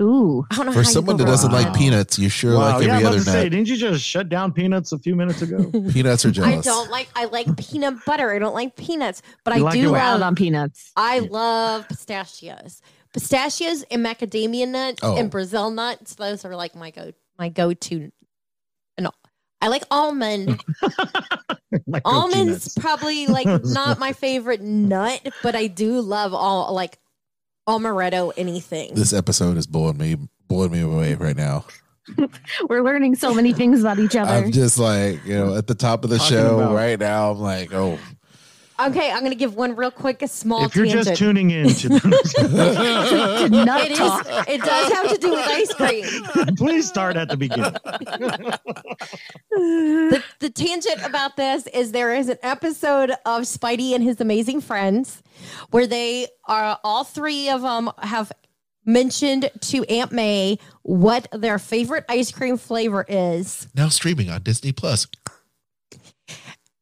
Ooh. 0.00 0.44
I 0.50 0.56
don't 0.56 0.66
know 0.66 0.72
For 0.72 0.82
how 0.82 0.88
someone 0.90 1.16
that 1.18 1.26
doesn't 1.26 1.52
like 1.52 1.72
peanuts, 1.72 2.18
you 2.18 2.28
sure 2.28 2.54
wow, 2.58 2.78
like 2.78 2.86
yeah, 2.86 2.94
I'm 2.96 2.96
every 2.96 3.02
about 3.04 3.08
other 3.14 3.18
to 3.24 3.30
say, 3.30 3.48
didn't 3.48 3.68
you 3.68 3.76
just 3.76 4.04
shut 4.04 4.28
down 4.28 4.50
peanuts 4.52 4.90
a 4.90 4.98
few 4.98 5.14
minutes 5.14 5.40
ago? 5.40 5.70
Peanuts 5.92 6.24
are 6.24 6.32
jealous. 6.32 6.66
I 6.66 6.70
don't 6.70 6.90
like. 6.90 7.08
I 7.14 7.26
like 7.26 7.56
peanut 7.56 8.04
butter. 8.04 8.32
I 8.32 8.40
don't 8.40 8.54
like 8.54 8.74
peanuts, 8.74 9.22
but 9.44 9.54
You 9.54 9.60
I 9.60 9.64
like 9.66 9.74
do 9.74 9.80
it 9.80 9.92
with- 9.92 10.00
love. 10.00 10.20
on 10.22 10.34
peanuts. 10.34 10.90
I 10.96 11.20
love 11.20 11.88
pistachios, 11.88 12.82
pistachios 13.12 13.84
and 13.84 14.04
macadamia 14.04 14.66
nuts 14.66 14.98
Oh. 15.04 15.16
and 15.16 15.30
Brazil 15.30 15.70
nuts. 15.70 16.16
Those 16.16 16.44
are 16.44 16.56
like 16.56 16.74
my 16.74 16.90
go 16.90 17.12
my 17.38 17.48
go 17.48 17.72
to. 17.72 18.10
And 19.64 19.72
I 19.72 19.76
like 19.76 19.84
almond. 19.90 20.62
Like 21.88 22.02
Almonds 22.04 22.72
probably 22.78 23.26
like 23.26 23.46
not 23.64 23.98
my 23.98 24.12
favorite 24.12 24.60
nut, 24.60 25.20
but 25.42 25.56
I 25.56 25.66
do 25.66 26.00
love 26.00 26.32
all 26.32 26.72
like 26.72 27.00
amaretto 27.68 28.32
anything. 28.36 28.94
This 28.94 29.12
episode 29.12 29.56
is 29.56 29.66
blowing 29.66 29.98
me 29.98 30.16
blowing 30.46 30.70
me 30.70 30.82
away 30.82 31.16
right 31.16 31.36
now. 31.36 31.64
We're 32.68 32.82
learning 32.84 33.16
so 33.16 33.34
many 33.34 33.52
things 33.52 33.80
about 33.80 33.98
each 33.98 34.14
other. 34.14 34.30
I'm 34.30 34.52
just 34.52 34.78
like, 34.78 35.24
you 35.26 35.34
know, 35.34 35.56
at 35.56 35.66
the 35.66 35.74
top 35.74 36.04
of 36.04 36.10
the 36.10 36.18
Talking 36.18 36.36
show 36.36 36.60
about- 36.60 36.74
right 36.76 36.98
now. 36.98 37.32
I'm 37.32 37.40
like, 37.40 37.74
oh, 37.74 37.98
Okay, 38.80 39.10
I'm 39.12 39.22
gonna 39.22 39.36
give 39.36 39.54
one 39.54 39.76
real 39.76 39.90
quick, 39.92 40.20
a 40.22 40.28
small 40.28 40.64
If 40.64 40.74
you're 40.74 40.86
tangent. 40.86 41.06
just 41.06 41.18
tuning 41.18 41.50
in 41.50 41.68
to 41.68 41.88
To 41.88 43.48
nut 43.50 43.84
it 43.84 43.92
is. 43.92 43.98
talk. 43.98 44.26
It 44.48 44.60
does 44.62 44.92
have 44.92 45.10
to 45.10 45.18
do 45.18 45.30
with 45.30 45.46
ice 45.46 45.72
cream. 45.74 46.04
please 46.56 46.88
start 46.88 47.16
at 47.16 47.28
the 47.28 47.36
beginning. 47.36 47.70
the, 49.50 50.22
the 50.40 50.50
tangent 50.50 51.00
about 51.04 51.36
this 51.36 51.66
is 51.68 51.92
there 51.92 52.14
is 52.14 52.28
an 52.28 52.38
episode 52.42 53.10
of 53.24 53.42
Spidey 53.42 53.94
and 53.94 54.02
his 54.02 54.20
amazing 54.20 54.60
friends 54.60 55.22
where 55.70 55.86
they 55.86 56.26
are 56.46 56.78
all 56.84 57.04
three 57.04 57.48
of 57.50 57.62
them 57.62 57.90
have 57.98 58.32
mentioned 58.84 59.50
to 59.60 59.84
Aunt 59.84 60.12
May 60.12 60.58
what 60.82 61.26
their 61.32 61.58
favorite 61.58 62.04
ice 62.08 62.30
cream 62.30 62.56
flavor 62.58 63.04
is. 63.08 63.66
now 63.74 63.88
streaming 63.88 64.28
on 64.30 64.42
Disney 64.42 64.72
Plus. 64.72 65.06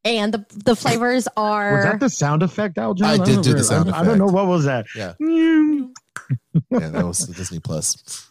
And 0.04 0.34
the 0.34 0.44
the 0.64 0.74
flavors 0.74 1.28
are 1.36 1.76
Was 1.76 1.84
that 1.84 2.00
the 2.00 2.08
sound 2.10 2.42
effect, 2.42 2.76
Aljon? 2.76 3.04
I 3.04 3.24
did 3.24 3.42
do 3.42 3.52
the 3.54 3.62
sound 3.62 3.88
effect. 3.88 4.02
I 4.02 4.04
don't 4.04 4.18
know 4.18 4.26
what 4.26 4.46
was 4.46 4.64
that. 4.64 4.86
Yeah. 4.96 5.14
Yeah, 6.70 6.88
that 6.88 7.04
was 7.06 7.26
the 7.26 7.34
Disney 7.34 7.58
Plus. 7.60 8.30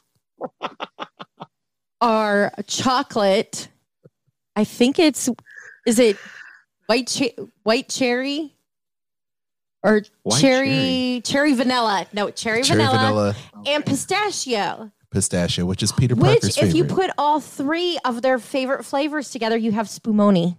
are 2.02 2.52
chocolate. 2.68 3.68
I 4.56 4.64
think 4.64 5.00
it's 5.00 5.30
is 5.86 6.00
it 6.00 6.18
white 6.88 7.08
che- 7.08 7.36
white 7.64 7.90
cherry 7.90 8.54
or 9.84 10.04
White 10.24 10.40
cherry, 10.42 10.68
cherry 10.70 11.22
cherry 11.24 11.54
vanilla? 11.54 12.08
No, 12.14 12.30
cherry, 12.30 12.64
Cherry 12.64 12.80
vanilla, 12.84 13.34
vanilla 13.34 13.36
and 13.68 13.86
pistachio. 13.86 14.92
pistachio, 15.12 15.66
which 15.66 15.82
is 15.84 15.92
Peter 15.92 16.16
Parker's 16.16 16.44
Which, 16.44 16.58
if 16.62 16.76
you 16.76 16.84
put 16.86 17.10
all 17.18 17.40
three 17.40 17.98
of 18.06 18.22
their 18.22 18.40
favorite 18.40 18.84
flavors 18.86 19.30
together, 19.32 19.58
you 19.58 19.72
have 19.72 19.88
spumoni. 19.88 20.58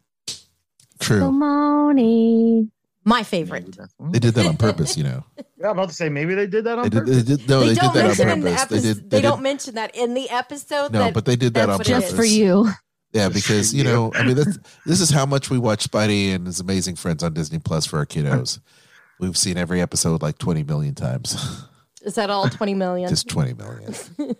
True. 1.02 1.20
Pomoni. 1.20 2.68
My 3.04 3.22
favorite. 3.24 3.76
They 4.10 4.18
did 4.20 4.34
that 4.34 4.46
on 4.46 4.56
purpose, 4.56 4.96
you 4.96 5.04
know. 5.04 5.24
Yeah, 5.58 5.68
I'm 5.70 5.78
about 5.78 5.90
to 5.90 5.94
say 5.94 6.08
maybe 6.08 6.34
they 6.34 6.48
did 6.48 6.64
that 6.64 6.76
on 6.76 6.82
They 6.82 6.88
did, 6.88 6.98
purpose. 7.04 7.16
they 7.22 7.36
did 7.36 7.48
no, 7.48 7.60
they, 7.60 7.66
did 7.68 7.76
don't 7.78 7.94
that 7.94 8.00
on 8.00 8.06
mention 8.08 8.28
it 8.28 8.32
in 8.32 8.40
the 8.40 8.50
purpose. 8.50 8.82
They 8.82 8.94
did. 8.94 8.96
They, 9.10 9.16
They, 9.16 9.22
don't 9.22 9.36
did. 9.38 9.42
mention 9.44 9.74
that 9.76 9.94
in 9.94 10.14
the 10.14 10.28
episode. 10.28 10.92
No, 10.92 10.98
that 11.04 11.14
but 11.14 11.24
they 11.24 11.36
did 11.36 11.54
that 11.54 11.66
that's 11.66 11.78
on 11.78 11.84
purpose. 11.84 12.02
Just 12.10 12.16
for 12.16 12.24
you. 12.24 12.68
Yeah, 13.12 13.28
because 13.28 13.72
you 13.72 13.84
know, 13.84 14.10
I 14.16 14.24
mean, 14.24 14.34
that's, 14.34 14.58
this 14.86 15.00
is 15.00 15.10
how 15.10 15.24
much 15.24 15.50
we 15.50 15.58
watch 15.58 15.88
Spidey 15.88 16.34
and 16.34 16.46
his 16.48 16.58
amazing 16.58 16.96
friends 16.96 17.22
on 17.22 17.32
Disney 17.32 17.60
Plus 17.60 17.86
for 17.86 17.98
our 17.98 18.06
kiddos. 18.06 18.58
We've 19.20 19.36
seen 19.36 19.56
every 19.56 19.80
episode 19.80 20.20
like 20.20 20.38
20 20.38 20.64
million 20.64 20.96
times. 20.96 21.64
is 22.02 22.16
that 22.16 22.28
all 22.28 22.48
twenty 22.48 22.74
million? 22.74 23.08
Just 23.08 23.28
20 23.28 23.54
million. 23.54 23.94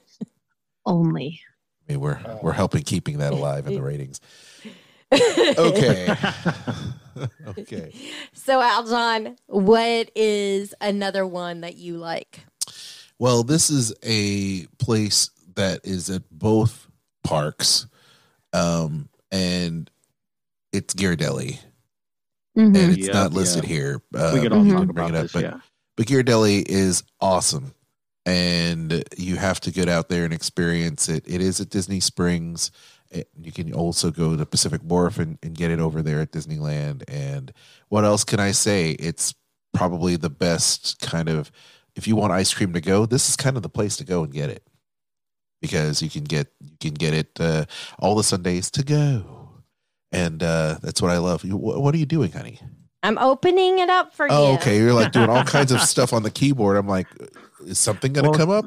Only. 0.87 1.41
I 1.89 1.93
mean, 1.93 2.01
we're 2.01 2.19
we're 2.43 2.53
helping 2.53 2.83
keeping 2.83 3.19
that 3.19 3.33
alive 3.33 3.69
in 3.69 3.75
the 3.75 3.83
ratings. 3.83 4.21
Okay. 5.13 6.15
okay. 7.49 7.93
So, 8.33 8.61
Aljon, 8.61 9.37
what 9.47 10.11
is 10.15 10.75
another 10.81 11.27
one 11.27 11.61
that 11.61 11.77
you 11.77 11.99
like? 11.99 12.41
Well, 13.19 13.43
this 13.45 13.71
is 13.71 13.93
a 14.03 14.67
place 14.79 15.31
that 15.55 15.81
is 15.85 16.09
at 16.11 16.23
both 16.31 16.89
parks, 17.23 17.87
um, 18.53 19.09
and 19.31 19.91
it's 20.73 20.95
Ghirardelli, 20.95 21.59
Mhm. 22.57 22.77
and 22.77 22.77
it's 22.77 23.07
Yeah, 23.09 23.13
not 23.13 23.33
listed 23.33 23.65
yeah. 23.65 23.69
here. 23.69 24.03
Uh, 24.15 24.31
we 24.35 24.41
could 24.41 24.53
all 24.53 24.65
didn't 24.65 24.79
talk 24.79 24.89
about 24.91 25.11
it 25.11 25.17
up, 25.17 25.23
this. 25.25 25.33
but 25.33 25.43
yeah. 25.45 25.61
but 25.97 26.07
Ghirardelli 26.07 26.65
is 26.69 27.03
awesome, 27.21 27.75
and 28.27 29.05
you 29.17 29.37
have 29.37 29.61
to 29.61 29.71
get 29.71 29.89
out 29.89 30.09
there 30.09 30.25
and 30.25 30.33
experience 30.33 31.09
it. 31.09 31.25
It 31.27 31.41
is 31.43 31.61
at 31.61 31.69
Disney 31.71 32.01
Springs. 32.01 32.71
It- 33.13 33.29
You 33.41 33.53
can 33.53 33.73
also 33.75 34.11
go 34.11 34.37
to 34.37 34.47
Pacific 34.47 34.81
Wharf 34.85 35.19
and, 35.19 35.39
and 35.43 35.55
get 35.55 35.71
it 35.71 35.79
over 35.81 36.03
there 36.03 36.21
at 36.21 36.33
Disneyland. 36.33 37.05
And 37.09 37.53
what 37.89 38.05
else 38.05 38.25
can 38.25 38.41
I 38.41 38.53
say? 38.53 38.93
It's 38.93 39.35
probably 39.75 40.17
the 40.17 40.31
best 40.31 41.01
kind 41.01 41.29
of. 41.29 41.51
If 41.95 42.09
you 42.09 42.17
want 42.17 42.33
ice 42.33 42.53
cream 42.55 42.73
to 42.73 42.81
go, 42.81 43.05
this 43.07 43.29
is 43.29 43.37
kind 43.37 43.57
of 43.57 43.63
the 43.63 43.69
place 43.69 43.97
to 43.99 44.05
go 44.05 44.25
and 44.25 44.33
get 44.33 44.49
it 44.51 44.63
because 45.61 46.03
you 46.03 46.11
can 46.11 46.25
get 46.25 46.49
you 46.61 46.77
can 46.81 46.95
get 46.95 47.15
it 47.15 47.39
uh, 47.41 47.65
all 47.99 48.15
the 48.15 48.23
sundaes 48.25 48.71
to 48.73 48.83
go, 48.83 49.51
and 50.11 50.43
uh, 50.43 50.79
that's 50.83 51.01
what 51.03 51.11
I 51.11 51.19
love. 51.19 51.45
You, 51.45 51.57
wh- 51.57 51.81
what 51.81 51.95
are 51.95 51.99
you 51.99 52.07
doing, 52.07 52.33
honey? 52.33 52.59
I'm 53.03 53.19
opening 53.19 53.79
it 53.81 53.91
up 53.91 54.15
for 54.15 54.27
Oh, 54.31 54.53
you. 54.53 54.55
okay. 54.59 54.79
You're 54.79 54.95
like 54.95 55.13
doing 55.13 55.29
all 55.29 55.45
kinds 55.57 55.73
of 55.73 55.81
stuff 55.83 56.13
on 56.13 56.23
the 56.23 56.31
keyboard. 56.31 56.77
I'm 56.77 56.87
like, 56.89 57.09
is 57.67 57.79
something 57.79 58.13
going 58.13 58.25
to 58.25 58.31
Well, 58.31 58.39
come 58.39 58.51
up? 58.51 58.65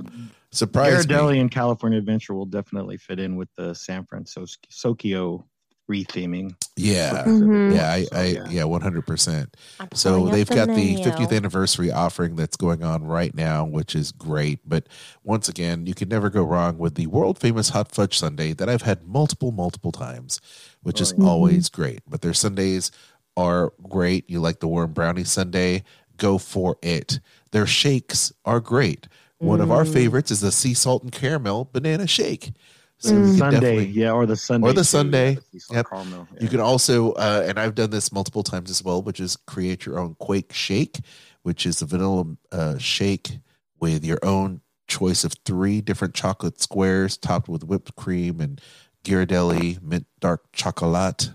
Surprise 0.55 1.05
Ghirardelli 1.05 1.33
me. 1.33 1.39
and 1.39 1.51
California 1.51 1.99
Adventure 1.99 2.33
will 2.33 2.45
definitely 2.45 2.97
fit 2.97 3.19
in 3.19 3.35
with 3.35 3.49
the 3.55 3.73
San 3.75 4.05
Fransokyo 4.05 5.43
retheming. 5.89 6.55
Yeah. 6.75 7.23
Mhm. 7.25 7.75
Yeah, 7.75 7.91
I, 7.91 8.05
I, 8.11 8.23
yeah. 8.25 8.49
yeah, 8.49 8.63
one 8.63 8.81
hundred 8.81 9.05
percent. 9.05 9.55
I'm 9.79 9.87
So 9.93 10.27
they've 10.27 10.49
got 10.49 10.67
the 10.69 10.95
50th 10.95 11.31
anniversary 11.35 11.91
offering 11.91 12.35
that's 12.35 12.57
going 12.57 12.83
on 12.83 13.03
right 13.03 13.33
now, 13.35 13.65
which 13.65 13.95
is 13.95 14.11
great. 14.11 14.59
But 14.67 14.87
once 15.23 15.47
again, 15.47 15.85
you 15.85 15.93
can 15.93 16.09
never 16.09 16.29
go 16.29 16.43
wrong 16.43 16.77
with 16.77 16.95
the 16.95 17.07
world 17.07 17.37
famous 17.37 17.69
hot 17.69 17.91
fudge 17.91 18.17
sundae 18.17 18.53
that 18.53 18.67
I've 18.67 18.81
had 18.81 19.05
multiple, 19.05 19.51
multiple 19.51 19.91
times, 19.91 20.41
which 20.81 20.99
is 20.99 21.13
Oh, 21.13 21.15
yeah. 21.19 21.29
always 21.29 21.69
great. 21.69 21.99
But 22.07 22.21
their 22.21 22.33
sundaes 22.33 22.91
are 23.37 23.71
great. 23.87 24.27
You 24.29 24.39
like 24.39 24.59
the 24.61 24.67
warm 24.67 24.91
brownie 24.93 25.23
sundae? 25.23 25.81
Go 26.17 26.37
for 26.37 26.77
it. 26.81 27.19
Their 27.51 27.67
shakes 27.67 28.31
are 28.43 28.59
great. 28.59 29.07
One 29.39 29.61
of 29.61 29.71
our 29.71 29.83
Mm. 29.83 29.93
favorites 29.93 30.31
is 30.31 30.41
the 30.41 30.51
sea 30.51 30.73
salt 30.73 31.03
and 31.03 31.11
caramel 31.11 31.69
banana 31.71 32.07
shake. 32.07 32.51
So 32.97 33.13
you 33.15 33.21
can 33.23 33.37
sundae, 33.37 33.85
yeah, 33.87 34.11
or 34.11 34.25
the 34.25 34.37
sundae, 34.37 34.69
Or 34.69 34.73
the 34.73 34.81
too, 34.81 34.85
sundae. 34.85 35.35
the 35.35 35.61
Yep. 35.69 35.87
caramel, 35.89 36.27
You 36.39 36.47
can 36.47 36.61
also, 36.61 37.11
uh, 37.13 37.43
and 37.45 37.59
I've 37.59 37.75
done 37.75 37.89
this 37.89 38.11
multiple 38.11 38.41
times 38.43 38.69
as 38.71 38.83
well, 38.83 39.01
which 39.01 39.19
is 39.19 39.35
create 39.35 39.85
your 39.85 39.99
own 39.99 40.15
Quake 40.15 40.53
Shake, 40.53 41.01
which 41.43 41.65
is 41.65 41.81
a 41.81 41.85
vanilla 41.85 42.25
uh, 42.53 42.77
shake 42.77 43.39
with 43.79 44.05
your 44.05 44.19
own 44.23 44.61
choice 44.87 45.23
of 45.25 45.33
three 45.45 45.81
different 45.81 46.13
chocolate 46.13 46.61
squares 46.61 47.17
topped 47.17 47.49
with 47.49 47.63
whipped 47.65 47.95
cream 47.95 48.39
and 48.39 48.61
Ghirardelli 49.03 49.81
mint 49.81 50.07
dark 50.19 50.45
chocolate. 50.53 51.31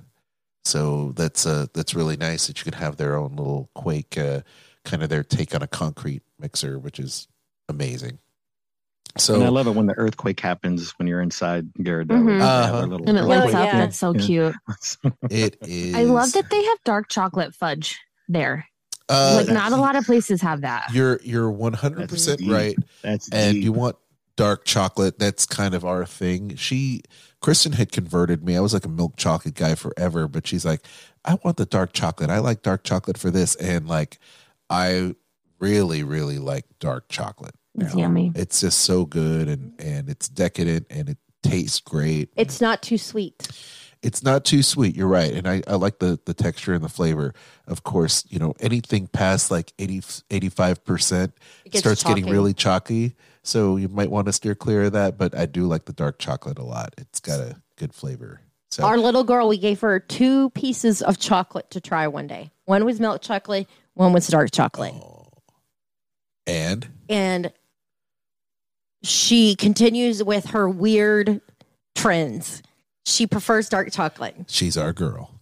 So 0.64 1.12
that's 1.12 1.44
uh, 1.46 1.66
that's 1.74 1.94
really 1.94 2.16
nice 2.16 2.46
that 2.46 2.59
you 2.59 2.64
can 2.70 2.80
have 2.80 2.96
their 2.96 3.16
own 3.16 3.36
little 3.36 3.70
Quake, 3.74 4.16
uh, 4.16 4.40
kind 4.84 5.03
of 5.03 5.09
their 5.11 5.22
take 5.22 5.55
on 5.55 5.62
a 5.62 5.66
concrete 5.66 6.22
mixer, 6.38 6.78
which 6.78 6.98
is 6.98 7.28
amazing. 7.71 8.18
So 9.18 9.35
and 9.35 9.45
I 9.45 9.49
love 9.49 9.66
it 9.66 9.75
when 9.75 9.87
the 9.87 9.95
earthquake 9.95 10.39
happens 10.39 10.93
when 10.99 11.09
you're 11.09 11.21
inside 11.21 11.73
Ghirardelli. 11.81 12.07
Mhm. 12.07 12.41
Uh-huh. 12.41 12.99
And 13.07 13.18
it 13.18 13.23
lights 13.25 13.55
up. 13.55 13.64
yeah. 13.66 13.79
That's 13.79 13.99
so 13.99 14.14
Yeah. 14.14 14.21
cute. 14.27 14.55
it 15.31 15.57
is. 15.62 15.95
I 15.97 16.05
love 16.05 16.33
that 16.33 16.49
they 16.51 16.62
have 16.64 16.79
dark 16.85 17.09
chocolate 17.09 17.55
fudge 17.55 17.99
there. 18.29 18.66
Uh, 19.09 19.43
like 19.45 19.53
not 19.53 19.73
a 19.73 19.77
lot 19.77 19.97
of 19.97 20.05
places 20.05 20.41
have 20.41 20.61
that. 20.61 20.93
You're 20.93 21.18
you're 21.25 21.51
one 21.51 21.73
hundred 21.73 22.09
percent 22.09 22.41
right. 22.47 22.77
That's 23.03 23.29
and 23.31 23.55
deep. 23.55 23.64
you 23.64 23.73
want 23.73 23.97
dark 24.37 24.64
chocolate 24.64 25.18
that's 25.18 25.45
kind 25.45 25.75
of 25.75 25.85
our 25.85 26.07
thing 26.07 26.57
she 26.57 27.03
kristen 27.43 27.73
had 27.73 27.93
converted 27.93 28.43
me 28.43 28.57
i 28.57 28.61
was 28.61 28.73
like 28.73 28.87
a 28.87 28.89
milk 28.89 29.14
chocolate 29.16 29.55
guy 29.55 29.75
forever 29.75 30.27
but 30.27 30.47
she's 30.47 30.64
like 30.64 30.81
i 31.27 31.37
want 31.45 31.59
the 31.59 31.66
dark 31.66 31.93
chocolate 31.93 32.31
i 32.31 32.39
like 32.39 32.62
dark 32.62 32.83
chocolate 32.83 33.18
for 33.18 33.31
this 33.31 33.55
and 33.57 33.87
like 33.87 34.18
i 34.71 35.14
really 35.59 36.03
really 36.03 36.39
like 36.39 36.64
dark 36.79 37.07
chocolate 37.11 37.55
It's 37.79 37.95
yummy. 37.95 38.33
it's 38.35 38.61
just 38.61 38.81
so 38.81 39.05
good 39.05 39.49
and 39.49 39.73
and 39.79 40.09
it's 40.09 40.29
decadent 40.29 40.87
and 40.91 41.09
it 41.09 41.18
tastes 41.43 41.81
great 41.81 42.31
It's 42.37 42.61
not 42.61 42.83
too 42.83 42.99
sweet. 42.99 43.49
it's 44.03 44.23
not 44.23 44.45
too 44.45 44.62
sweet 44.62 44.97
you're 44.97 45.07
right 45.09 45.33
and 45.33 45.47
i, 45.49 45.62
I 45.66 45.77
like 45.77 45.99
the 46.01 46.18
the 46.27 46.35
texture 46.35 46.75
and 46.75 46.83
the 46.85 46.89
flavor 46.89 47.33
of 47.66 47.83
course 47.85 48.25
you 48.29 48.39
know 48.39 48.55
anything 48.61 49.07
past 49.07 49.51
like 49.51 49.73
80 49.79 50.01
85% 50.31 51.25
It 51.64 51.73
gets 51.73 51.79
starts 51.79 52.03
getting 52.03 52.27
really 52.29 52.53
chalky 52.55 53.14
so 53.43 53.77
you 53.77 53.89
might 53.89 54.11
want 54.11 54.27
to 54.27 54.33
steer 54.33 54.55
clear 54.55 54.85
of 54.85 54.93
that 54.93 55.16
but 55.16 55.35
i 55.37 55.47
do 55.47 55.66
like 55.66 55.85
the 55.87 55.93
dark 55.95 56.18
chocolate 56.18 56.59
a 56.59 56.64
lot 56.64 56.95
it's 56.99 57.21
got 57.21 57.41
a 57.41 57.57
good 57.77 57.95
flavor 57.95 58.41
so 58.73 58.85
Our 58.85 58.99
little 58.99 59.25
girl, 59.25 59.49
we 59.49 59.59
gave 59.59 59.81
her 59.81 59.99
two 59.99 60.51
pieces 60.51 61.03
of 61.03 61.18
chocolate 61.18 61.68
to 61.73 61.81
try 61.81 62.07
one 62.07 62.29
day. 62.29 62.53
One 62.66 62.85
was 62.85 63.01
milk 63.01 63.21
chocolate, 63.21 63.66
one 63.95 64.12
was 64.12 64.29
dark 64.29 64.53
chocolate. 64.53 64.95
Oh. 64.95 65.27
and 66.47 66.89
And 67.09 67.53
she 69.03 69.55
continues 69.57 70.22
with 70.22 70.46
her 70.46 70.68
weird 70.68 71.40
trends. 71.94 72.62
She 73.07 73.26
prefers 73.26 73.68
dark 73.68 73.90
chocolate. 73.92 74.36
she's 74.48 74.76
our 74.76 74.92
girl 74.92 75.34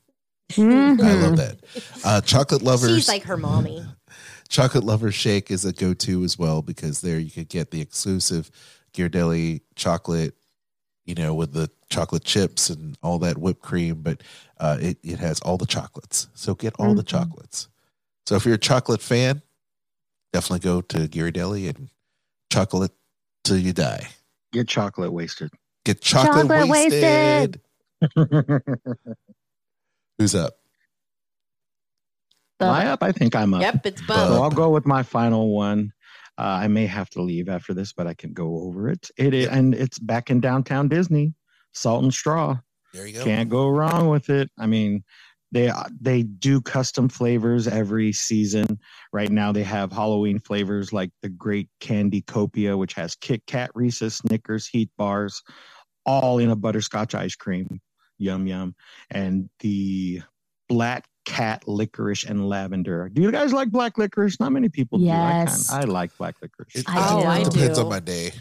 Mhm. 0.52 1.02
i 1.04 1.12
love 1.12 1.36
that 1.36 1.58
uh 2.04 2.20
chocolate 2.22 2.62
lovers 2.62 2.94
She's 2.96 3.08
like 3.08 3.24
her 3.24 3.36
mommy. 3.36 3.84
chocolate 4.48 4.84
lovers 4.84 5.14
shake 5.14 5.50
is 5.50 5.66
a 5.66 5.72
go-to 5.74 6.24
as 6.24 6.38
well 6.38 6.62
because 6.62 7.02
there 7.02 7.18
you 7.18 7.30
could 7.30 7.50
get 7.50 7.70
the 7.70 7.82
exclusive 7.82 8.50
Ghirardelli 8.94 9.60
chocolate 9.76 10.34
you 11.04 11.14
know 11.14 11.34
with 11.34 11.52
the 11.52 11.68
chocolate 11.90 12.24
chips 12.24 12.70
and 12.70 12.96
all 13.02 13.18
that 13.18 13.36
whipped 13.36 13.60
cream 13.60 13.96
but 14.02 14.22
uh, 14.58 14.78
it, 14.80 14.96
it 15.02 15.18
has 15.18 15.40
all 15.40 15.58
the 15.58 15.66
chocolates 15.66 16.28
so 16.32 16.54
get 16.54 16.74
all 16.78 16.94
the 16.94 17.02
Mhm. 17.02 17.06
chocolates 17.08 17.68
so 18.24 18.34
if 18.36 18.46
you're 18.46 18.54
a 18.54 18.58
chocolate 18.58 19.02
fan 19.02 19.42
definitely 20.32 20.60
go 20.64 20.80
to 20.80 21.08
Ghirardelli 21.08 21.68
and 21.68 21.90
chocolate 22.50 22.92
till 23.48 23.58
you 23.58 23.72
die 23.72 24.06
Get 24.52 24.68
chocolate 24.68 25.12
wasted. 25.12 25.50
get 25.84 26.00
chocolate, 26.00 26.48
Chocolate 26.48 26.68
wasted. 26.68 27.60
wasted. 28.16 28.62
who's 30.18 30.34
up 30.34 30.54
The- 32.58 32.66
Am 32.66 32.72
I 32.72 32.86
up? 32.88 33.02
I 33.02 33.12
think 33.12 33.34
I'm 33.36 33.54
up. 33.54 33.60
Yep, 33.62 33.86
it's 33.86 34.00
Bub. 34.02 34.16
Bub. 34.16 34.28
So 34.28 34.42
I'll 34.42 34.50
go 34.50 34.70
with 34.70 34.86
my 34.86 35.02
final 35.02 35.54
one. 35.54 35.92
Uh, 36.36 36.42
I 36.62 36.68
may 36.68 36.86
have 36.86 37.08
to 37.10 37.22
leave 37.22 37.48
after 37.48 37.74
this, 37.74 37.92
but 37.92 38.06
I 38.06 38.14
can 38.14 38.32
go 38.32 38.62
over 38.62 38.88
it. 38.88 39.10
It 39.16 39.34
is, 39.34 39.48
and 39.48 39.74
it's 39.74 39.98
back 39.98 40.30
in 40.30 40.40
downtown 40.40 40.88
Disney. 40.88 41.34
Salt 41.72 42.02
and 42.04 42.12
Straw. 42.14 42.58
there 42.94 43.06
you 43.06 43.14
go 43.14 43.24
Can't 43.24 43.48
go 43.48 43.68
wrong 43.68 44.08
with 44.08 44.30
it. 44.30 44.50
I 44.58 44.66
mean, 44.66 45.02
they 45.52 45.72
they 46.00 46.22
do 46.24 46.60
custom 46.60 47.08
flavors 47.08 47.66
every 47.66 48.12
season. 48.12 48.78
Right 49.12 49.30
now, 49.30 49.50
they 49.52 49.62
have 49.62 49.92
Halloween 49.92 50.38
flavors 50.40 50.92
like 50.92 51.10
the 51.22 51.28
Great 51.28 51.68
Candy 51.80 52.22
Copia, 52.22 52.76
which 52.76 52.94
has 52.94 53.14
Kit 53.14 53.46
Kat, 53.46 53.70
Reese's, 53.74 54.16
Snickers, 54.16 54.66
Heath 54.66 54.90
bars, 54.98 55.42
all 56.04 56.38
in 56.38 56.50
a 56.50 56.56
butterscotch 56.56 57.14
ice 57.14 57.34
cream. 57.36 57.80
Yum 58.18 58.46
yum. 58.46 58.74
And 59.10 59.48
the 59.60 60.22
Black 60.68 61.06
cat 61.24 61.66
licorice 61.66 62.24
and 62.24 62.46
lavender. 62.48 63.08
Do 63.10 63.22
you 63.22 63.30
guys 63.30 63.52
like 63.54 63.70
black 63.70 63.96
licorice? 63.96 64.38
Not 64.40 64.52
many 64.52 64.68
people 64.68 65.00
Yes. 65.00 65.68
do. 65.68 65.74
I, 65.74 65.78
kind, 65.80 65.90
I 65.90 65.92
like 65.92 66.16
black 66.18 66.34
licorice. 66.42 66.74
It, 66.74 66.84
I 66.88 67.08
Oh, 67.10 67.20
do. 67.22 67.26
I 67.26 67.42
depends 67.44 67.78
do. 67.78 67.84
on 67.84 67.90
my 67.90 68.00
day. 68.00 68.32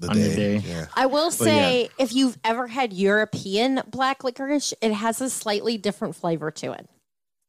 The 0.00 0.08
On 0.08 0.18
your 0.18 0.28
day. 0.28 0.58
day. 0.58 0.64
Yeah. 0.66 0.86
I 0.94 1.04
will 1.06 1.30
But 1.30 1.38
yeah. 1.40 1.44
say, 1.44 1.88
if 1.98 2.14
you've 2.14 2.38
ever 2.42 2.66
had 2.66 2.92
European 2.94 3.82
black 3.86 4.24
licorice, 4.24 4.72
it 4.80 4.92
has 4.94 5.20
a 5.20 5.28
slightly 5.28 5.76
different 5.76 6.16
flavor 6.16 6.50
to 6.52 6.72
it. 6.72 6.88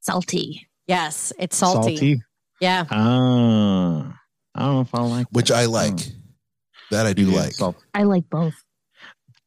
Salty. 0.01 0.67
Yes, 0.85 1.31
it's 1.39 1.55
salty. 1.55 2.21
Yeah. 2.59 2.85
Ah, 2.91 4.13
I 4.53 4.59
don't 4.61 4.75
know 4.75 4.81
if 4.81 4.93
I 4.93 5.01
like 5.01 5.27
Which 5.31 5.47
that. 5.47 5.55
I 5.59 5.65
like. 5.65 5.93
Mm. 5.93 6.11
That 6.91 7.05
I 7.05 7.13
do 7.13 7.29
Yeah, 7.31 7.37
like. 7.39 7.53
salt. 7.53 7.77
I 7.93 8.03
like 8.03 8.29
both. 8.29 8.53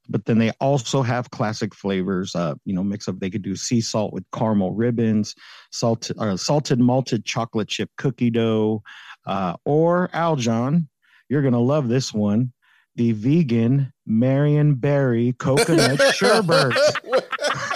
But 0.09 0.25
then 0.25 0.39
they 0.39 0.51
also 0.61 1.03
have 1.03 1.31
classic 1.31 1.75
flavors. 1.75 2.35
Uh, 2.35 2.55
you 2.65 2.75
know, 2.75 2.83
mix 2.83 3.07
up. 3.07 3.19
They 3.21 3.29
could 3.31 3.43
do 3.43 3.55
sea 3.55 3.83
salt 3.83 4.15
with 4.15 4.25
caramel 4.35 4.73
ribbons, 4.73 5.35
salted 5.73 6.17
uh, 6.19 6.37
salted 6.39 6.79
malted 6.81 7.25
chocolate 7.27 7.69
chip 7.69 7.91
cookie 7.99 8.31
dough, 8.31 8.83
uh, 9.27 9.57
or 9.67 10.09
Aljon. 10.15 10.89
You're 11.29 11.43
gonna 11.43 11.61
love 11.61 11.89
this 11.89 12.13
one. 12.15 12.53
The 12.97 13.13
vegan 13.13 13.93
Marion 14.07 14.77
Berry 14.77 15.33
coconut 15.33 16.01
sherbet. 16.15 16.75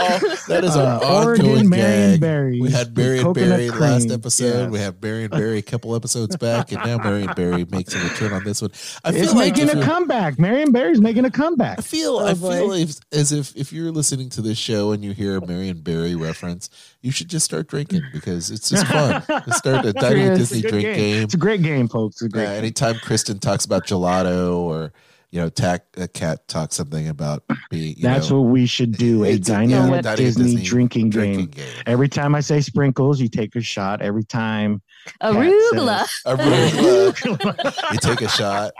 Oh, 0.00 0.36
that 0.48 0.64
is 0.64 0.76
our 0.76 1.02
Uh, 1.02 1.06
ongoing 1.06 1.48
Oregon 1.50 1.68
Marion 1.68 2.10
gag. 2.12 2.20
Berry. 2.20 2.60
We 2.60 2.70
had 2.70 2.88
with 2.88 2.98
Marion 2.98 3.24
coconut 3.24 3.48
Berry 3.58 3.70
last 3.70 4.10
episode. 4.10 4.44
Yes. 4.64 4.70
We 4.70 4.78
had 4.78 4.96
and 5.04 5.30
Berry 5.30 5.58
a 5.58 5.62
couple 5.62 5.94
episodes 5.96 6.36
back, 6.36 6.72
and 6.72 6.82
now 6.84 6.98
Marion 6.98 7.30
Berry 7.36 7.64
makes 7.70 7.94
a 7.94 7.98
return 7.98 8.32
on 8.32 8.44
this 8.44 8.62
one. 8.62 8.70
I 9.04 9.10
It's 9.10 9.18
feel 9.18 9.34
like 9.34 9.52
making 9.54 9.68
if 9.68 9.74
a 9.74 9.76
you're- 9.78 9.86
comeback. 9.86 10.38
Marion 10.38 10.72
Berry's 10.72 11.00
making 11.00 11.24
a 11.24 11.30
comeback. 11.30 11.78
I 11.78 11.82
feel 11.82 12.16
Oh, 12.18 12.26
I 12.26 12.34
boy. 12.34 12.56
feel 12.58 12.72
if, 12.72 12.96
as 13.12 13.32
if 13.32 13.56
if 13.56 13.72
you're 13.72 13.90
listening 13.92 14.28
to 14.30 14.42
this 14.42 14.58
show 14.58 14.92
and 14.92 15.04
you 15.04 15.12
hear 15.12 15.36
a 15.36 15.46
Marion 15.46 15.80
Berry 15.80 16.14
reference, 16.14 16.70
you 17.02 17.10
should 17.12 17.28
just 17.28 17.44
start 17.44 17.68
drinking 17.68 18.02
because 18.12 18.50
it's 18.50 18.68
just 18.70 18.86
fun. 18.86 19.22
Just 19.46 19.58
start 19.58 19.84
a. 19.84 19.92
Disney 20.38 20.58
It's 20.58 20.66
a 20.66 20.70
good 20.70 20.70
drink 20.70 20.84
game. 20.86 20.96
game. 20.96 21.22
It's 21.24 21.34
a 21.34 21.38
great 21.38 21.62
game, 21.62 21.88
folks. 21.88 22.16
It's 22.16 22.22
a 22.22 22.28
great 22.28 22.46
game. 22.46 22.54
anytime 22.58 22.96
Kristen 22.96 23.38
talks 23.38 23.64
about 23.64 23.86
gelato 23.86 24.56
or 24.56 24.92
you 25.30 25.40
know, 25.40 25.48
tack 25.48 25.82
a 25.96 26.04
uh, 26.04 26.06
cat 26.06 26.48
talks 26.48 26.76
something 26.76 27.08
about 27.08 27.42
being. 27.70 27.96
You 27.96 28.02
That's 28.02 28.30
know, 28.30 28.40
what 28.40 28.50
we 28.50 28.66
should 28.66 28.92
do. 28.92 29.24
A 29.24 29.28
it's 29.32 29.48
dining 29.48 29.70
yeah, 29.70 29.88
with 29.90 30.06
at 30.06 30.16
Disney, 30.16 30.62
drinking, 30.62 31.10
drinking 31.10 31.46
game. 31.46 31.64
game. 31.66 31.82
Every 31.86 32.08
time 32.08 32.34
I 32.34 32.40
say 32.40 32.60
sprinkles, 32.60 33.20
you 33.20 33.28
take 33.28 33.54
a 33.54 33.60
shot. 33.60 34.00
Every 34.00 34.24
time 34.24 34.80
Arugula. 35.22 36.06
Arugula, 36.26 37.92
you 37.92 37.98
take 37.98 38.22
a 38.22 38.28
shot. 38.28 38.72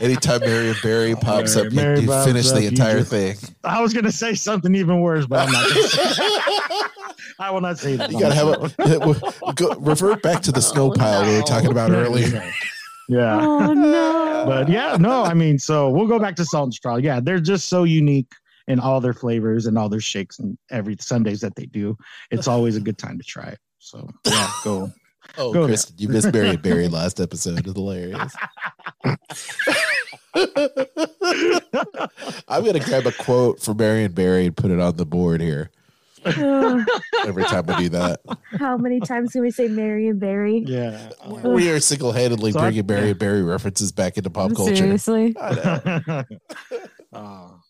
Anytime 0.00 0.40
Marion 0.40 0.76
Barry 0.82 1.14
pops 1.16 1.56
Right, 1.56 1.66
up, 1.66 1.72
Mary 1.72 1.96
you, 1.96 2.02
you 2.02 2.08
pops 2.08 2.26
finish 2.26 2.48
up, 2.48 2.56
the 2.58 2.66
entire 2.66 2.98
just- 2.98 3.10
thing. 3.10 3.36
I 3.64 3.80
was 3.80 3.92
going 3.92 4.04
to 4.04 4.12
say 4.12 4.34
something 4.34 4.74
even 4.74 5.00
worse, 5.00 5.26
but 5.26 5.46
I'm 5.46 5.52
not. 5.52 5.68
Gonna 5.68 5.88
say 5.88 6.28
I 7.40 7.50
will 7.50 7.60
not 7.60 7.78
say 7.78 7.96
that. 7.96 8.10
You 8.10 8.20
gotta 8.20 8.34
have 8.34 8.48
a 8.48 9.54
go, 9.54 9.74
revert 9.74 10.22
back 10.22 10.42
to 10.42 10.52
the 10.52 10.62
snow 10.62 10.90
Oh, 10.90 10.94
pile 10.94 11.24
we 11.28 11.36
were 11.36 11.42
talking 11.42 11.70
about 11.70 11.90
earlier. 11.90 12.52
Yeah. 13.08 13.38
Oh 13.40 13.72
no. 13.72 14.44
but 14.46 14.68
yeah, 14.68 14.96
no, 14.98 15.24
I 15.24 15.34
mean, 15.34 15.58
so 15.58 15.88
we'll 15.88 16.06
go 16.06 16.18
back 16.18 16.36
to 16.36 16.44
salt 16.44 16.64
and 16.66 16.74
straw. 16.74 16.96
Yeah, 16.96 17.20
they're 17.20 17.40
just 17.40 17.68
so 17.68 17.84
unique 17.84 18.32
in 18.68 18.78
all 18.78 19.00
their 19.00 19.14
flavors 19.14 19.66
and 19.66 19.78
all 19.78 19.88
their 19.88 20.00
shakes 20.00 20.38
and 20.38 20.58
every 20.70 20.96
sundaes 21.00 21.40
that 21.40 21.56
they 21.56 21.64
do. 21.66 21.96
It's 22.30 22.46
always 22.46 22.76
a 22.76 22.80
good 22.80 22.98
time 22.98 23.18
to 23.18 23.24
try 23.24 23.46
it. 23.48 23.58
So 23.78 24.08
yeah, 24.26 24.50
go. 24.62 24.92
Oh, 25.36 25.52
Go 25.52 25.66
Kristen, 25.66 25.96
you 25.98 26.08
missed 26.08 26.32
Marion 26.32 26.56
Barry 26.56 26.88
last 26.88 27.20
episode. 27.20 27.58
It's 27.58 27.72
hilarious. 27.74 28.34
I'm 32.48 32.64
gonna 32.64 32.80
grab 32.80 33.06
a 33.06 33.12
quote 33.12 33.60
from 33.60 33.80
and 33.80 34.14
Barry 34.14 34.46
and 34.46 34.56
put 34.56 34.70
it 34.70 34.80
on 34.80 34.96
the 34.96 35.04
board 35.04 35.40
here 35.42 35.70
every 37.24 37.44
time 37.44 37.66
we 37.66 37.74
do 37.76 37.88
that. 37.90 38.20
How 38.58 38.76
many 38.76 39.00
times 39.00 39.32
can 39.32 39.42
we 39.42 39.50
say 39.50 39.68
Mary 39.68 40.08
and 40.08 40.18
Barry? 40.20 40.64
Yeah. 40.66 41.10
We 41.44 41.70
are 41.70 41.80
single-handedly 41.80 42.52
So 42.52 42.58
I- 42.58 42.62
bringing 42.64 42.86
Marion 42.86 43.16
Berry 43.18 43.42
references 43.42 43.92
back 43.92 44.16
into 44.16 44.30
pop 44.30 44.54
culture. 44.54 44.76
Seriously? 44.76 45.34
Oh, 47.12 47.60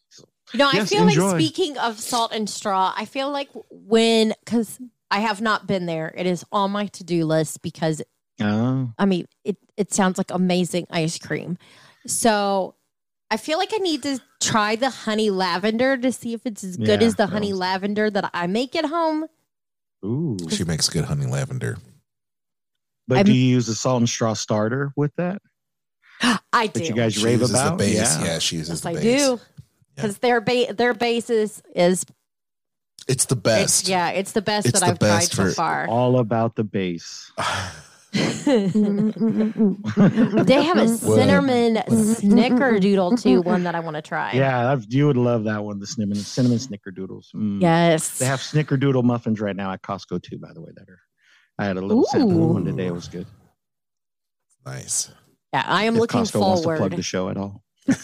You 0.53 0.59
know, 0.59 0.69
I 0.69 0.73
Yes, 0.77 0.89
feel 0.91 1.07
enjoy. 1.07 1.33
like 1.33 1.41
speaking 1.41 1.79
of 1.79 1.99
salt 2.01 2.33
and 2.33 2.49
straw, 2.51 2.93
I 2.97 3.05
feel 3.05 3.31
like 3.31 3.49
when 3.71 4.35
because 4.45 4.79
I 5.11 5.21
have 5.21 5.41
not 5.41 5.67
been 5.67 5.87
there, 5.87 6.13
it 6.17 6.27
is 6.27 6.45
on 6.53 6.71
my 6.73 6.87
to 6.87 7.05
do 7.05 7.25
list 7.25 7.63
because 7.63 8.03
oh, 8.41 8.91
I 8.99 9.05
mean 9.07 9.27
it 9.45 9.57
it 9.77 9.93
sounds 9.93 10.19
like 10.19 10.31
amazing 10.31 10.87
ice 10.91 11.19
cream. 11.19 11.57
So 12.07 12.75
I 13.31 13.37
feel 13.37 13.59
like 13.59 13.71
I 13.75 13.79
need 13.79 14.03
to 14.05 14.21
try 14.41 14.77
the 14.77 14.91
honey 14.91 15.31
lavender 15.31 15.97
to 15.99 16.13
see 16.13 16.33
if 16.33 16.47
it's 16.47 16.65
as 16.65 16.77
good 16.77 17.01
Yeah, 17.01 17.07
as 17.07 17.15
the 17.17 17.27
that 17.27 17.31
honey 17.33 17.53
was- 17.53 17.59
lavender 17.61 18.11
that 18.11 18.31
I 18.33 18.47
make 18.47 18.75
at 18.75 18.87
home. 18.87 19.27
ooh. 20.05 20.37
She 20.51 20.65
makes 20.65 20.89
good 20.89 21.05
honey 21.05 21.27
lavender. 21.27 21.77
But 23.07 23.19
I'm- 23.19 23.27
do 23.27 23.33
you 23.33 23.47
use 23.55 23.67
the 23.67 23.75
salt 23.75 23.99
and 24.01 24.09
straw 24.09 24.35
starter 24.35 24.93
with 24.97 25.15
that? 25.17 25.43
I 26.53 26.67
do. 26.67 26.81
That 26.81 26.89
you 26.89 26.95
guys 26.95 27.15
She 27.15 27.25
rave 27.25 27.41
uses 27.41 27.55
about? 27.55 27.79
the 27.79 27.85
base. 27.85 27.95
Yeah. 27.97 28.25
Yeah, 28.25 28.39
she 28.39 28.57
uses 28.57 28.71
yes, 28.71 28.81
the 28.81 29.01
base. 29.01 29.23
I 29.23 29.35
do. 29.37 29.41
Because 29.95 30.19
their 30.19 30.41
ba- 30.41 30.73
their 30.73 30.95
basis 30.95 31.61
is 31.75 32.05
It's 33.07 33.25
the 33.27 33.35
it's, 33.37 33.43
best. 33.43 33.89
yeah, 33.89 34.11
it's 34.11 34.33
the 34.33 34.43
best 34.43 34.67
It's 34.67 34.81
that 34.81 34.87
the 34.87 34.93
I've 34.93 34.99
tried 34.99 35.09
best 35.21 35.35
so 35.35 35.51
far. 35.53 35.87
All 35.87 36.19
about 36.19 36.55
the 36.57 36.65
base. 36.65 37.31
they 38.13 38.23
have 40.63 40.79
a 40.79 40.89
cinnamon 40.89 41.77
snickerdoodle 41.89 43.23
too, 43.23 43.43
one 43.43 43.65
that 43.65 43.75
I 43.75 43.81
want 43.81 43.97
to 43.97 44.03
try. 44.03 44.33
Yeah, 44.33 44.63
that's- 44.65 44.87
you 44.89 45.07
would 45.07 45.17
love 45.17 45.45
that 45.45 45.63
one. 45.65 45.79
The 45.79 45.87
cinnamon 45.87 46.17
cinnamon 46.17 46.59
snickerdoodles. 46.59 47.27
Mm. 47.35 47.61
Yes. 47.61 48.19
They 48.19 48.27
have 48.27 48.41
snickerdoodle 48.41 49.05
muffins 49.05 49.41
right 49.41 49.57
now 49.57 49.73
at 49.73 49.83
Costco 49.83 50.23
too. 50.23 50.39
By 50.39 50.53
the 50.53 50.61
way, 50.63 50.71
that 50.75 50.89
are. 50.89 51.01
I 51.59 51.65
had 51.67 51.77
a 51.77 51.81
little 51.81 52.05
sample 52.05 52.45
of 52.45 52.51
one 52.55 52.65
today. 52.65 52.87
It 52.87 52.95
was 52.95 53.09
good. 53.09 53.27
Nice. 54.65 55.11
Yeah, 55.53 55.65
I 55.67 55.85
am 55.85 55.95
if 55.97 56.01
looking 56.01 56.21
Costco 56.21 56.41
wants 56.41 56.63
to 56.63 56.77
plug 56.77 56.95
the 56.97 57.03
show 57.03 57.29
at 57.31 57.37
all. 57.37 57.63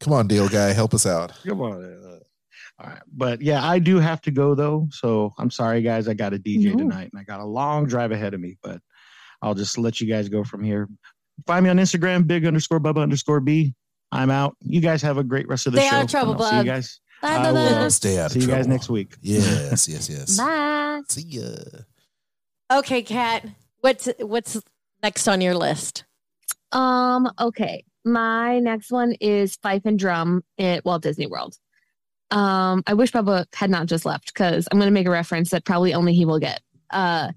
Come 0.00 0.12
on, 0.12 0.26
deal 0.26 0.48
guy, 0.48 0.72
help 0.72 0.92
us 0.94 1.06
out. 1.06 1.32
Come 1.46 1.60
on. 1.62 1.82
uh, 1.82 2.18
all 2.80 2.88
right. 2.90 3.02
But 3.12 3.40
yeah, 3.42 3.64
I 3.66 3.78
do 3.78 3.98
have 3.98 4.20
to 4.22 4.30
go 4.30 4.54
though. 4.54 4.88
So 4.90 5.32
I'm 5.38 5.50
sorry, 5.50 5.82
guys. 5.82 6.08
I 6.08 6.14
got 6.14 6.34
a 6.34 6.38
DJ 6.38 6.72
No. 6.72 6.78
tonight 6.78 7.10
and 7.12 7.20
I 7.20 7.24
got 7.24 7.40
a 7.40 7.44
long 7.44 7.86
drive 7.86 8.10
ahead 8.12 8.34
of 8.34 8.40
me, 8.40 8.56
but 8.62 8.80
I'll 9.42 9.54
just 9.54 9.78
let 9.78 10.00
you 10.00 10.08
guys 10.08 10.28
go 10.28 10.42
from 10.44 10.62
here. 10.64 10.88
Find 11.46 11.64
me 11.64 11.70
on 11.70 11.76
Instagram, 11.78 12.26
big 12.26 12.46
underscore 12.46 12.80
Bubba 12.80 13.02
underscore 13.02 13.40
B. 13.40 13.74
I'm 14.12 14.30
out. 14.30 14.56
You 14.60 14.80
guys 14.80 15.02
have 15.02 15.18
a 15.18 15.24
great 15.24 15.48
rest 15.48 15.66
of 15.66 15.72
the 15.72 15.80
Stay 15.80 15.88
show. 15.90 15.96
out 15.96 16.04
of 16.04 16.10
trouble, 16.10 16.32
and 16.34 16.42
I'll 16.42 16.50
See 16.50 16.56
you 16.58 16.64
guys. 16.64 17.00
Bye, 17.22 17.28
I 17.36 17.52
will. 17.52 17.90
Stay 17.90 18.18
out 18.18 18.26
of 18.26 18.32
See 18.32 18.40
you 18.40 18.46
trouble. 18.46 18.60
guys 18.62 18.68
next 18.68 18.88
week. 18.90 19.16
Yes, 19.22 19.88
yes, 19.88 20.08
yes. 20.08 20.36
Bye. 20.36 21.00
See 21.08 21.22
ya. 21.22 21.48
Okay, 22.72 23.02
Kat, 23.02 23.44
what's 23.80 24.08
what's 24.20 24.60
next 25.02 25.26
on 25.28 25.40
your 25.40 25.54
list? 25.54 26.04
Um, 26.72 27.30
okay. 27.40 27.84
My 28.04 28.58
next 28.58 28.90
one 28.92 29.12
is 29.20 29.56
Fife 29.56 29.82
and 29.84 29.98
Drum 29.98 30.42
at 30.58 30.84
Walt 30.84 31.02
Disney 31.02 31.26
World. 31.26 31.56
Um, 32.30 32.82
I 32.86 32.94
wish 32.94 33.12
Bubba 33.12 33.46
had 33.54 33.70
not 33.70 33.86
just 33.86 34.04
left 34.04 34.32
because 34.34 34.66
I'm 34.70 34.78
going 34.78 34.88
to 34.88 34.92
make 34.94 35.06
a 35.06 35.10
reference 35.10 35.50
that 35.50 35.64
probably 35.64 35.94
only 35.94 36.14
he 36.14 36.24
will 36.24 36.38
get. 36.40 36.60
Uh, 36.90 37.32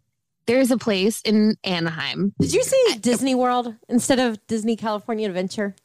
there's 0.47 0.71
a 0.71 0.77
place 0.77 1.21
in 1.23 1.55
Anaheim. 1.63 2.33
Did 2.39 2.53
you 2.53 2.63
say 2.63 2.97
Disney 2.99 3.35
World 3.35 3.75
instead 3.89 4.19
of 4.19 4.39
Disney 4.47 4.75
California 4.75 5.27
Adventure? 5.27 5.75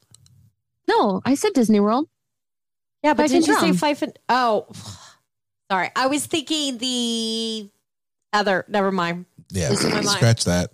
No, 0.88 1.20
I 1.24 1.34
said 1.34 1.52
Disney 1.52 1.80
World. 1.80 2.08
Yeah, 3.02 3.14
but 3.14 3.24
Fife 3.24 3.30
didn't 3.32 3.46
you 3.48 3.54
say 3.54 3.60
Drum. 3.68 3.76
Fife 3.76 4.02
and 4.02 4.18
Oh, 4.28 4.66
sorry. 5.70 5.90
I 5.96 6.06
was 6.06 6.24
thinking 6.26 6.78
the 6.78 7.68
other. 8.32 8.64
Never 8.68 8.92
mind. 8.92 9.26
Yeah, 9.50 9.70
my 9.70 9.90
mind. 9.90 10.08
scratch 10.08 10.44
that. 10.44 10.70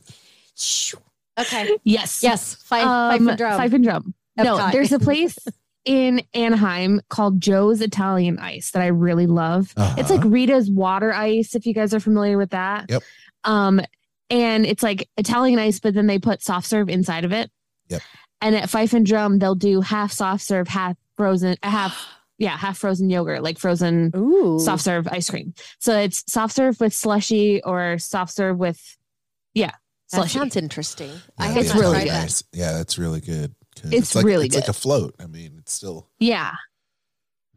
Okay. 1.41 1.79
Yes. 1.85 2.23
Yes. 2.23 2.55
Fife, 2.57 2.83
Fife 2.85 3.21
Um, 3.21 3.29
and 3.29 3.39
Drum. 3.39 3.57
Fife 3.57 3.73
and 3.73 3.85
Drum. 3.85 4.15
No, 4.37 4.71
there's 4.71 4.93
a 4.93 4.99
place 4.99 5.37
in 5.89 6.23
Anaheim 6.35 7.01
called 7.09 7.41
Joe's 7.41 7.81
Italian 7.81 8.39
Ice 8.39 8.73
that 8.73 8.83
I 8.83 8.89
really 8.89 9.27
love. 9.27 9.73
It's 9.97 10.11
like 10.11 10.21
Uh-huh. 10.21 10.29
Rita's 10.29 10.71
water 10.71 11.13
ice, 11.15 11.55
if 11.55 11.65
you 11.65 11.73
guys 11.73 11.95
are 11.95 12.01
familiar 12.01 12.37
with 12.37 12.51
that. 12.51 12.91
Yep. 12.91 13.03
Um, 13.45 13.81
and 14.29 14.67
it's 14.67 14.83
like 14.83 15.09
Italian 15.17 15.59
ice, 15.59 15.81
but 15.81 15.95
then 15.95 16.07
they 16.07 16.19
put 16.19 16.43
soft 16.43 16.67
serve 16.67 16.91
inside 16.91 17.25
of 17.25 17.33
it. 17.33 17.51
Yep. 17.89 18.03
And 18.43 18.55
at 18.55 18.69
Fife 18.69 18.93
and 18.93 19.07
Drum, 19.07 19.39
they'll 19.39 19.55
do 19.55 19.81
half 19.81 20.13
soft 20.13 20.43
serve, 20.45 20.69
half 20.69 20.95
frozen, 21.17 21.57
half 21.63 22.07
yeah, 22.39 22.57
half 22.59 22.77
frozen 22.77 23.09
yogurt, 23.09 23.43
like 23.43 23.59
frozen 23.59 24.13
Ooh. 24.15 24.59
soft 24.61 24.83
serve 24.85 25.09
ice 25.09 25.31
cream. 25.31 25.55
So 25.79 25.99
it's 25.99 26.23
soft 26.31 26.55
serve 26.55 26.79
with 26.81 26.93
slushy 26.93 27.63
or 27.65 27.97
soft 27.99 28.33
serve 28.35 28.59
with 28.59 28.79
yeah, 29.55 29.71
That 30.13 30.19
slushy. 30.19 30.39
sounds 30.39 30.57
interesting. 30.57 31.11
I 31.39 31.47
Yeah, 31.47 31.53
have 31.53 31.57
It's 31.63 31.69
the 31.71 31.75
not 31.77 31.81
really 31.81 31.95
tried 31.95 32.07
Italian 32.09 32.27
that. 32.27 32.43
Yeah, 32.53 32.73
that's 32.75 32.99
really 32.99 33.21
good. 33.23 33.55
It's, 33.85 33.93
it's 33.93 34.15
like, 34.15 34.25
really 34.25 34.47
it's 34.47 34.55
good. 34.55 34.63
like 34.63 34.69
a 34.69 34.75
float. 34.75 35.15
I 35.19 35.27
mean, 35.27 35.57
it's 35.59 35.73
still 35.73 36.09
yeah, 36.19 36.53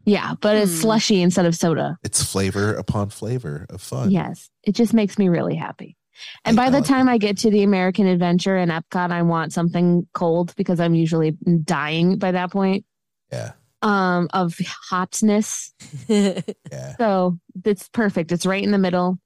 yeah, 0.04 0.34
but 0.40 0.56
mm. 0.56 0.62
it's 0.62 0.72
hmm. 0.72 0.80
slushy 0.80 1.22
instead 1.22 1.46
of 1.46 1.54
soda. 1.54 1.96
It's 2.02 2.22
flavor 2.22 2.74
upon 2.74 3.10
flavor 3.10 3.66
of 3.70 3.80
fun. 3.80 4.10
Yes, 4.10 4.50
it 4.62 4.74
just 4.74 4.94
makes 4.94 5.18
me 5.18 5.28
really 5.28 5.54
happy. 5.54 5.96
And 6.44 6.58
I 6.58 6.64
by 6.64 6.78
the 6.78 6.84
time 6.84 7.08
it. 7.08 7.12
I 7.12 7.18
get 7.18 7.38
to 7.38 7.50
the 7.50 7.62
American 7.62 8.06
Adventure 8.06 8.56
in 8.56 8.68
Epcot, 8.68 9.10
I 9.10 9.22
want 9.22 9.52
something 9.52 10.06
cold 10.12 10.54
because 10.56 10.78
I'm 10.78 10.94
usually 10.94 11.32
dying 11.64 12.18
by 12.18 12.32
that 12.32 12.50
point. 12.50 12.84
Yeah. 13.32 13.52
Um, 13.80 14.28
of 14.32 14.56
hotness. 14.90 15.72
yeah. 16.08 16.96
So 16.98 17.38
it's 17.64 17.88
perfect. 17.88 18.30
It's 18.30 18.46
right 18.46 18.62
in 18.62 18.70
the 18.70 18.78
middle 18.78 19.18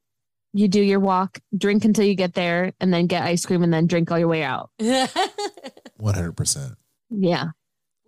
you 0.57 0.69
do 0.69 0.81
your 0.81 1.01
walk, 1.01 1.39
drink 1.57 1.85
until 1.85 2.05
you 2.05 2.15
get 2.15 2.35
there, 2.35 2.73
and 2.81 2.93
then 2.93 3.07
get 3.07 3.23
ice 3.23 3.45
cream 3.45 3.63
and 3.63 3.73
then 3.73 3.87
drink 3.87 4.11
all 4.11 4.19
your 4.19 4.29
way 4.29 4.43
out. 4.43 4.71
100%. 4.81 6.77
Yeah. 7.11 7.49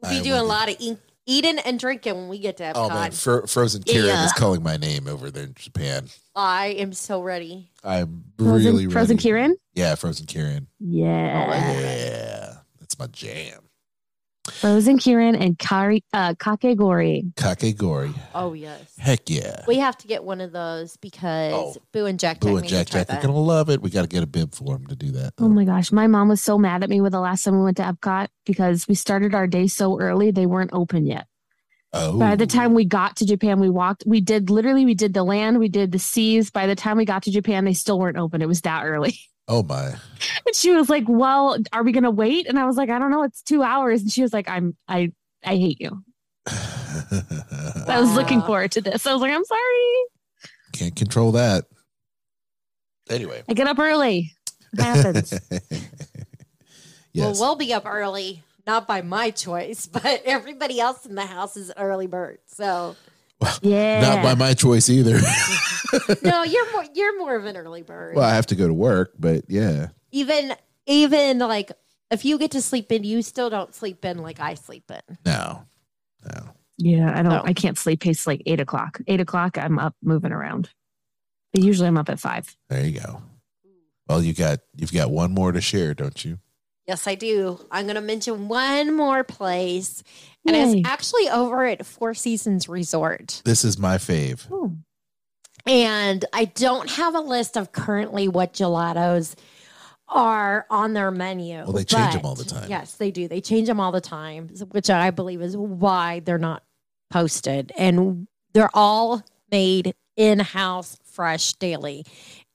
We'll 0.02 0.12
be 0.12 0.18
I 0.18 0.22
doing 0.22 0.40
a 0.40 0.44
lot 0.44 0.68
of 0.68 0.76
ink 0.80 1.00
eating 1.26 1.58
and 1.58 1.78
drinking 1.78 2.14
when 2.14 2.28
we 2.28 2.38
get 2.38 2.56
to 2.56 2.64
Epcot. 2.64 2.72
Oh 2.74 2.88
man, 2.88 3.10
Fro- 3.12 3.46
Frozen 3.46 3.82
Karen 3.82 4.06
yeah. 4.06 4.24
is 4.24 4.32
calling 4.32 4.62
my 4.62 4.76
name 4.76 5.06
over 5.06 5.30
there 5.30 5.44
in 5.44 5.54
Japan. 5.54 6.06
I 6.34 6.68
am 6.68 6.92
so 6.92 7.20
ready. 7.20 7.70
I'm 7.84 8.24
Frozen, 8.38 8.72
really 8.72 8.90
Frozen 8.90 9.16
ready. 9.16 9.28
Kirin? 9.28 9.54
Yeah, 9.74 9.94
Frozen 9.94 10.26
Kirin. 10.26 10.66
Yeah. 10.80 11.46
Oh, 11.48 11.80
yeah. 11.80 12.54
That's 12.80 12.98
my 12.98 13.06
jam. 13.08 13.67
Frozen 14.50 14.98
Kirin 14.98 15.40
and 15.40 15.58
Kari, 15.58 16.04
uh, 16.12 16.34
Kakigori. 16.34 17.32
Kakigori. 17.34 18.14
Oh 18.34 18.52
yes. 18.52 18.94
Heck 18.98 19.28
yeah. 19.30 19.64
We 19.66 19.76
have 19.78 19.96
to 19.98 20.06
get 20.06 20.24
one 20.24 20.40
of 20.40 20.52
those 20.52 20.96
because 20.96 21.52
Oh. 21.54 21.76
Boo 21.92 22.06
and 22.06 22.18
Jack 22.18 22.40
Boo 22.40 22.54
Jack 22.54 22.60
and 22.60 22.68
Jack 22.68 22.86
Jack 22.88 23.10
are 23.10 23.20
gonna 23.22 23.38
love 23.38 23.70
it. 23.70 23.80
We 23.82 23.90
got 23.90 24.02
to 24.02 24.08
get 24.08 24.22
a 24.22 24.26
bib 24.26 24.54
for 24.54 24.76
him 24.76 24.86
to 24.86 24.96
do 24.96 25.10
that. 25.12 25.34
Oh 25.38 25.48
my 25.48 25.64
gosh. 25.64 25.92
My 25.92 26.06
mom 26.06 26.28
was 26.28 26.42
so 26.42 26.58
mad 26.58 26.82
at 26.82 26.90
me 26.90 27.00
with 27.00 27.12
the 27.12 27.20
last 27.20 27.44
time 27.44 27.56
we 27.58 27.64
went 27.64 27.76
to 27.78 27.82
Epcot 27.84 28.28
because 28.44 28.86
we 28.88 28.94
started 28.94 29.34
our 29.34 29.46
day 29.46 29.66
so 29.66 30.00
early, 30.00 30.30
they 30.30 30.46
weren't 30.46 30.70
open 30.72 31.06
yet. 31.06 31.26
Oh, 31.94 32.18
By 32.18 32.36
the 32.36 32.46
time 32.46 32.74
we 32.74 32.84
got 32.84 33.16
to 33.16 33.24
Japan, 33.24 33.60
we 33.60 33.70
walked, 33.70 34.04
we 34.06 34.20
did 34.20 34.50
literally, 34.50 34.84
we 34.84 34.94
did 34.94 35.14
the 35.14 35.22
land, 35.24 35.58
we 35.58 35.70
did 35.70 35.90
the 35.90 35.98
seas. 35.98 36.50
By 36.50 36.66
the 36.66 36.74
time 36.74 36.98
we 36.98 37.06
got 37.06 37.22
to 37.22 37.30
Japan, 37.30 37.64
they 37.64 37.72
still 37.72 37.98
weren't 37.98 38.18
open. 38.18 38.42
It 38.42 38.46
was 38.48 38.60
that 38.62 38.84
early. 38.84 39.18
oh 39.48 39.62
my, 39.62 39.86
And 40.46 40.54
she 40.54 40.70
was 40.72 40.88
like, 40.88 41.04
Well, 41.08 41.58
are 41.72 41.82
we 41.82 41.92
going 41.92 42.04
to 42.04 42.10
wait? 42.10 42.46
And 42.46 42.58
I 42.58 42.66
was 42.66 42.76
like, 42.76 42.90
I 42.90 42.98
don't 42.98 43.10
know. 43.10 43.22
It's 43.22 43.42
two 43.42 43.62
hours. 43.62 44.02
And 44.02 44.10
she 44.10 44.22
was 44.22 44.32
like, 44.32 44.48
I'm, 44.48 44.76
I, 44.86 45.12
I 45.44 45.56
hate 45.56 45.80
you. 45.80 46.04
I 46.46 48.00
was 48.00 48.14
looking 48.14 48.42
forward 48.42 48.72
to 48.72 48.80
this. 48.80 49.06
I 49.06 49.12
was 49.12 49.22
like, 49.22 49.32
I'm 49.32 49.44
sorry. 49.44 49.94
can't 50.72 50.96
control 50.96 51.32
that. 51.32 51.64
Anyway, 53.10 53.42
I 53.48 53.54
get 53.54 53.66
up 53.66 53.78
early. 53.78 54.32
It 54.74 54.80
happens. 54.82 55.32
yes. 55.50 55.80
Well, 57.14 57.34
we'll 57.38 57.56
be 57.56 57.72
up 57.72 57.86
early, 57.86 58.42
not 58.66 58.86
by 58.86 59.00
my 59.02 59.30
choice, 59.30 59.86
but 59.92 60.22
everybody 60.24 60.80
else 60.80 61.06
in 61.06 61.14
the 61.14 61.26
house 61.26 61.56
is 61.56 61.72
early 61.76 62.06
bird. 62.06 62.38
So 62.46 62.96
yeah. 63.62 64.00
Not 64.00 64.22
by 64.22 64.34
my 64.34 64.54
choice 64.54 64.88
either. 64.90 65.18
No, 66.22 66.42
you're 66.42 66.72
more 66.72 66.84
you're 66.94 67.18
more 67.18 67.36
of 67.36 67.44
an 67.44 67.56
early 67.56 67.82
bird. 67.82 68.16
well, 68.16 68.24
I 68.28 68.34
have 68.34 68.46
to 68.46 68.54
go 68.54 68.66
to 68.66 68.74
work, 68.74 69.12
but 69.18 69.44
yeah. 69.48 69.88
Even 70.10 70.54
even 70.86 71.38
like 71.38 71.72
if 72.10 72.24
you 72.24 72.38
get 72.38 72.52
to 72.52 72.62
sleep 72.62 72.90
in, 72.92 73.04
you 73.04 73.22
still 73.22 73.50
don't 73.50 73.74
sleep 73.74 74.04
in 74.04 74.18
like 74.18 74.40
I 74.40 74.54
sleep 74.54 74.90
in. 74.90 75.18
No, 75.24 75.64
no. 76.24 76.50
Yeah, 76.78 77.10
I 77.10 77.22
don't. 77.22 77.32
No. 77.32 77.42
I 77.44 77.52
can't 77.52 77.76
sleep 77.76 78.00
past 78.00 78.26
like 78.26 78.42
eight 78.46 78.60
o'clock. 78.60 79.00
Eight 79.06 79.20
o'clock, 79.20 79.58
I'm 79.58 79.78
up 79.78 79.94
moving 80.02 80.32
around. 80.32 80.70
But 81.52 81.62
usually, 81.62 81.88
I'm 81.88 81.98
up 81.98 82.08
at 82.08 82.20
five. 82.20 82.56
There 82.68 82.84
you 82.84 83.00
go. 83.00 83.22
Well, 84.08 84.22
you 84.22 84.32
got 84.32 84.60
you've 84.76 84.92
got 84.92 85.10
one 85.10 85.32
more 85.32 85.52
to 85.52 85.60
share, 85.60 85.92
don't 85.94 86.24
you? 86.24 86.38
Yes, 86.86 87.06
I 87.06 87.16
do. 87.16 87.60
I'm 87.70 87.84
going 87.84 87.96
to 87.96 88.00
mention 88.00 88.48
one 88.48 88.96
more 88.96 89.22
place, 89.22 90.02
and 90.46 90.56
Yay. 90.56 90.80
it's 90.80 90.88
actually 90.88 91.28
over 91.28 91.66
at 91.66 91.84
Four 91.84 92.14
Seasons 92.14 92.66
Resort. 92.66 93.42
This 93.44 93.62
is 93.62 93.78
my 93.78 93.96
fave. 93.98 94.46
Oh, 94.50 94.74
And 95.66 96.24
I 96.32 96.46
don't 96.46 96.90
have 96.90 97.14
a 97.14 97.20
list 97.20 97.56
of 97.56 97.72
currently 97.72 98.28
what 98.28 98.52
gelatos 98.52 99.34
are 100.08 100.66
on 100.70 100.94
their 100.94 101.10
menu. 101.10 101.58
Well, 101.58 101.72
they 101.72 101.84
change 101.84 102.14
but- 102.14 102.24
all 102.24 102.34
the 102.34 102.44
time. 102.44 102.70
Yes, 102.70 102.94
they 102.94 103.10
do. 103.10 103.28
They 103.28 103.40
change 103.40 103.68
them 103.68 103.80
all 103.80 103.92
the 103.92 104.00
time, 104.00 104.48
which 104.70 104.88
I 104.90 105.10
believe 105.10 105.42
is 105.42 105.56
why 105.56 106.20
they're 106.20 106.38
not 106.38 106.62
posted. 107.10 107.72
And 107.76 108.26
they're 108.54 108.70
all 108.74 109.22
made 109.50 109.94
in 110.16 110.38
house, 110.40 110.98
fresh, 111.04 111.52
daily. 111.54 112.04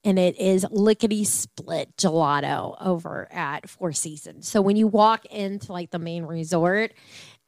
And 0.04 0.20
it 0.20 0.38
is 0.38 0.66
lickety 0.70 1.24
split 1.24 1.96
gelato 1.96 2.76
over 2.82 3.32
at 3.32 3.70
Four 3.70 3.94
Seasons. 3.94 4.50
So 4.50 4.62
when 4.62 4.76
you 4.76 4.88
walk 4.88 5.26
into 5.28 5.72
like 5.72 5.92
the 5.92 6.00
main 6.00 6.26
resort, 6.26 6.94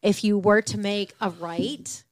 if 0.02 0.24
you 0.24 0.38
were 0.38 0.62
to 0.62 0.78
make 0.78 1.14
a 1.20 1.32
right, 1.32 2.04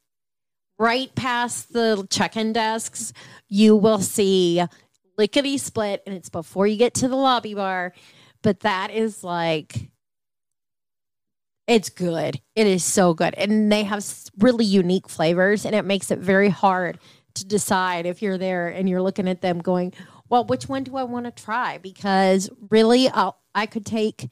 right 0.80 1.14
past 1.16 1.74
the 1.74 2.06
check-in 2.10 2.54
desks, 2.54 3.14
you 3.48 3.76
will 3.76 4.00
see 4.00 4.64
lickety 5.18 5.58
split, 5.58 6.04
and 6.06 6.16
it's 6.16 6.30
before 6.30 6.68
you 6.68 6.78
get 6.78 6.94
to 6.96 7.08
the 7.08 7.16
lobby 7.16 7.54
bar. 7.54 7.94
But 8.42 8.62
that 8.62 8.92
is 8.92 9.24
like, 9.24 9.90
it's 11.68 11.90
good. 11.90 12.42
It 12.56 12.68
is 12.68 12.84
so 12.84 13.14
good, 13.14 13.34
and 13.36 13.72
they 13.72 13.84
have 13.84 14.06
really 14.40 14.66
unique 14.66 15.08
flavors, 15.08 15.66
and 15.66 15.74
it 15.76 15.86
makes 15.86 16.12
it 16.12 16.20
very 16.20 16.50
hard 16.50 17.00
to 17.36 17.46
decide 17.46 18.06
if 18.06 18.22
you're 18.22 18.38
there 18.38 18.68
and 18.68 18.88
you're 18.90 19.02
looking 19.02 19.28
at 19.28 19.42
them 19.42 19.60
going, 19.60 19.94
"Well, 20.30 20.46
which 20.46 20.68
one 20.68 20.84
do 20.84 20.98
I 20.98 21.04
want 21.04 21.26
to 21.26 21.32
try?" 21.32 21.78
Because 21.78 22.50
really, 22.70 23.08
I'll, 23.10 23.40
I 23.56 23.66
could 23.66 23.86
take 23.86 24.30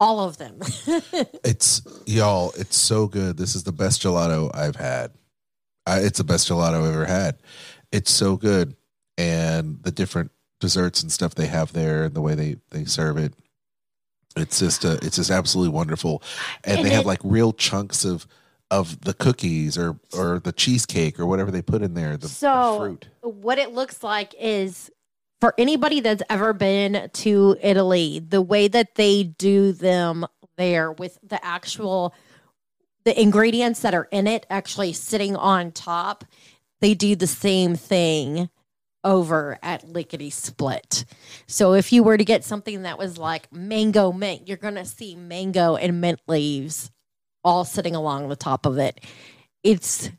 all 0.00 0.20
of 0.20 0.38
them. 0.38 0.60
It's 1.44 1.82
y'all. 2.06 2.52
It's 2.56 2.76
so 2.76 3.06
good. 3.06 3.36
This 3.36 3.54
is 3.56 3.64
the 3.64 3.72
best 3.72 4.02
gelato 4.02 4.54
I've 4.54 4.76
had. 4.76 5.12
I, 5.88 5.98
it's 6.00 6.18
the 6.18 6.24
best 6.24 6.48
gelato 6.48 6.80
I've 6.84 6.92
ever 6.94 7.06
had. 7.06 7.38
It's 7.92 8.10
so 8.10 8.36
good, 8.36 8.76
and 9.16 9.82
the 9.82 9.90
different 9.90 10.30
desserts 10.60 11.02
and 11.02 11.10
stuff 11.10 11.34
they 11.34 11.46
have 11.46 11.72
there, 11.72 12.04
and 12.04 12.14
the 12.14 12.20
way 12.20 12.34
they 12.34 12.56
they 12.70 12.84
serve 12.84 13.16
it. 13.16 13.34
It's 14.36 14.58
just 14.58 14.84
uh 14.84 14.98
it's 15.02 15.16
just 15.16 15.30
absolutely 15.30 15.72
wonderful, 15.74 16.22
and, 16.64 16.78
And 16.78 16.86
they 16.86 16.90
have 16.90 17.06
like 17.06 17.20
real 17.24 17.52
chunks 17.52 18.04
of 18.04 18.26
of 18.70 19.00
the 19.00 19.14
cookies 19.14 19.78
or 19.78 19.98
or 20.12 20.38
the 20.40 20.52
cheesecake 20.52 21.18
or 21.18 21.26
whatever 21.26 21.50
they 21.50 21.62
put 21.62 21.82
in 21.82 21.94
there. 21.94 22.12
The, 22.12 22.18
the 22.18 22.28
So- 22.28 22.78
fruit. 22.78 23.08
what 23.22 23.58
it 23.58 23.72
looks 23.72 24.02
like 24.02 24.34
is 24.38 24.90
for 25.40 25.54
anybody 25.56 26.00
that's 26.00 26.22
ever 26.28 26.52
been 26.52 27.08
to 27.12 27.56
Italy, 27.62 28.18
the 28.18 28.42
way 28.42 28.68
that 28.68 28.96
they 28.96 29.22
do 29.22 29.72
them 29.72 30.26
there 30.56 30.90
with 30.92 31.16
the 31.22 31.42
actual 31.44 32.12
the 33.08 33.18
ingredients 33.18 33.80
that 33.80 33.94
are 33.94 34.06
in 34.10 34.26
it 34.26 34.44
actually 34.50 34.92
sitting 34.92 35.34
on 35.34 35.72
top, 35.72 36.26
they 36.82 36.92
do 36.92 37.16
the 37.16 37.26
same 37.26 37.74
thing 37.74 38.50
over 39.02 39.58
at 39.62 39.88
Lickety 39.88 40.28
Split. 40.28 41.06
So 41.46 41.72
if 41.72 41.90
you 41.90 42.02
were 42.02 42.18
to 42.18 42.24
get 42.24 42.44
something 42.44 42.82
that 42.82 42.98
was 42.98 43.16
like 43.16 43.50
mango 43.50 44.12
mint, 44.12 44.46
you're 44.46 44.58
going 44.58 44.74
to 44.74 44.84
see 44.84 45.16
mango 45.16 45.76
and 45.76 46.02
mint 46.02 46.20
leaves 46.28 46.90
all 47.42 47.64
sitting 47.64 47.96
along 47.96 48.28
the 48.28 48.36
top 48.36 48.66
of 48.66 48.76
it. 48.76 49.00
It's 49.64 50.10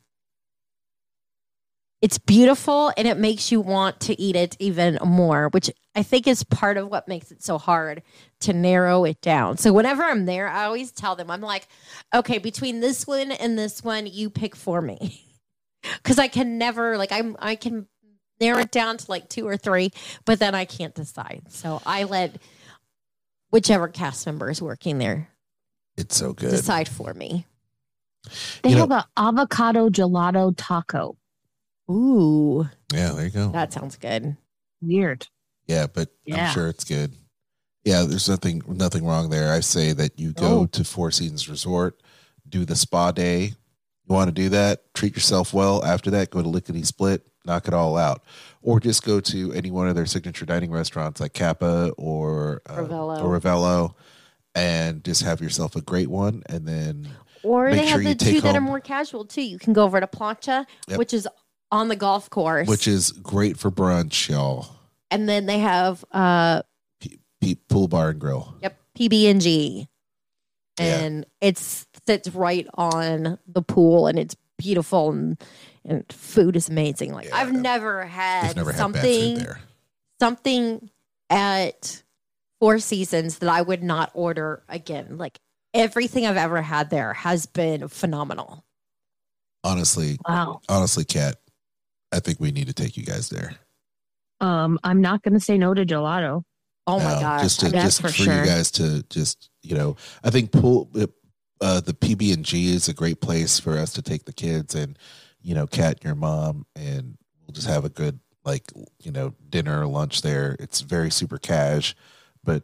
it's 2.02 2.16
beautiful 2.18 2.92
and 2.96 3.06
it 3.06 3.18
makes 3.18 3.52
you 3.52 3.60
want 3.60 4.00
to 4.00 4.18
eat 4.20 4.34
it 4.36 4.56
even 4.58 4.98
more, 5.04 5.48
which 5.50 5.70
I 5.94 6.02
think 6.02 6.26
is 6.26 6.42
part 6.44 6.76
of 6.78 6.88
what 6.88 7.06
makes 7.08 7.30
it 7.30 7.42
so 7.42 7.58
hard 7.58 8.02
to 8.40 8.52
narrow 8.54 9.04
it 9.04 9.20
down. 9.20 9.58
So 9.58 9.72
whenever 9.72 10.02
I'm 10.02 10.24
there, 10.24 10.48
I 10.48 10.64
always 10.64 10.92
tell 10.92 11.14
them, 11.14 11.30
I'm 11.30 11.42
like, 11.42 11.68
okay, 12.14 12.38
between 12.38 12.80
this 12.80 13.06
one 13.06 13.32
and 13.32 13.58
this 13.58 13.84
one, 13.84 14.06
you 14.06 14.30
pick 14.30 14.56
for 14.56 14.80
me. 14.80 15.24
Cause 16.02 16.18
I 16.18 16.28
can 16.28 16.58
never 16.58 16.96
like 16.98 17.10
I'm 17.12 17.36
I 17.38 17.54
can 17.56 17.86
narrow 18.40 18.60
it 18.60 18.70
down 18.70 18.96
to 18.98 19.10
like 19.10 19.28
two 19.28 19.46
or 19.46 19.56
three, 19.56 19.90
but 20.26 20.38
then 20.38 20.54
I 20.54 20.64
can't 20.66 20.94
decide. 20.94 21.42
So 21.48 21.80
I 21.86 22.04
let 22.04 22.36
whichever 23.50 23.88
cast 23.88 24.24
member 24.26 24.50
is 24.50 24.60
working 24.62 24.98
there 24.98 25.28
It's 25.96 26.16
so 26.16 26.32
good. 26.34 26.50
decide 26.50 26.88
for 26.88 27.12
me. 27.14 27.46
they 28.62 28.70
You 28.70 28.76
have 28.76 28.88
know- 28.90 28.96
a 28.96 29.08
avocado 29.16 29.88
gelato 29.88 30.52
taco. 30.56 31.16
Ooh, 31.90 32.68
Yeah, 32.92 33.10
there 33.12 33.24
you 33.24 33.30
go. 33.30 33.48
that 33.48 33.72
sounds 33.72 33.96
good. 33.96 34.36
Weird. 34.80 35.26
Yeah, 35.66 35.86
but 35.92 36.08
Yeah. 36.24 36.48
I'm 36.48 36.54
sure 36.54 36.68
it's 36.68 36.84
good. 36.84 37.14
Yeah, 37.84 38.02
there's 38.02 38.28
nothing 38.28 38.62
nothing 38.68 39.04
wrong 39.04 39.30
there. 39.30 39.52
I 39.52 39.60
say 39.60 39.92
that 39.94 40.18
you 40.18 40.32
go 40.32 40.60
Oh. 40.60 40.66
to 40.66 40.84
Four 40.84 41.10
Seasons 41.10 41.48
Resort, 41.48 42.00
do 42.48 42.64
the 42.64 42.76
spa 42.76 43.10
day. 43.10 43.44
You 43.44 44.14
want 44.14 44.28
to 44.28 44.32
do 44.32 44.48
that? 44.50 44.92
Treat 44.94 45.14
yourself 45.14 45.52
well. 45.54 45.84
After 45.84 46.10
that, 46.10 46.30
go 46.30 46.42
to 46.42 46.48
Lickety 46.48 46.82
Split, 46.82 47.26
knock 47.46 47.68
it 47.68 47.74
all 47.74 47.96
out, 47.96 48.22
or 48.62 48.80
just 48.80 49.02
go 49.04 49.20
to 49.20 49.52
any 49.52 49.70
one 49.70 49.88
of 49.88 49.94
their 49.94 50.06
signature 50.06 50.44
dining 50.44 50.70
restaurants 50.70 51.20
like 51.20 51.32
Capa 51.32 51.92
or 51.96 52.60
uh, 52.66 52.76
Ravello. 52.76 53.22
or 53.24 53.38
Ravello, 53.40 53.94
and 54.54 55.02
just 55.04 55.22
have 55.22 55.40
yourself 55.40 55.74
a 55.76 55.80
great 55.80 56.08
one. 56.10 56.42
And 56.46 56.66
then 56.68 57.08
Or 57.42 57.70
Make 57.70 57.80
they 57.80 57.86
sure 57.88 58.00
have 58.00 58.18
the 58.18 58.24
take 58.24 58.34
two 58.34 58.40
that 58.42 58.54
are 58.56 58.60
more 58.60 58.80
casual 58.80 59.24
too. 59.24 59.40
You 59.42 59.58
can 59.58 59.72
go 59.72 59.84
over 59.84 59.98
to 60.00 60.06
Plancha, 60.06 60.66
Yep. 60.88 60.98
which 60.98 61.14
is 61.14 61.26
on 61.72 61.88
the 61.88 61.96
golf 61.96 62.28
course, 62.30 62.68
which 62.68 62.86
is 62.88 63.12
great 63.12 63.58
for 63.58 63.70
brunch, 63.70 64.28
y'all. 64.28 64.66
and 65.10 65.28
then 65.28 65.46
they 65.46 65.58
have 65.58 66.04
uh 66.12 66.62
Pe- 67.40 67.54
Pool 67.68 67.88
bar 67.88 68.10
and 68.10 68.20
grill. 68.20 68.54
yep 68.62 68.78
PB 68.98 69.30
and 69.30 69.40
G, 69.40 69.88
Yeah. 70.78 70.98
and 71.00 71.26
it's 71.40 71.86
sits 72.06 72.28
right 72.30 72.66
on 72.74 73.38
the 73.46 73.62
pool, 73.62 74.06
and 74.06 74.18
it's 74.18 74.36
beautiful, 74.58 75.10
and 75.10 75.42
and 75.84 76.04
food 76.12 76.56
is 76.56 76.68
amazing. 76.68 77.12
Like 77.14 77.28
Yeah. 77.28 77.36
I've 77.36 77.52
never 77.52 78.04
had 78.04 78.56
never 78.56 78.72
something 78.74 79.36
there. 79.38 79.60
something 80.20 80.90
at 81.30 82.02
Four 82.60 82.78
Seasons 82.78 83.38
that 83.38 83.48
I 83.48 83.62
would 83.62 83.82
not 83.82 84.10
order 84.12 84.62
again. 84.68 85.16
Like 85.16 85.38
everything 85.72 86.26
I've 86.26 86.36
ever 86.36 86.60
had 86.60 86.90
there 86.90 87.14
has 87.14 87.46
been 87.46 87.88
phenomenal. 87.88 88.64
Honestly, 89.64 90.18
Wow. 90.28 90.60
honestly, 90.68 91.04
Kat, 91.04 91.36
I 92.12 92.20
think 92.20 92.40
we 92.40 92.50
need 92.50 92.66
to 92.66 92.72
take 92.72 92.96
you 92.96 93.04
guys 93.04 93.28
there. 93.28 93.54
Um, 94.40 94.78
I'm 94.84 95.00
not 95.00 95.22
going 95.22 95.34
to 95.34 95.40
say 95.40 95.58
no 95.58 95.74
to 95.74 95.84
gelato. 95.84 96.42
Oh 96.86 96.98
my 96.98 97.04
now, 97.14 97.20
gosh. 97.20 97.42
just 97.42 97.60
to, 97.60 97.68
That's 97.68 97.84
just 97.84 98.00
for 98.00 98.08
for, 98.08 98.14
sure. 98.14 98.38
you 98.40 98.44
guys 98.44 98.70
to 98.72 99.02
just 99.10 99.50
you 99.62 99.76
know 99.76 99.96
i 100.24 100.30
think 100.30 100.50
pool 100.50 100.88
uh 101.60 101.78
the 101.80 101.92
pb 101.92 102.32
and 102.32 102.42
g 102.44 102.74
is 102.74 102.88
a 102.88 102.94
great 102.94 103.20
place 103.20 103.60
for 103.60 103.76
us 103.76 103.92
to 103.92 104.02
take 104.02 104.24
the 104.24 104.32
kids 104.32 104.74
and 104.74 104.98
you 105.42 105.54
know 105.54 105.66
kat 105.66 105.96
and 105.96 106.04
your 106.04 106.14
mom 106.14 106.64
and 106.74 107.18
we'll 107.42 107.52
just 107.52 107.68
have 107.68 107.84
a 107.84 107.90
good 107.90 108.18
like 108.44 108.72
you 109.02 109.12
know 109.12 109.34
dinner 109.50 109.82
or 109.82 109.86
lunch 109.86 110.22
there 110.22 110.56
it's 110.58 110.80
very 110.80 111.10
super 111.10 111.36
cash 111.36 111.94
but 112.42 112.62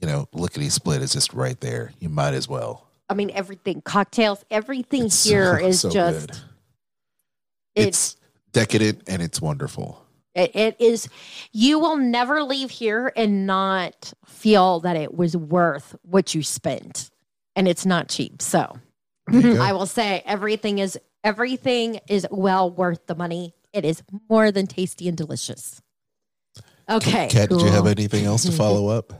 you 0.00 0.06
know 0.06 0.26
lickety 0.32 0.68
split 0.70 1.02
is 1.02 1.12
just 1.12 1.34
right 1.34 1.60
there 1.60 1.90
you 1.98 2.08
might 2.08 2.32
as 2.34 2.48
well 2.48 2.86
I 3.10 3.14
mean, 3.14 3.30
everything, 3.34 3.82
cocktails, 3.82 4.44
everything 4.50 5.06
It's 5.06 5.24
here 5.28 5.58
so- 5.60 5.66
is 5.66 5.80
so 5.80 5.90
just, 5.90 6.26
good. 6.28 6.38
it's, 7.74 7.86
it's 7.96 8.16
decadent 8.56 9.02
and 9.06 9.22
it's 9.22 9.40
wonderful 9.40 10.06
it, 10.36 10.54
it 10.54 10.76
is, 10.78 11.08
you 11.52 11.78
will 11.78 11.96
never 11.96 12.42
leave 12.42 12.70
here 12.70 13.10
and 13.16 13.46
not 13.46 14.12
feel 14.26 14.80
that 14.80 14.94
it 14.94 15.14
was 15.14 15.34
worth 15.34 15.96
what 16.02 16.34
you 16.34 16.42
spent. 16.42 17.10
And 17.56 17.66
it's 17.66 17.86
not 17.86 18.08
cheap. 18.08 18.42
So 18.42 18.78
There 19.28 19.40
you 19.40 19.54
go. 19.56 19.62
I 19.62 19.72
will 19.72 19.86
say 19.86 20.22
everything 20.26 20.78
is, 20.78 20.98
everything 21.24 22.00
is 22.06 22.26
well 22.30 22.70
worth 22.70 23.06
the 23.06 23.14
money. 23.14 23.54
It 23.72 23.86
is 23.86 24.02
more 24.28 24.52
than 24.52 24.66
tasty 24.66 25.08
and 25.08 25.16
delicious. 25.16 25.80
Okay. 26.88 27.28
kat 27.28 27.48
did 27.48 27.62
you 27.62 27.68
have 27.68 27.86
anything 27.86 28.26
else 28.26 28.44
to 28.44 28.52
follow 28.62 28.88
up 28.88 29.14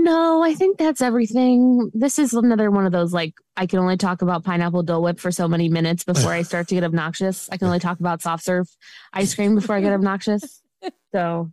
No, 0.00 0.42
I 0.44 0.54
think 0.54 0.78
that's 0.78 1.02
everything. 1.02 1.90
This 1.92 2.18
is 2.18 2.32
another 2.32 2.70
one 2.70 2.86
of 2.86 2.92
those 2.92 3.12
like 3.12 3.34
I 3.56 3.66
can 3.66 3.80
only 3.80 3.96
talk 3.96 4.22
about 4.22 4.44
pineapple 4.44 4.84
Dole 4.84 5.02
Whip 5.02 5.18
for 5.18 5.32
so 5.32 5.48
many 5.48 5.68
minutes 5.68 6.04
before 6.04 6.32
I 6.32 6.42
start 6.42 6.68
to 6.68 6.76
get 6.76 6.84
obnoxious. 6.84 7.48
I 7.50 7.56
can 7.56 7.66
only 7.66 7.80
talk 7.80 7.98
about 7.98 8.22
soft 8.22 8.44
serve 8.44 8.68
ice 9.12 9.34
cream 9.34 9.56
before 9.56 9.74
I 9.74 9.80
get 9.80 9.92
obnoxious. 9.92 10.62
So 11.12 11.50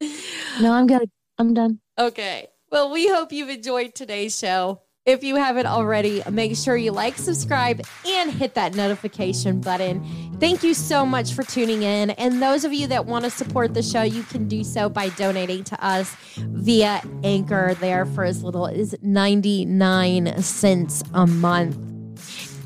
no, 0.00 0.72
I'm 0.72 0.86
good. 0.86 1.08
I'm 1.38 1.54
done. 1.54 1.78
Okay. 1.98 2.48
Well, 2.72 2.90
we 2.90 3.08
hope 3.08 3.32
you've 3.32 3.48
enjoyed 3.48 3.94
today's 3.94 4.36
show. 4.38 4.82
If 5.06 5.24
you 5.24 5.36
haven't 5.36 5.64
already, 5.64 6.22
make 6.30 6.54
sure 6.54 6.76
you 6.76 6.92
like, 6.92 7.16
subscribe, 7.16 7.80
and 8.06 8.30
hit 8.30 8.52
that 8.52 8.74
notification 8.74 9.58
button. 9.58 10.04
Thank 10.38 10.62
you 10.62 10.74
so 10.74 11.06
much 11.06 11.32
for 11.32 11.42
tuning 11.42 11.84
in. 11.84 12.10
And 12.10 12.42
those 12.42 12.66
of 12.66 12.74
you 12.74 12.86
that 12.88 13.06
want 13.06 13.24
to 13.24 13.30
support 13.30 13.72
the 13.72 13.82
show, 13.82 14.02
you 14.02 14.22
can 14.24 14.46
do 14.46 14.62
so 14.62 14.90
by 14.90 15.08
donating 15.08 15.64
to 15.64 15.84
us 15.84 16.14
via 16.36 17.00
Anchor 17.24 17.72
there 17.80 18.04
for 18.04 18.24
as 18.24 18.44
little 18.44 18.66
as 18.66 18.94
99 19.00 20.42
cents 20.42 21.02
a 21.14 21.26
month. 21.26 21.78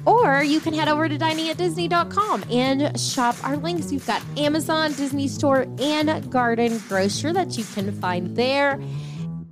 Or 0.05 0.43
you 0.43 0.59
can 0.59 0.75
head 0.75 0.89
over 0.89 1.09
to 1.09 1.17
diningatdisney.com 1.17 2.47
and 2.51 3.01
shop 3.01 3.37
our 3.45 3.57
links. 3.57 3.93
You've 3.93 4.09
got 4.09 4.21
Amazon, 4.37 4.93
Disney 4.95 5.29
Store, 5.29 5.67
and 5.79 6.29
Garden 6.33 6.83
Grocer 6.89 7.33
that 7.33 7.57
you 7.57 7.63
can 7.63 7.93
find 8.01 8.37
there. 8.37 8.81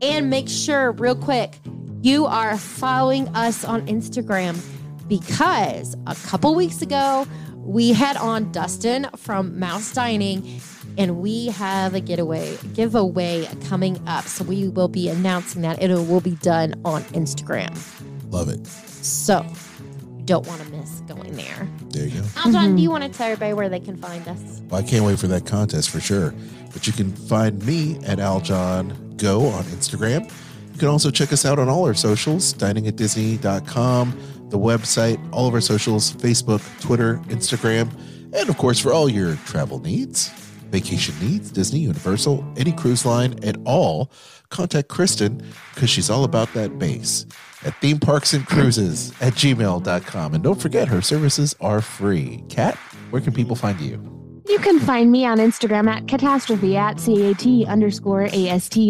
And 0.03 0.29
make 0.29 0.49
sure, 0.49 0.91
real 0.91 1.15
quick, 1.15 1.61
you 2.03 2.27
are 2.27 2.59
following 2.59 3.29
us 3.29 3.65
on 3.65 3.87
Instagram 3.87 4.61
because 5.07 5.95
a 6.09 6.17
couple 6.27 6.53
weeks 6.57 6.83
ago 6.83 7.25
we 7.59 7.93
had 7.93 8.17
on 8.17 8.51
Dustin 8.51 9.07
from 9.17 9.57
Mouse 9.61 9.95
Dining 9.95 10.61
and 10.99 11.19
we 11.19 11.47
have 11.47 11.95
a 11.95 12.01
getaway 12.01 12.57
giveaway 12.75 13.49
coming 13.69 14.03
up. 14.09 14.25
So 14.25 14.43
we 14.43 14.67
will 14.69 14.89
be 14.89 15.09
announcing 15.09 15.63
that. 15.63 15.81
It 15.81 15.91
will 15.95 16.21
be 16.21 16.35
done 16.43 16.75
on 16.85 17.03
Instagram. 17.05 17.71
love 18.33 18.49
it 18.49 18.67
So 18.67 19.47
you 20.19 20.25
don't 20.25 20.45
want 20.49 20.61
to 20.61 20.69
miss 20.73 21.01
going 21.03 21.37
there. 21.37 21.69
there 21.91 22.09
you 22.09 22.21
go 22.21 22.27
Aljon, 22.35 22.75
do 22.77 22.83
you 22.83 22.89
mm-hmm. 22.89 23.01
want 23.01 23.05
to 23.05 23.17
tell 23.17 23.29
everybody 23.31 23.53
where 23.53 23.69
they 23.69 23.81
can 23.81 23.97
find 23.97 24.27
us? 24.27 24.61
Well, 24.69 24.81
I 24.81 24.85
can't 24.85 25.05
wait 25.05 25.21
for 25.21 25.29
that 25.29 25.47
contest 25.47 25.91
for 25.91 26.01
sure. 26.01 26.35
But 26.73 26.89
you 26.89 26.93
can 26.93 27.13
find 27.13 27.65
me 27.65 27.99
at 28.05 28.19
Aljon 28.19 29.03
Go 29.23 29.47
on 29.47 29.63
Instagram. 29.65 30.29
Can 30.83 30.89
also 30.89 31.13
check 31.13 31.33
us 31.33 31.45
out 31.45 31.61
on 31.61 31.69
all 31.69 31.85
our 31.85 31.95
socials, 31.95 32.53
diningatdisney.com, 32.55 34.49
the 34.49 34.59
website, 34.59 35.33
all 35.33 35.47
of 35.47 35.55
our 35.55 35.61
socials, 35.61 36.13
Facebook, 36.15 36.61
Twitter, 36.81 37.19
Instagram, 37.29 37.89
and 38.35 38.51
of 38.51 38.59
course 38.59 38.81
for 38.81 38.93
all 38.93 39.09
your 39.09 39.37
travel 39.47 39.79
needs, 39.79 40.31
vacation 40.73 41.15
needs, 41.21 41.53
Disney, 41.53 41.79
Universal, 41.79 42.45
any 42.57 42.73
cruise 42.73 43.07
line 43.07 43.39
at 43.45 43.57
all, 43.65 44.11
contact 44.49 44.89
Kristen 44.89 45.41
because 45.73 45.89
she's 45.89 46.11
all 46.11 46.25
about 46.25 46.53
that 46.55 46.81
base 46.81 47.27
at 47.65 47.81
theme 47.81 48.01
parks 48.01 48.33
and 48.33 48.45
cruises 48.45 49.13
at 49.21 49.35
gmail.com. 49.35 50.35
And 50.35 50.43
don't 50.43 50.61
forget 50.61 50.89
her 50.89 51.01
services 51.01 51.55
are 51.61 51.81
free. 51.81 52.43
Kat, 52.49 52.75
where 53.11 53.23
can 53.23 53.33
people 53.33 53.55
find 53.55 53.81
you? 53.81 54.22
You 54.49 54.59
can 54.59 54.81
find 54.81 55.11
me 55.11 55.25
on 55.25 55.39
Instagram 55.39 55.89
at 55.89 56.09
catastrophe 56.09 56.77
at 56.77 57.01
C-A-T 57.01 57.65
underscore 57.67 58.23
A-S-T-R-O-P-H-E. 58.33 58.83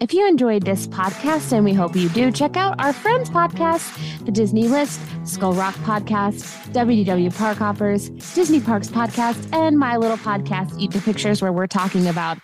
If 0.00 0.14
you 0.14 0.28
enjoyed 0.28 0.64
this 0.64 0.86
podcast, 0.86 1.52
and 1.52 1.64
we 1.64 1.74
hope 1.74 1.96
you 1.96 2.08
do, 2.10 2.30
check 2.30 2.56
out 2.56 2.76
our 2.78 2.92
friends 2.92 3.28
podcast, 3.28 4.24
The 4.24 4.30
Disney 4.32 4.68
List, 4.68 5.00
Skull 5.24 5.52
Rock 5.52 5.74
Podcast, 5.76 6.72
WDW 6.72 7.36
Park 7.36 7.58
Hoppers, 7.58 8.10
Disney 8.34 8.60
Parks 8.60 8.88
Podcast, 8.88 9.52
and 9.52 9.78
my 9.78 9.96
little 9.96 10.16
podcast, 10.16 10.78
Eat 10.78 10.92
the 10.92 11.00
Pictures, 11.00 11.42
where 11.42 11.52
we're 11.52 11.66
talking 11.66 12.06
about 12.06 12.38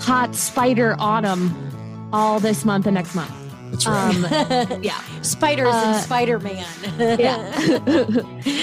hot 0.00 0.34
spider 0.34 0.94
autumn 0.98 2.10
all 2.12 2.38
this 2.38 2.64
month 2.64 2.86
and 2.86 2.94
next 2.94 3.14
month. 3.14 3.49
That's 3.70 3.86
right. 3.86 4.70
Um, 4.70 4.82
yeah. 4.82 5.00
Spiders 5.22 5.68
Uh, 5.74 5.82
and 5.94 6.04
Spider 6.04 6.38
Man. 6.38 6.66
Yeah. 6.98 7.52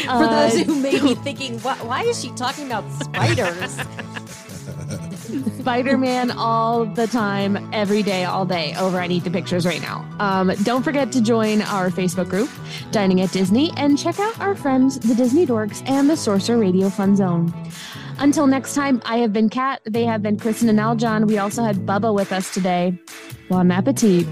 For 0.06 0.10
Uh, 0.10 0.50
those 0.50 0.60
who 0.66 0.76
may 0.82 1.00
be 1.00 1.16
thinking, 1.16 1.60
why, 1.60 1.76
why 1.78 2.04
is 2.04 2.22
she 2.22 2.30
talking 2.32 2.66
about 2.68 2.84
spiders? 3.02 3.78
Spider 5.60 5.98
Man 5.98 6.32
all 6.32 6.86
the 6.86 7.08
time, 7.08 7.58
every 7.74 8.02
day, 8.02 8.24
all 8.24 8.46
day 8.46 8.74
over 8.80 9.00
I 9.00 9.08
Need 9.08 9.24
the 9.26 9.30
Pictures 9.32 9.66
right 9.66 9.82
now. 9.82 10.06
Um, 10.20 10.52
don't 10.64 10.84
forget 10.84 11.12
to 11.12 11.22
join 11.22 11.62
our 11.64 11.90
Facebook 11.90 12.30
group, 12.30 12.50
Dining 12.92 13.20
at 13.22 13.32
Disney, 13.32 13.72
and 13.76 13.98
check 13.98 14.20
out 14.20 14.40
our 14.40 14.56
friends, 14.56 15.00
the 15.00 15.14
Disney 15.16 15.46
Dorks 15.46 15.84
and 15.90 16.10
the 16.10 16.16
Sorcerer 16.16 16.58
Radio 16.58 16.90
Fun 16.90 17.16
Zone. 17.18 17.54
Until 18.20 18.48
next 18.48 18.74
time, 18.74 19.02
I 19.06 19.18
have 19.18 19.34
been 19.34 19.50
Kat. 19.50 19.82
They 19.84 20.06
have 20.06 20.24
been 20.24 20.40
Kristen 20.40 20.70
and 20.70 20.80
Aljon. 20.80 21.28
We 21.28 21.38
also 21.38 21.62
had 21.64 21.86
Bubba 21.86 22.14
with 22.16 22.32
us 22.32 22.54
today. 22.54 22.98
Bon 23.50 23.70
appetit. 23.70 24.26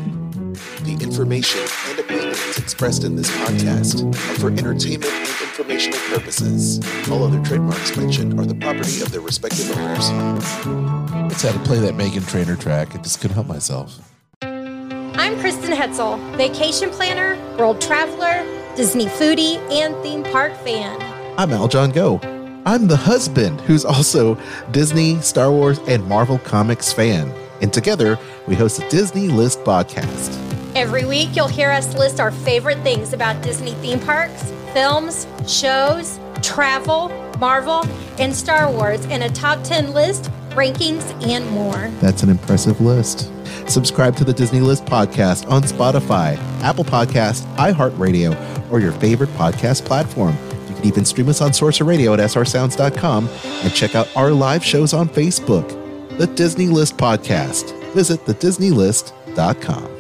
The 0.86 1.04
information 1.04 1.62
and 1.88 2.00
opinions 2.00 2.60
expressed 2.60 3.04
in 3.06 3.16
this 3.16 3.28
podcast 3.38 4.08
are 4.08 4.40
for 4.40 4.50
entertainment 4.52 5.12
and 5.12 5.42
informational 5.42 5.98
purposes. 6.10 6.80
All 7.10 7.24
other 7.24 7.44
trademarks 7.44 7.98
mentioned 7.98 8.40
are 8.40 8.46
the 8.46 8.54
property 8.54 9.02
of 9.02 9.12
their 9.12 9.22
respective 9.22 9.76
owners. 9.76 10.10
I 10.12 11.28
just 11.28 11.42
had 11.42 11.54
to 11.54 11.60
play 11.62 11.80
that 11.80 11.96
Meghan 11.96 12.28
Trainor 12.30 12.56
track. 12.56 12.94
I 12.94 13.00
just 13.00 13.20
couldn't 13.20 13.34
help 13.34 13.48
myself. 13.48 13.98
I'm 14.44 15.40
Kristen 15.40 15.72
Hetzel, 15.72 16.20
vacation 16.38 16.92
planner, 16.92 17.36
world 17.58 17.82
traveler, 17.82 18.46
Disney 18.76 19.06
foodie, 19.06 19.58
and 19.72 19.96
theme 20.04 20.24
park 20.26 20.54
fan. 20.58 21.02
I'm 21.40 21.50
Aljon 21.50 21.96
Go. 21.96 22.20
I'm 22.68 22.88
the 22.88 22.98
husband 22.98 23.60
who's 23.62 23.86
also 23.86 24.38
Disney, 24.70 25.20
Star 25.22 25.50
Wars, 25.52 25.80
and 25.88 26.06
Marvel 26.08 26.38
Comics 26.38 26.94
fan. 26.94 27.34
And 27.62 27.74
together, 27.74 28.20
we 28.48 28.54
host 28.54 28.84
a 28.84 28.88
Disney 28.90 29.30
List 29.30 29.62
podcast. 29.62 30.45
Every 30.76 31.06
week, 31.06 31.38
you'll 31.38 31.48
hear 31.48 31.72
us 31.72 31.96
list 31.96 32.20
our 32.20 32.32
favorite 32.32 32.80
things 32.80 33.14
about 33.14 33.42
Disney 33.42 33.72
theme 33.76 33.98
parks, 33.98 34.52
films, 34.74 35.26
shows, 35.48 36.20
travel, 36.42 37.08
Marvel, 37.40 37.86
and 38.20 38.36
Star 38.36 38.70
Wars 38.70 39.06
in 39.06 39.22
a 39.22 39.30
top 39.30 39.64
10 39.64 39.94
list, 39.94 40.30
rankings, 40.50 41.04
and 41.26 41.50
more. 41.52 41.90
That's 42.02 42.24
an 42.24 42.30
impressive 42.30 42.82
list. 42.82 43.32
Subscribe 43.70 44.18
to 44.18 44.26
the 44.26 44.34
Disney 44.34 44.60
List 44.60 44.84
podcast 44.84 45.50
on 45.50 45.64
Spotify, 45.64 46.38
Apple 46.62 46.84
Podcast, 46.84 47.46
iHeartRadio, 47.56 48.70
or 48.70 48.82
your 48.82 48.92
favorite 48.92 49.30
podcast 49.32 49.86
platform. 49.86 50.36
You 50.68 50.76
can 50.76 50.86
even 50.86 51.06
stream 51.06 51.30
us 51.30 51.40
on 51.40 51.54
Sorcerer 51.54 51.88
Radio 51.88 52.14
at 52.14 52.20
srsounds.com 52.20 53.30
and 53.44 53.74
check 53.74 53.96
out 53.96 54.14
our 54.14 54.32
live 54.32 54.64
shows 54.64 54.94
on 54.94 55.08
Facebook. 55.08 55.70
The 56.18 56.28
Disney 56.28 56.68
List 56.68 56.98
podcast. 56.98 57.72
Visit 57.94 58.26
thedisneylist.com. 58.26 59.95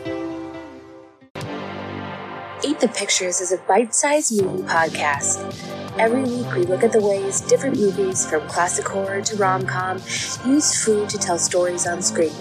Eat 2.66 2.80
the 2.80 2.88
Pictures 2.88 3.41
is 3.41 3.51
a 3.51 3.57
bite 3.57 3.93
sized 3.93 4.41
movie 4.41 4.63
podcast. 4.63 5.38
Every 5.99 6.24
week, 6.24 6.51
we 6.55 6.63
look 6.63 6.84
at 6.84 6.91
the 6.91 6.99
ways 6.99 7.39
different 7.41 7.78
movies, 7.78 8.28
from 8.28 8.47
classic 8.47 8.88
horror 8.88 9.22
to 9.22 9.36
rom 9.36 9.68
com, 9.68 9.97
use 10.43 10.84
food 10.84 11.07
to 11.09 11.20
tell 11.20 11.38
stories 11.38 11.86
on 11.86 12.01
screen. 12.01 12.34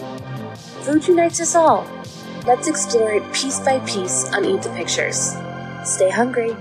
Food 0.81 1.07
unites 1.07 1.43
us 1.43 1.55
all. 1.55 1.87
Let's 2.47 2.69
explore 2.69 3.13
it 3.13 3.33
piece 3.35 3.61
by 3.61 3.81
piece 3.81 4.33
on 4.33 4.47
Eat 4.47 4.63
the 4.63 4.71
Pictures. 4.71 5.37
Stay 5.85 6.09
hungry. 6.09 6.57